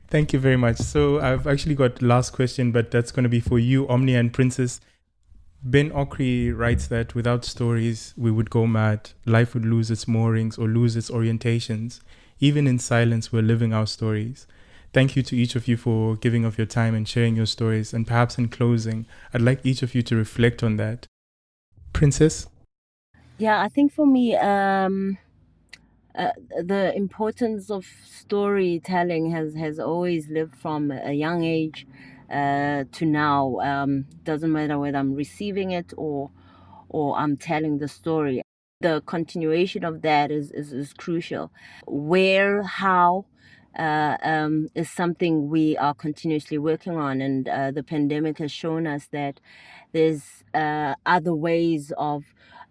Thank 0.08 0.34
you 0.34 0.40
very 0.40 0.58
much. 0.58 0.78
So 0.78 1.20
I've 1.20 1.46
actually 1.46 1.76
got 1.76 2.02
last 2.02 2.32
question, 2.32 2.72
but 2.72 2.90
that's 2.90 3.12
going 3.12 3.24
to 3.24 3.30
be 3.30 3.40
for 3.40 3.60
you, 3.60 3.88
Omnia 3.88 4.20
and 4.20 4.34
Princess. 4.34 4.82
Ben 5.62 5.92
Okri 5.92 6.58
writes 6.58 6.88
that 6.88 7.16
without 7.16 7.44
stories, 7.44 8.14
we 8.16 8.32
would 8.32 8.50
go 8.50 8.66
mad. 8.66 9.12
Life 9.26 9.54
would 9.54 9.66
lose 9.66 9.92
its 9.92 10.08
moorings 10.08 10.58
or 10.58 10.68
lose 10.68 10.96
its 10.96 11.10
orientations. 11.10 12.00
Even 12.40 12.66
in 12.66 12.80
silence, 12.80 13.34
we're 13.34 13.42
living 13.42 13.74
our 13.74 13.86
stories. 13.86 14.48
Thank 14.94 15.16
you 15.16 15.24
to 15.24 15.36
each 15.36 15.56
of 15.56 15.68
you 15.68 15.76
for 15.76 16.16
giving 16.16 16.46
of 16.46 16.58
your 16.58 16.66
time 16.66 16.96
and 16.96 17.08
sharing 17.08 17.36
your 17.36 17.46
stories. 17.46 17.94
And 17.94 18.08
perhaps 18.08 18.38
in 18.38 18.48
closing, 18.48 19.06
I'd 19.34 19.42
like 19.42 19.60
each 19.66 19.84
of 19.84 19.94
you 19.94 20.02
to 20.04 20.16
reflect 20.16 20.64
on 20.64 20.78
that. 20.78 21.06
Princess? 21.92 22.48
Yeah, 23.38 23.62
I 23.62 23.68
think 23.68 23.92
for 23.92 24.08
me, 24.08 24.36
um, 24.38 25.18
uh, 26.16 26.32
the 26.64 26.94
importance 26.96 27.70
of 27.70 27.86
storytelling 28.06 29.32
has 29.32 29.56
has 29.56 29.80
always 29.80 30.28
lived 30.30 30.56
from 30.56 30.92
a 30.92 31.14
young 31.14 31.44
age 31.44 31.86
uh, 32.32 32.84
to 32.92 33.06
now. 33.06 33.60
Um, 33.60 34.06
doesn't 34.24 34.52
matter 34.52 34.78
whether 34.80 34.98
I'm 34.98 35.14
receiving 35.16 35.72
it 35.72 35.94
or 35.98 36.32
or 36.90 37.18
I'm 37.18 37.38
telling 37.38 37.78
the 37.78 37.88
story. 37.88 38.42
The 38.82 39.02
continuation 39.06 39.84
of 39.84 40.02
that 40.02 40.32
is 40.32 40.52
is, 40.52 40.74
is 40.74 40.94
crucial. 40.94 41.52
Where, 41.86 42.64
how, 42.64 43.26
uh, 43.78 44.18
um, 44.24 44.70
is 44.74 44.90
something 44.90 45.50
we 45.50 45.78
are 45.78 45.94
continuously 45.94 46.58
working 46.58 46.98
on, 46.98 47.22
and 47.22 47.48
uh, 47.48 47.72
the 47.72 47.84
pandemic 47.84 48.38
has 48.40 48.52
shown 48.52 48.88
us 48.88 49.08
that 49.12 49.40
there's 49.92 50.44
uh, 50.54 50.96
other 51.06 51.34
ways 51.34 51.92
of 51.98 52.24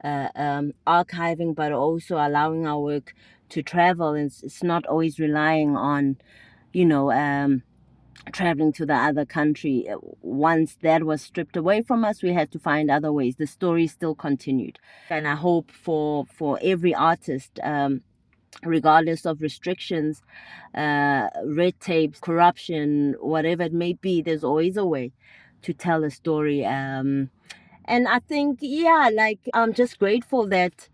uh, 0.05 0.29
um, 0.35 0.73
archiving, 0.87 1.55
but 1.55 1.73
also 1.73 2.17
allowing 2.17 2.67
our 2.67 2.81
work 2.81 3.15
to 3.51 3.63
travel. 3.63 4.15
It's, 4.15 4.43
it's 4.43 4.63
not 4.63 4.87
always 4.87 5.19
relying 5.19 5.77
on, 5.77 6.17
you 6.73 6.85
know, 6.85 7.11
um, 7.11 7.63
traveling 8.33 8.73
to 8.75 8.87
the 8.87 8.95
other 8.95 9.25
country. 9.25 9.89
Once 10.21 10.77
that 10.83 11.05
was 11.05 11.23
stripped 11.23 11.57
away 11.57 11.83
from 11.83 12.05
us, 12.05 12.23
we 12.23 12.33
had 12.33 12.51
to 12.53 12.59
find 12.59 12.91
other 12.91 13.13
ways. 13.13 13.37
The 13.37 13.47
story 13.47 13.87
still 13.87 14.15
continued, 14.15 14.79
and 15.11 15.27
I 15.27 15.35
hope 15.35 15.71
for 15.71 16.27
for 16.27 16.59
every 16.63 16.95
artist. 16.95 17.59
Um, 17.63 18.03
regardless 18.65 19.25
of 19.25 19.41
restrictions, 19.41 20.23
uh, 20.75 21.29
red 21.45 21.79
tape, 21.81 22.21
corruption, 22.21 23.15
whatever 23.21 23.65
it 23.65 23.73
may 23.73 23.93
be, 23.93 24.23
there's 24.23 24.43
always 24.43 24.77
a 24.77 24.85
way 24.85 25.13
to 25.63 25.73
tell 25.73 26.03
a 26.05 26.11
story. 26.11 26.65
Um, 26.65 27.31
and 27.85 28.09
I 28.09 28.19
think, 28.21 28.59
yeah, 28.61 29.11
like 29.13 29.41
I'm 29.55 29.73
just 29.73 29.99
grateful 29.99 30.47
that 30.49 30.89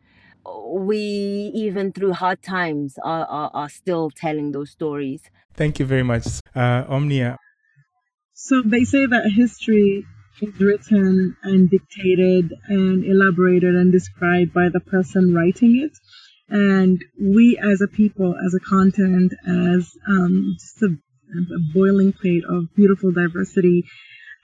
we 0.67 1.51
even 1.55 1.93
through 1.93 2.13
hard 2.13 2.43
times 2.43 2.99
are, 3.03 3.25
are, 3.27 3.51
are 3.55 3.69
still 3.69 4.11
telling 4.11 4.53
those 4.53 4.71
stories 4.71 5.23
thank 5.57 5.79
you 5.79 5.87
very 5.87 6.03
much. 6.03 6.27
Uh, 6.55 6.85
omnia. 6.89 7.37
So 8.35 8.63
they 8.63 8.85
say 8.85 9.07
that 9.07 9.31
history 9.31 10.05
is 10.43 10.61
written 10.61 11.37
and 11.43 11.71
dictated 11.71 12.53
and 12.69 13.05
elaborated 13.05 13.75
and 13.75 13.93
described 13.93 14.53
by 14.53 14.69
the 14.73 14.81
person 14.81 15.33
writing 15.35 15.81
it. 15.85 15.93
And 16.49 17.03
we 17.21 17.59
as 17.59 17.81
a 17.81 17.89
people 17.89 18.35
as 18.35 18.55
a 18.55 18.61
continent 18.61 19.33
as 19.47 19.91
um, 20.09 20.57
just 20.61 20.83
a, 20.83 20.89
a 20.89 21.73
boiling 21.73 22.13
plate 22.13 22.45
of 22.49 22.75
beautiful 22.77 23.13
diversity 23.13 23.85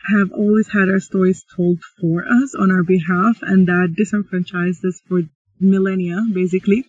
have 0.08 0.32
always 0.32 0.68
had 0.72 0.88
our 0.88 1.00
stories 1.00 1.44
told 1.54 1.78
for 2.00 2.24
us 2.24 2.54
on 2.58 2.70
our 2.70 2.82
behalf, 2.82 3.38
and 3.42 3.66
that 3.66 3.94
disenfranchised 3.96 4.84
us 4.84 5.00
for 5.06 5.20
millennia, 5.61 6.22
basically. 6.32 6.84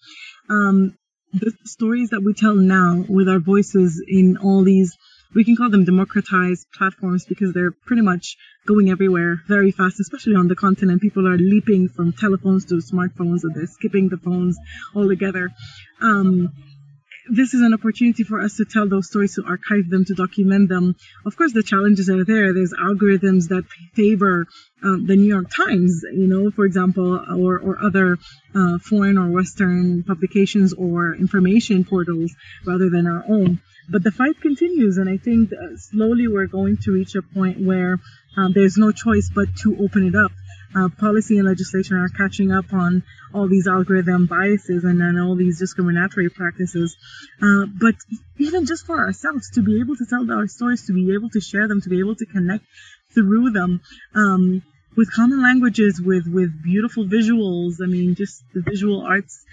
Um, 0.50 0.96
the 1.34 1.52
stories 1.66 2.10
that 2.10 2.22
we 2.24 2.34
tell 2.34 2.56
now 2.56 3.04
with 3.08 3.30
our 3.30 3.40
voices 3.40 4.04
in 4.08 4.38
all 4.38 4.64
these 4.64 4.98
we 5.34 5.46
can 5.46 5.56
call 5.56 5.70
them 5.70 5.86
democratized 5.86 6.68
platforms 6.74 7.26
because 7.26 7.54
they're 7.54 7.72
pretty 7.72 8.02
much 8.02 8.36
going 8.68 8.90
everywhere 8.90 9.42
very 9.48 9.72
fast, 9.72 10.00
especially 10.00 10.36
on 10.36 10.48
the 10.48 10.56
continent. 10.56 11.02
People 11.02 11.28
are 11.28 11.38
leaping 11.38 11.88
from 11.88 12.12
telephones 12.12 12.66
to 12.66 12.76
smartphones 12.76 13.44
and 13.44 13.56
they're 13.56 13.68
skipping 13.68 14.10
the 14.10 14.18
phones 14.18 14.58
altogether. 14.96 15.50
Um, 16.02 16.52
this 17.32 17.54
is 17.54 17.62
an 17.62 17.74
opportunity 17.74 18.24
for 18.24 18.42
us 18.42 18.58
to 18.58 18.66
tell 18.66 18.88
those 18.88 19.08
stories, 19.08 19.36
to 19.36 19.44
archive 19.48 19.90
them, 19.90 20.04
to 20.06 20.14
document 20.14 20.68
them. 20.68 20.96
Of 21.26 21.38
course, 21.38 21.54
the 21.54 21.64
challenges 21.64 22.10
are 22.10 22.26
there. 22.26 22.54
There's 22.54 22.74
algorithms 22.74 23.48
that 23.50 23.64
favor 23.94 24.48
um, 24.84 25.06
the 25.08 25.16
New 25.16 25.28
York 25.28 25.48
Times, 25.50 26.04
you 26.12 26.28
know, 26.28 26.52
for 26.52 26.66
example, 26.66 27.16
or, 27.16 27.60
or 27.60 27.84
other 27.84 28.18
uh, 28.54 28.80
foreign 28.80 29.18
or 29.18 29.30
Western 29.30 30.04
publications 30.04 30.74
or 30.74 31.16
information 31.16 31.86
portals 31.86 32.34
rather 32.66 32.90
than 32.90 33.08
our 33.08 33.24
own. 33.30 33.62
But 33.90 34.04
the 34.04 34.12
fight 34.12 34.40
continues, 34.42 34.98
and 34.98 35.10
I 35.10 35.18
think 35.18 35.52
uh, 35.54 35.78
slowly 35.78 36.28
we're 36.28 36.48
going 36.48 36.78
to 36.84 36.92
reach 36.92 37.16
a 37.16 37.22
point 37.22 37.60
where 37.60 37.98
um, 38.38 38.52
there's 38.54 38.78
no 38.78 38.92
choice 38.92 39.30
but 39.34 39.56
to 39.64 39.78
open 39.84 40.08
it 40.08 40.16
up. 40.16 40.32
Uh, 40.74 40.88
policy 41.00 41.38
and 41.38 41.48
legislation 41.48 41.98
are 41.98 42.08
catching 42.10 42.52
up 42.52 42.72
on 42.72 43.04
all 43.34 43.48
these 43.48 43.68
algorithm 43.68 44.26
biases 44.26 44.84
and 44.84 45.02
then 45.02 45.18
all 45.20 45.36
these 45.36 45.60
discriminatory 45.60 46.30
practices. 46.30 46.96
Uh, 47.42 47.66
but 47.80 47.96
even 48.38 48.66
just 48.66 48.86
for 48.86 48.98
ourselves, 48.98 49.50
to 49.52 49.62
be 49.62 49.82
able 49.82 49.96
to 49.96 50.06
tell 50.10 50.30
our 50.32 50.48
stories, 50.48 50.86
to 50.86 50.94
be 50.94 51.14
able 51.14 51.30
to 51.30 51.42
share 51.42 51.68
them, 51.68 51.82
to 51.82 51.90
be 51.90 52.00
able 52.00 52.16
to 52.16 52.26
connect 52.26 52.66
through 53.14 53.52
them, 53.52 53.82
um, 54.16 54.62
with 54.96 55.12
common 55.14 55.42
languages, 55.42 56.02
with, 56.02 56.28
with 56.28 56.64
beautiful 56.64 57.06
visuals. 57.06 57.76
I 57.84 57.88
mean, 57.88 58.16
just 58.16 58.44
the 58.54 58.62
visual 58.62 59.02
arts 59.02 59.44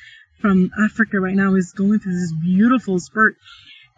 from 0.40 0.70
Africa 0.84 1.20
right 1.20 1.34
now 1.34 1.54
is 1.54 1.72
going 1.72 1.98
through 1.98 2.14
this 2.14 2.32
beautiful 2.32 2.98
spurt 3.00 3.36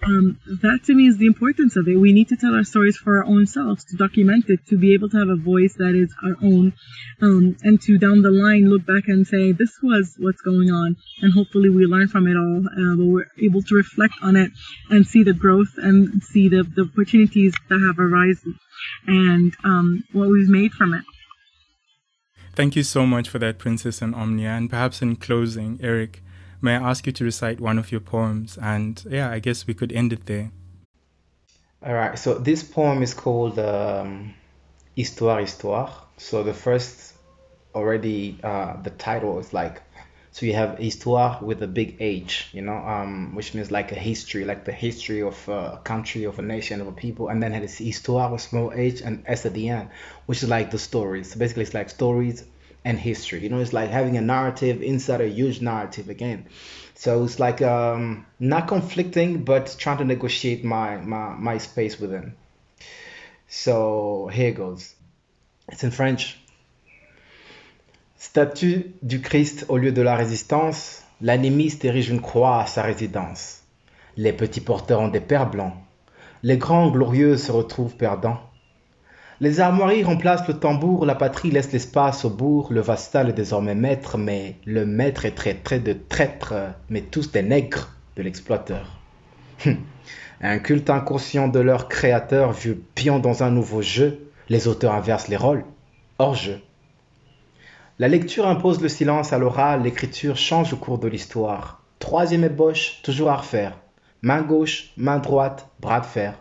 um, 0.05 0.38
that 0.62 0.80
to 0.84 0.94
me 0.94 1.07
is 1.07 1.18
the 1.18 1.26
importance 1.26 1.76
of 1.76 1.86
it. 1.88 1.96
We 1.96 2.12
need 2.12 2.28
to 2.28 2.36
tell 2.36 2.55
our 2.55 2.64
stories 2.64 2.96
for 2.96 3.18
our 3.18 3.24
own 3.24 3.46
selves, 3.46 3.84
to 3.86 3.96
document 3.96 4.46
it, 4.48 4.66
to 4.68 4.78
be 4.78 4.94
able 4.94 5.11
to 5.11 5.18
have 5.18 5.28
a 5.28 5.36
voice 5.36 5.74
that 5.78 5.94
is 5.94 6.14
our 6.24 6.36
own, 6.42 6.72
um, 7.20 7.57
and 7.62 7.80
to 7.82 7.98
down 7.98 8.22
the 8.22 8.30
line 8.30 8.70
look 8.70 8.86
back 8.86 9.09
and 9.09 9.26
say, 9.26 9.53
this 9.53 9.76
was 9.82 10.14
what's 10.18 10.40
going 10.40 10.70
on, 10.70 10.96
and 11.22 11.32
hopefully 11.32 11.68
we 11.68 11.84
learn 11.84 12.09
from 12.09 12.26
it 12.26 12.36
all, 12.36 12.64
uh, 12.66 12.96
but 12.96 13.05
we're 13.05 13.26
able 13.38 13.62
to 13.62 13.74
reflect 13.74 14.14
on 14.22 14.36
it 14.36 14.51
and 14.88 15.07
see 15.07 15.22
the 15.22 15.34
growth 15.34 15.74
and 15.76 16.22
see 16.22 16.48
the, 16.48 16.62
the 16.62 16.88
opportunities 16.90 17.55
that 17.68 17.80
have 17.80 17.98
arisen 17.98 18.59
and 19.07 19.55
um, 19.64 20.05
what 20.12 20.28
we've 20.28 20.48
made 20.48 20.72
from 20.72 20.94
it. 20.94 21.05
Thank 22.55 22.74
you 22.76 22.82
so 22.82 23.07
much 23.07 23.28
for 23.28 23.38
that, 23.38 23.59
Princess 23.59 24.03
and 24.03 24.14
Omnia. 24.14 24.51
And 24.51 24.68
perhaps 24.68 25.03
in 25.03 25.16
closing, 25.16 25.78
Eric, 25.82 26.22
May 26.62 26.76
I 26.76 26.90
ask 26.90 27.06
you 27.06 27.12
to 27.12 27.24
recite 27.24 27.61
one 27.61 27.78
of 27.78 27.90
your 27.90 28.00
poems? 28.00 28.58
And 28.61 29.02
yeah, 29.08 29.30
I 29.30 29.38
guess 29.38 29.66
we 29.66 29.74
could 29.74 29.92
end 29.92 30.12
it 30.12 30.26
there. 30.26 30.50
All 31.84 31.94
right. 31.94 32.18
So 32.18 32.34
this 32.34 32.62
poem 32.62 33.02
is 33.02 33.14
called 33.14 33.58
um, 33.58 34.34
Histoire, 34.94 35.40
Histoire. 35.40 35.90
So 36.18 36.42
the 36.42 36.52
first 36.52 37.14
already, 37.74 38.38
uh, 38.42 38.82
the 38.82 38.90
title 38.90 39.38
is 39.38 39.54
like, 39.54 39.80
so 40.32 40.44
you 40.44 40.52
have 40.52 40.78
Histoire 40.78 41.38
with 41.42 41.62
a 41.62 41.66
big 41.66 41.96
H, 42.00 42.50
you 42.52 42.62
know, 42.62 42.76
um, 42.76 43.34
which 43.34 43.54
means 43.54 43.70
like 43.70 43.90
a 43.92 43.96
history, 43.96 44.44
like 44.44 44.64
the 44.64 44.72
history 44.72 45.22
of 45.22 45.48
a 45.48 45.80
country, 45.82 46.24
of 46.24 46.38
a 46.38 46.42
nation, 46.42 46.82
of 46.82 46.86
a 46.86 46.92
people. 46.92 47.28
And 47.28 47.42
then 47.42 47.54
it's 47.54 47.78
Histoire 47.78 48.30
with 48.30 48.42
small 48.42 48.72
h 48.72 49.00
and 49.00 49.24
S 49.26 49.46
at 49.46 49.54
the 49.54 49.70
end, 49.70 49.88
which 50.26 50.42
is 50.42 50.48
like 50.48 50.70
the 50.70 50.78
stories. 50.78 51.32
So 51.32 51.38
basically, 51.38 51.62
it's 51.62 51.74
like 51.74 51.88
stories 51.88 52.44
and 52.85 52.99
history. 52.99 53.41
You 53.41 53.49
know, 53.49 53.61
it's 53.61 53.72
like 53.72 53.91
having 53.91 54.16
a 54.16 54.20
narrative 54.20 54.83
inside 54.83 55.20
a 55.20 55.28
huge 55.28 55.61
narrative 55.61 56.09
again. 56.09 56.47
So 56.95 57.24
it's 57.24 57.39
like 57.39 57.62
um, 57.62 58.26
not 58.39 58.68
conflicting, 58.68 59.45
but 59.45 59.74
trying 59.78 59.99
to 59.99 60.05
negotiate 60.05 60.64
my, 60.64 60.97
my, 60.97 61.35
my 61.35 61.59
space 61.59 61.99
within. 61.99 62.35
So 63.49 64.28
here 64.33 64.53
goes. 64.53 64.95
It's 65.68 65.85
in 65.85 65.91
French. 65.91 66.39
Statue 68.18 68.93
du 69.03 69.20
Christ 69.20 69.64
au 69.68 69.78
lieu 69.78 69.93
de 69.93 70.03
la 70.03 70.14
résistance, 70.14 71.03
l'animiste 71.22 71.85
érige 71.85 72.11
une 72.11 72.20
croix 72.20 72.61
à 72.61 72.66
sa 72.66 72.83
résidence. 72.83 73.62
Les 74.16 74.35
petits 74.35 74.61
porteurs 74.61 75.01
ont 75.01 75.09
des 75.09 75.20
pères 75.20 75.49
blancs. 75.49 75.74
Les 76.43 76.59
grands 76.59 76.91
glorieux 76.91 77.37
se 77.37 77.51
retrouvent 77.51 77.97
perdants. 77.97 78.41
Les 79.43 79.61
armoiries 79.61 80.05
remplacent 80.05 80.47
le 80.49 80.59
tambour, 80.59 81.07
la 81.07 81.14
patrie 81.14 81.51
laisse 81.51 81.72
l'espace 81.72 82.26
au 82.26 82.30
bourg, 82.30 82.68
le 82.70 82.82
vassal 82.82 83.30
est 83.30 83.32
désormais 83.32 83.74
maître, 83.74 84.18
mais 84.18 84.57
le 84.66 84.84
maître 84.84 85.24
est 85.24 85.32
traité 85.32 85.78
de 85.78 85.95
traître, 85.95 86.53
mais 86.91 87.01
tous 87.01 87.32
des 87.32 87.43
nègres 87.43 87.88
de 88.16 88.22
l'exploiteur. 88.22 88.99
Hum. 89.64 89.78
un 90.43 90.59
culte 90.59 90.91
inconscient 90.91 91.49
de 91.49 91.59
leur 91.59 91.88
créateur, 91.88 92.53
vieux 92.53 92.82
pion 92.95 93.18
dans 93.18 93.43
un 93.43 93.51
nouveau 93.51 93.80
jeu, 93.80 94.30
les 94.51 94.68
auteurs 94.68 94.93
inversent 94.93 95.28
les 95.28 95.38
rôles, 95.38 95.64
hors 96.18 96.34
jeu. 96.34 96.61
La 97.99 98.09
lecture 98.09 98.47
impose 98.47 98.82
le 98.82 98.91
silence 98.91 99.32
à 99.32 99.38
l'oral, 99.38 99.84
l'écriture 99.84 100.36
change 100.36 100.74
au 100.74 100.76
cours 100.76 100.99
de 100.99 101.09
l'histoire. 101.09 101.82
Troisième 101.99 102.45
ébauche, 102.45 103.01
toujours 103.03 103.30
à 103.30 103.36
refaire. 103.36 103.78
Main 104.20 104.43
gauche, 104.43 104.93
main 104.99 105.18
droite, 105.18 105.66
bras 105.80 106.01
de 106.01 106.07
fer. 106.07 106.34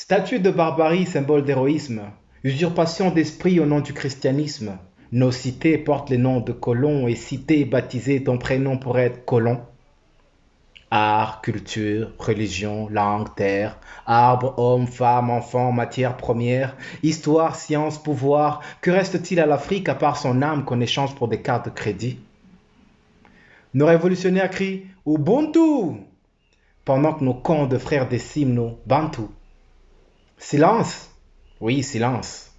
Statue 0.00 0.38
de 0.38 0.52
barbarie, 0.52 1.06
symbole 1.06 1.44
d'héroïsme, 1.44 2.02
usurpation 2.44 3.10
d'esprit 3.10 3.58
au 3.58 3.66
nom 3.66 3.80
du 3.80 3.92
christianisme. 3.92 4.78
Nos 5.10 5.32
cités 5.32 5.76
portent 5.76 6.10
les 6.10 6.18
noms 6.18 6.38
de 6.38 6.52
colons 6.52 7.08
et 7.08 7.16
cités 7.16 7.64
baptisées 7.64 8.22
ton 8.22 8.38
prénom 8.38 8.78
pour 8.78 9.00
être 9.00 9.24
colon. 9.24 9.60
Art, 10.92 11.40
culture, 11.40 12.12
religion, 12.16 12.88
langue, 12.88 13.34
terre, 13.34 13.76
arbre, 14.06 14.56
homme, 14.56 14.86
femme, 14.86 15.30
enfant, 15.30 15.72
matière 15.72 16.16
première, 16.16 16.76
histoire, 17.02 17.56
science, 17.56 18.00
pouvoir, 18.00 18.62
que 18.80 18.92
reste-t-il 18.92 19.40
à 19.40 19.46
l'Afrique 19.46 19.88
à 19.88 19.96
part 19.96 20.16
son 20.16 20.42
âme 20.42 20.64
qu'on 20.64 20.80
échange 20.80 21.16
pour 21.16 21.26
des 21.26 21.42
cartes 21.42 21.64
de 21.64 21.70
crédit? 21.70 22.20
Nos 23.74 23.86
révolutionnaires 23.86 24.50
crient 24.50 24.84
Ubuntu 25.04 26.04
pendant 26.84 27.14
que 27.14 27.24
nos 27.24 27.34
camps 27.34 27.66
de 27.66 27.78
frères 27.78 28.08
déciment 28.08 28.54
nos 28.54 28.78
Bantu. 28.86 29.22
Silence 30.38 31.10
Oui, 31.60 31.82
silence. 31.82 32.52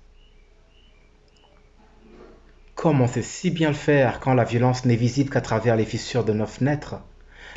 Comme 2.76 3.02
on 3.02 3.08
sait 3.08 3.22
si 3.22 3.52
bien 3.52 3.70
le 3.70 3.74
faire 3.74 4.20
quand 4.20 4.34
la 4.34 4.44
violence 4.44 4.84
n'est 4.86 4.98
visible 4.98 5.30
qu'à 5.30 5.42
travers 5.42 5.78
les 5.78 5.86
fissures 5.86 6.26
de 6.26 6.34
nos 6.34 6.46
fenêtres 6.46 6.96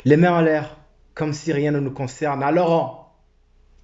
Les 0.05 0.15
mains 0.15 0.37
en 0.37 0.41
l'air, 0.41 0.77
comme 1.13 1.33
si 1.33 1.51
rien 1.51 1.71
ne 1.71 1.79
nous 1.79 1.91
concerne. 1.91 2.41
Alors 2.41 2.71
on 2.71 3.03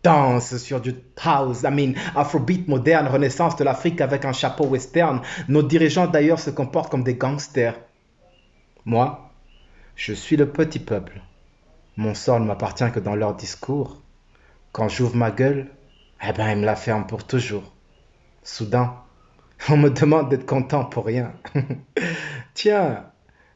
danse 0.03 0.57
sur 0.57 0.79
du 0.79 0.95
house, 1.21 1.63
I 1.63 1.71
mean, 1.71 1.93
afrobeat 2.15 2.69
moderne, 2.69 3.07
renaissance 3.07 3.57
de 3.57 3.65
l'Afrique 3.65 3.99
avec 3.99 4.23
un 4.23 4.33
chapeau 4.33 4.65
western. 4.65 5.21
Nos 5.49 5.63
dirigeants 5.63 6.07
d'ailleurs 6.07 6.39
se 6.39 6.49
comportent 6.51 6.89
comme 6.89 7.03
des 7.03 7.15
gangsters. 7.15 7.77
Moi, 8.85 9.29
je 9.95 10.13
suis 10.13 10.37
le 10.37 10.49
petit 10.49 10.79
peuple. 10.79 11.21
Mon 11.97 12.15
sort 12.15 12.39
ne 12.39 12.45
m'appartient 12.45 12.91
que 12.93 13.01
dans 13.01 13.15
leur 13.15 13.35
discours. 13.35 14.01
Quand 14.71 14.87
j'ouvre 14.87 15.17
ma 15.17 15.31
gueule, 15.31 15.67
eh 16.21 16.33
ben, 16.33 16.51
il 16.51 16.57
me 16.59 16.65
la 16.65 16.75
ferme 16.75 17.05
pour 17.07 17.25
toujours. 17.25 17.73
Soudain, 18.43 18.95
on 19.69 19.77
me 19.77 19.89
demande 19.89 20.29
d'être 20.29 20.45
content 20.45 20.85
pour 20.85 21.05
rien. 21.05 21.33
Tiens, 22.53 23.05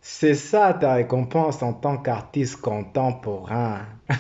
c'est 0.02 0.36
ça 0.36 0.74
ta 0.74 0.94
récompense 0.94 1.62
en 1.64 1.74
tant 1.74 1.98
qu'artiste 1.98 2.62
contemporain. 2.62 3.86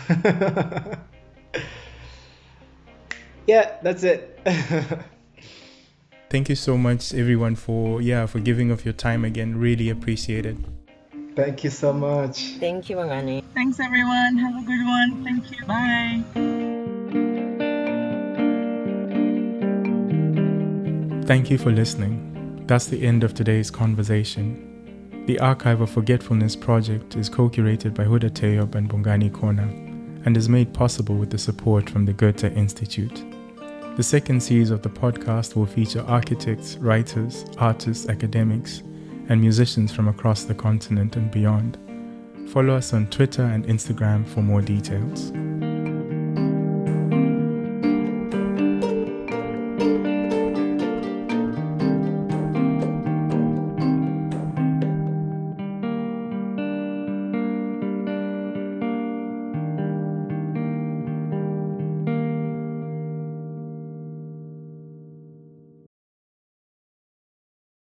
yeah, 3.47 3.79
that's 3.83 4.03
it. 4.03 4.39
Thank 6.29 6.49
you 6.49 6.55
so 6.55 6.77
much, 6.77 7.13
everyone, 7.13 7.55
for 7.55 8.01
yeah 8.01 8.25
for 8.25 8.39
giving 8.39 8.71
of 8.71 8.83
your 8.85 8.95
time 8.95 9.23
again. 9.23 9.55
Really 9.55 9.91
appreciate 9.91 10.47
it. 10.47 10.57
Thank 11.35 11.63
you 11.63 11.69
so 11.69 11.93
much. 11.93 12.57
Thank 12.59 12.89
you, 12.89 12.97
Magani. 12.97 13.43
Thanks, 13.53 13.79
everyone. 13.79 14.37
Have 14.37 14.55
a 14.55 14.65
good 14.65 14.85
one. 14.85 15.23
Thank 15.23 15.51
you. 15.51 15.65
Bye. 15.65 16.72
Thank 21.25 21.49
you 21.49 21.57
for 21.57 21.71
listening. 21.71 22.65
That's 22.67 22.87
the 22.87 23.01
end 23.01 23.23
of 23.23 23.33
today's 23.33 23.71
conversation. 23.71 25.23
The 25.25 25.39
Archive 25.39 25.79
of 25.79 25.89
Forgetfulness 25.89 26.57
project 26.57 27.15
is 27.15 27.29
co 27.29 27.49
curated 27.49 27.93
by 27.93 28.03
Huda 28.03 28.29
Tayob 28.29 28.75
and 28.75 28.89
Bongani 28.89 29.31
Kona 29.31 29.63
and 30.25 30.35
is 30.35 30.49
made 30.49 30.73
possible 30.73 31.15
with 31.15 31.29
the 31.29 31.37
support 31.37 31.89
from 31.89 32.03
the 32.03 32.11
Goethe 32.11 32.43
Institute. 32.43 33.23
The 33.95 34.03
second 34.03 34.43
series 34.43 34.69
of 34.69 34.81
the 34.81 34.89
podcast 34.89 35.55
will 35.55 35.65
feature 35.65 36.03
architects, 36.09 36.75
writers, 36.75 37.45
artists, 37.57 38.09
academics, 38.09 38.79
and 39.29 39.39
musicians 39.39 39.93
from 39.93 40.09
across 40.09 40.43
the 40.43 40.55
continent 40.55 41.15
and 41.15 41.31
beyond. 41.31 41.77
Follow 42.49 42.75
us 42.75 42.91
on 42.91 43.07
Twitter 43.07 43.43
and 43.43 43.65
Instagram 43.65 44.27
for 44.27 44.41
more 44.41 44.61
details. 44.61 45.31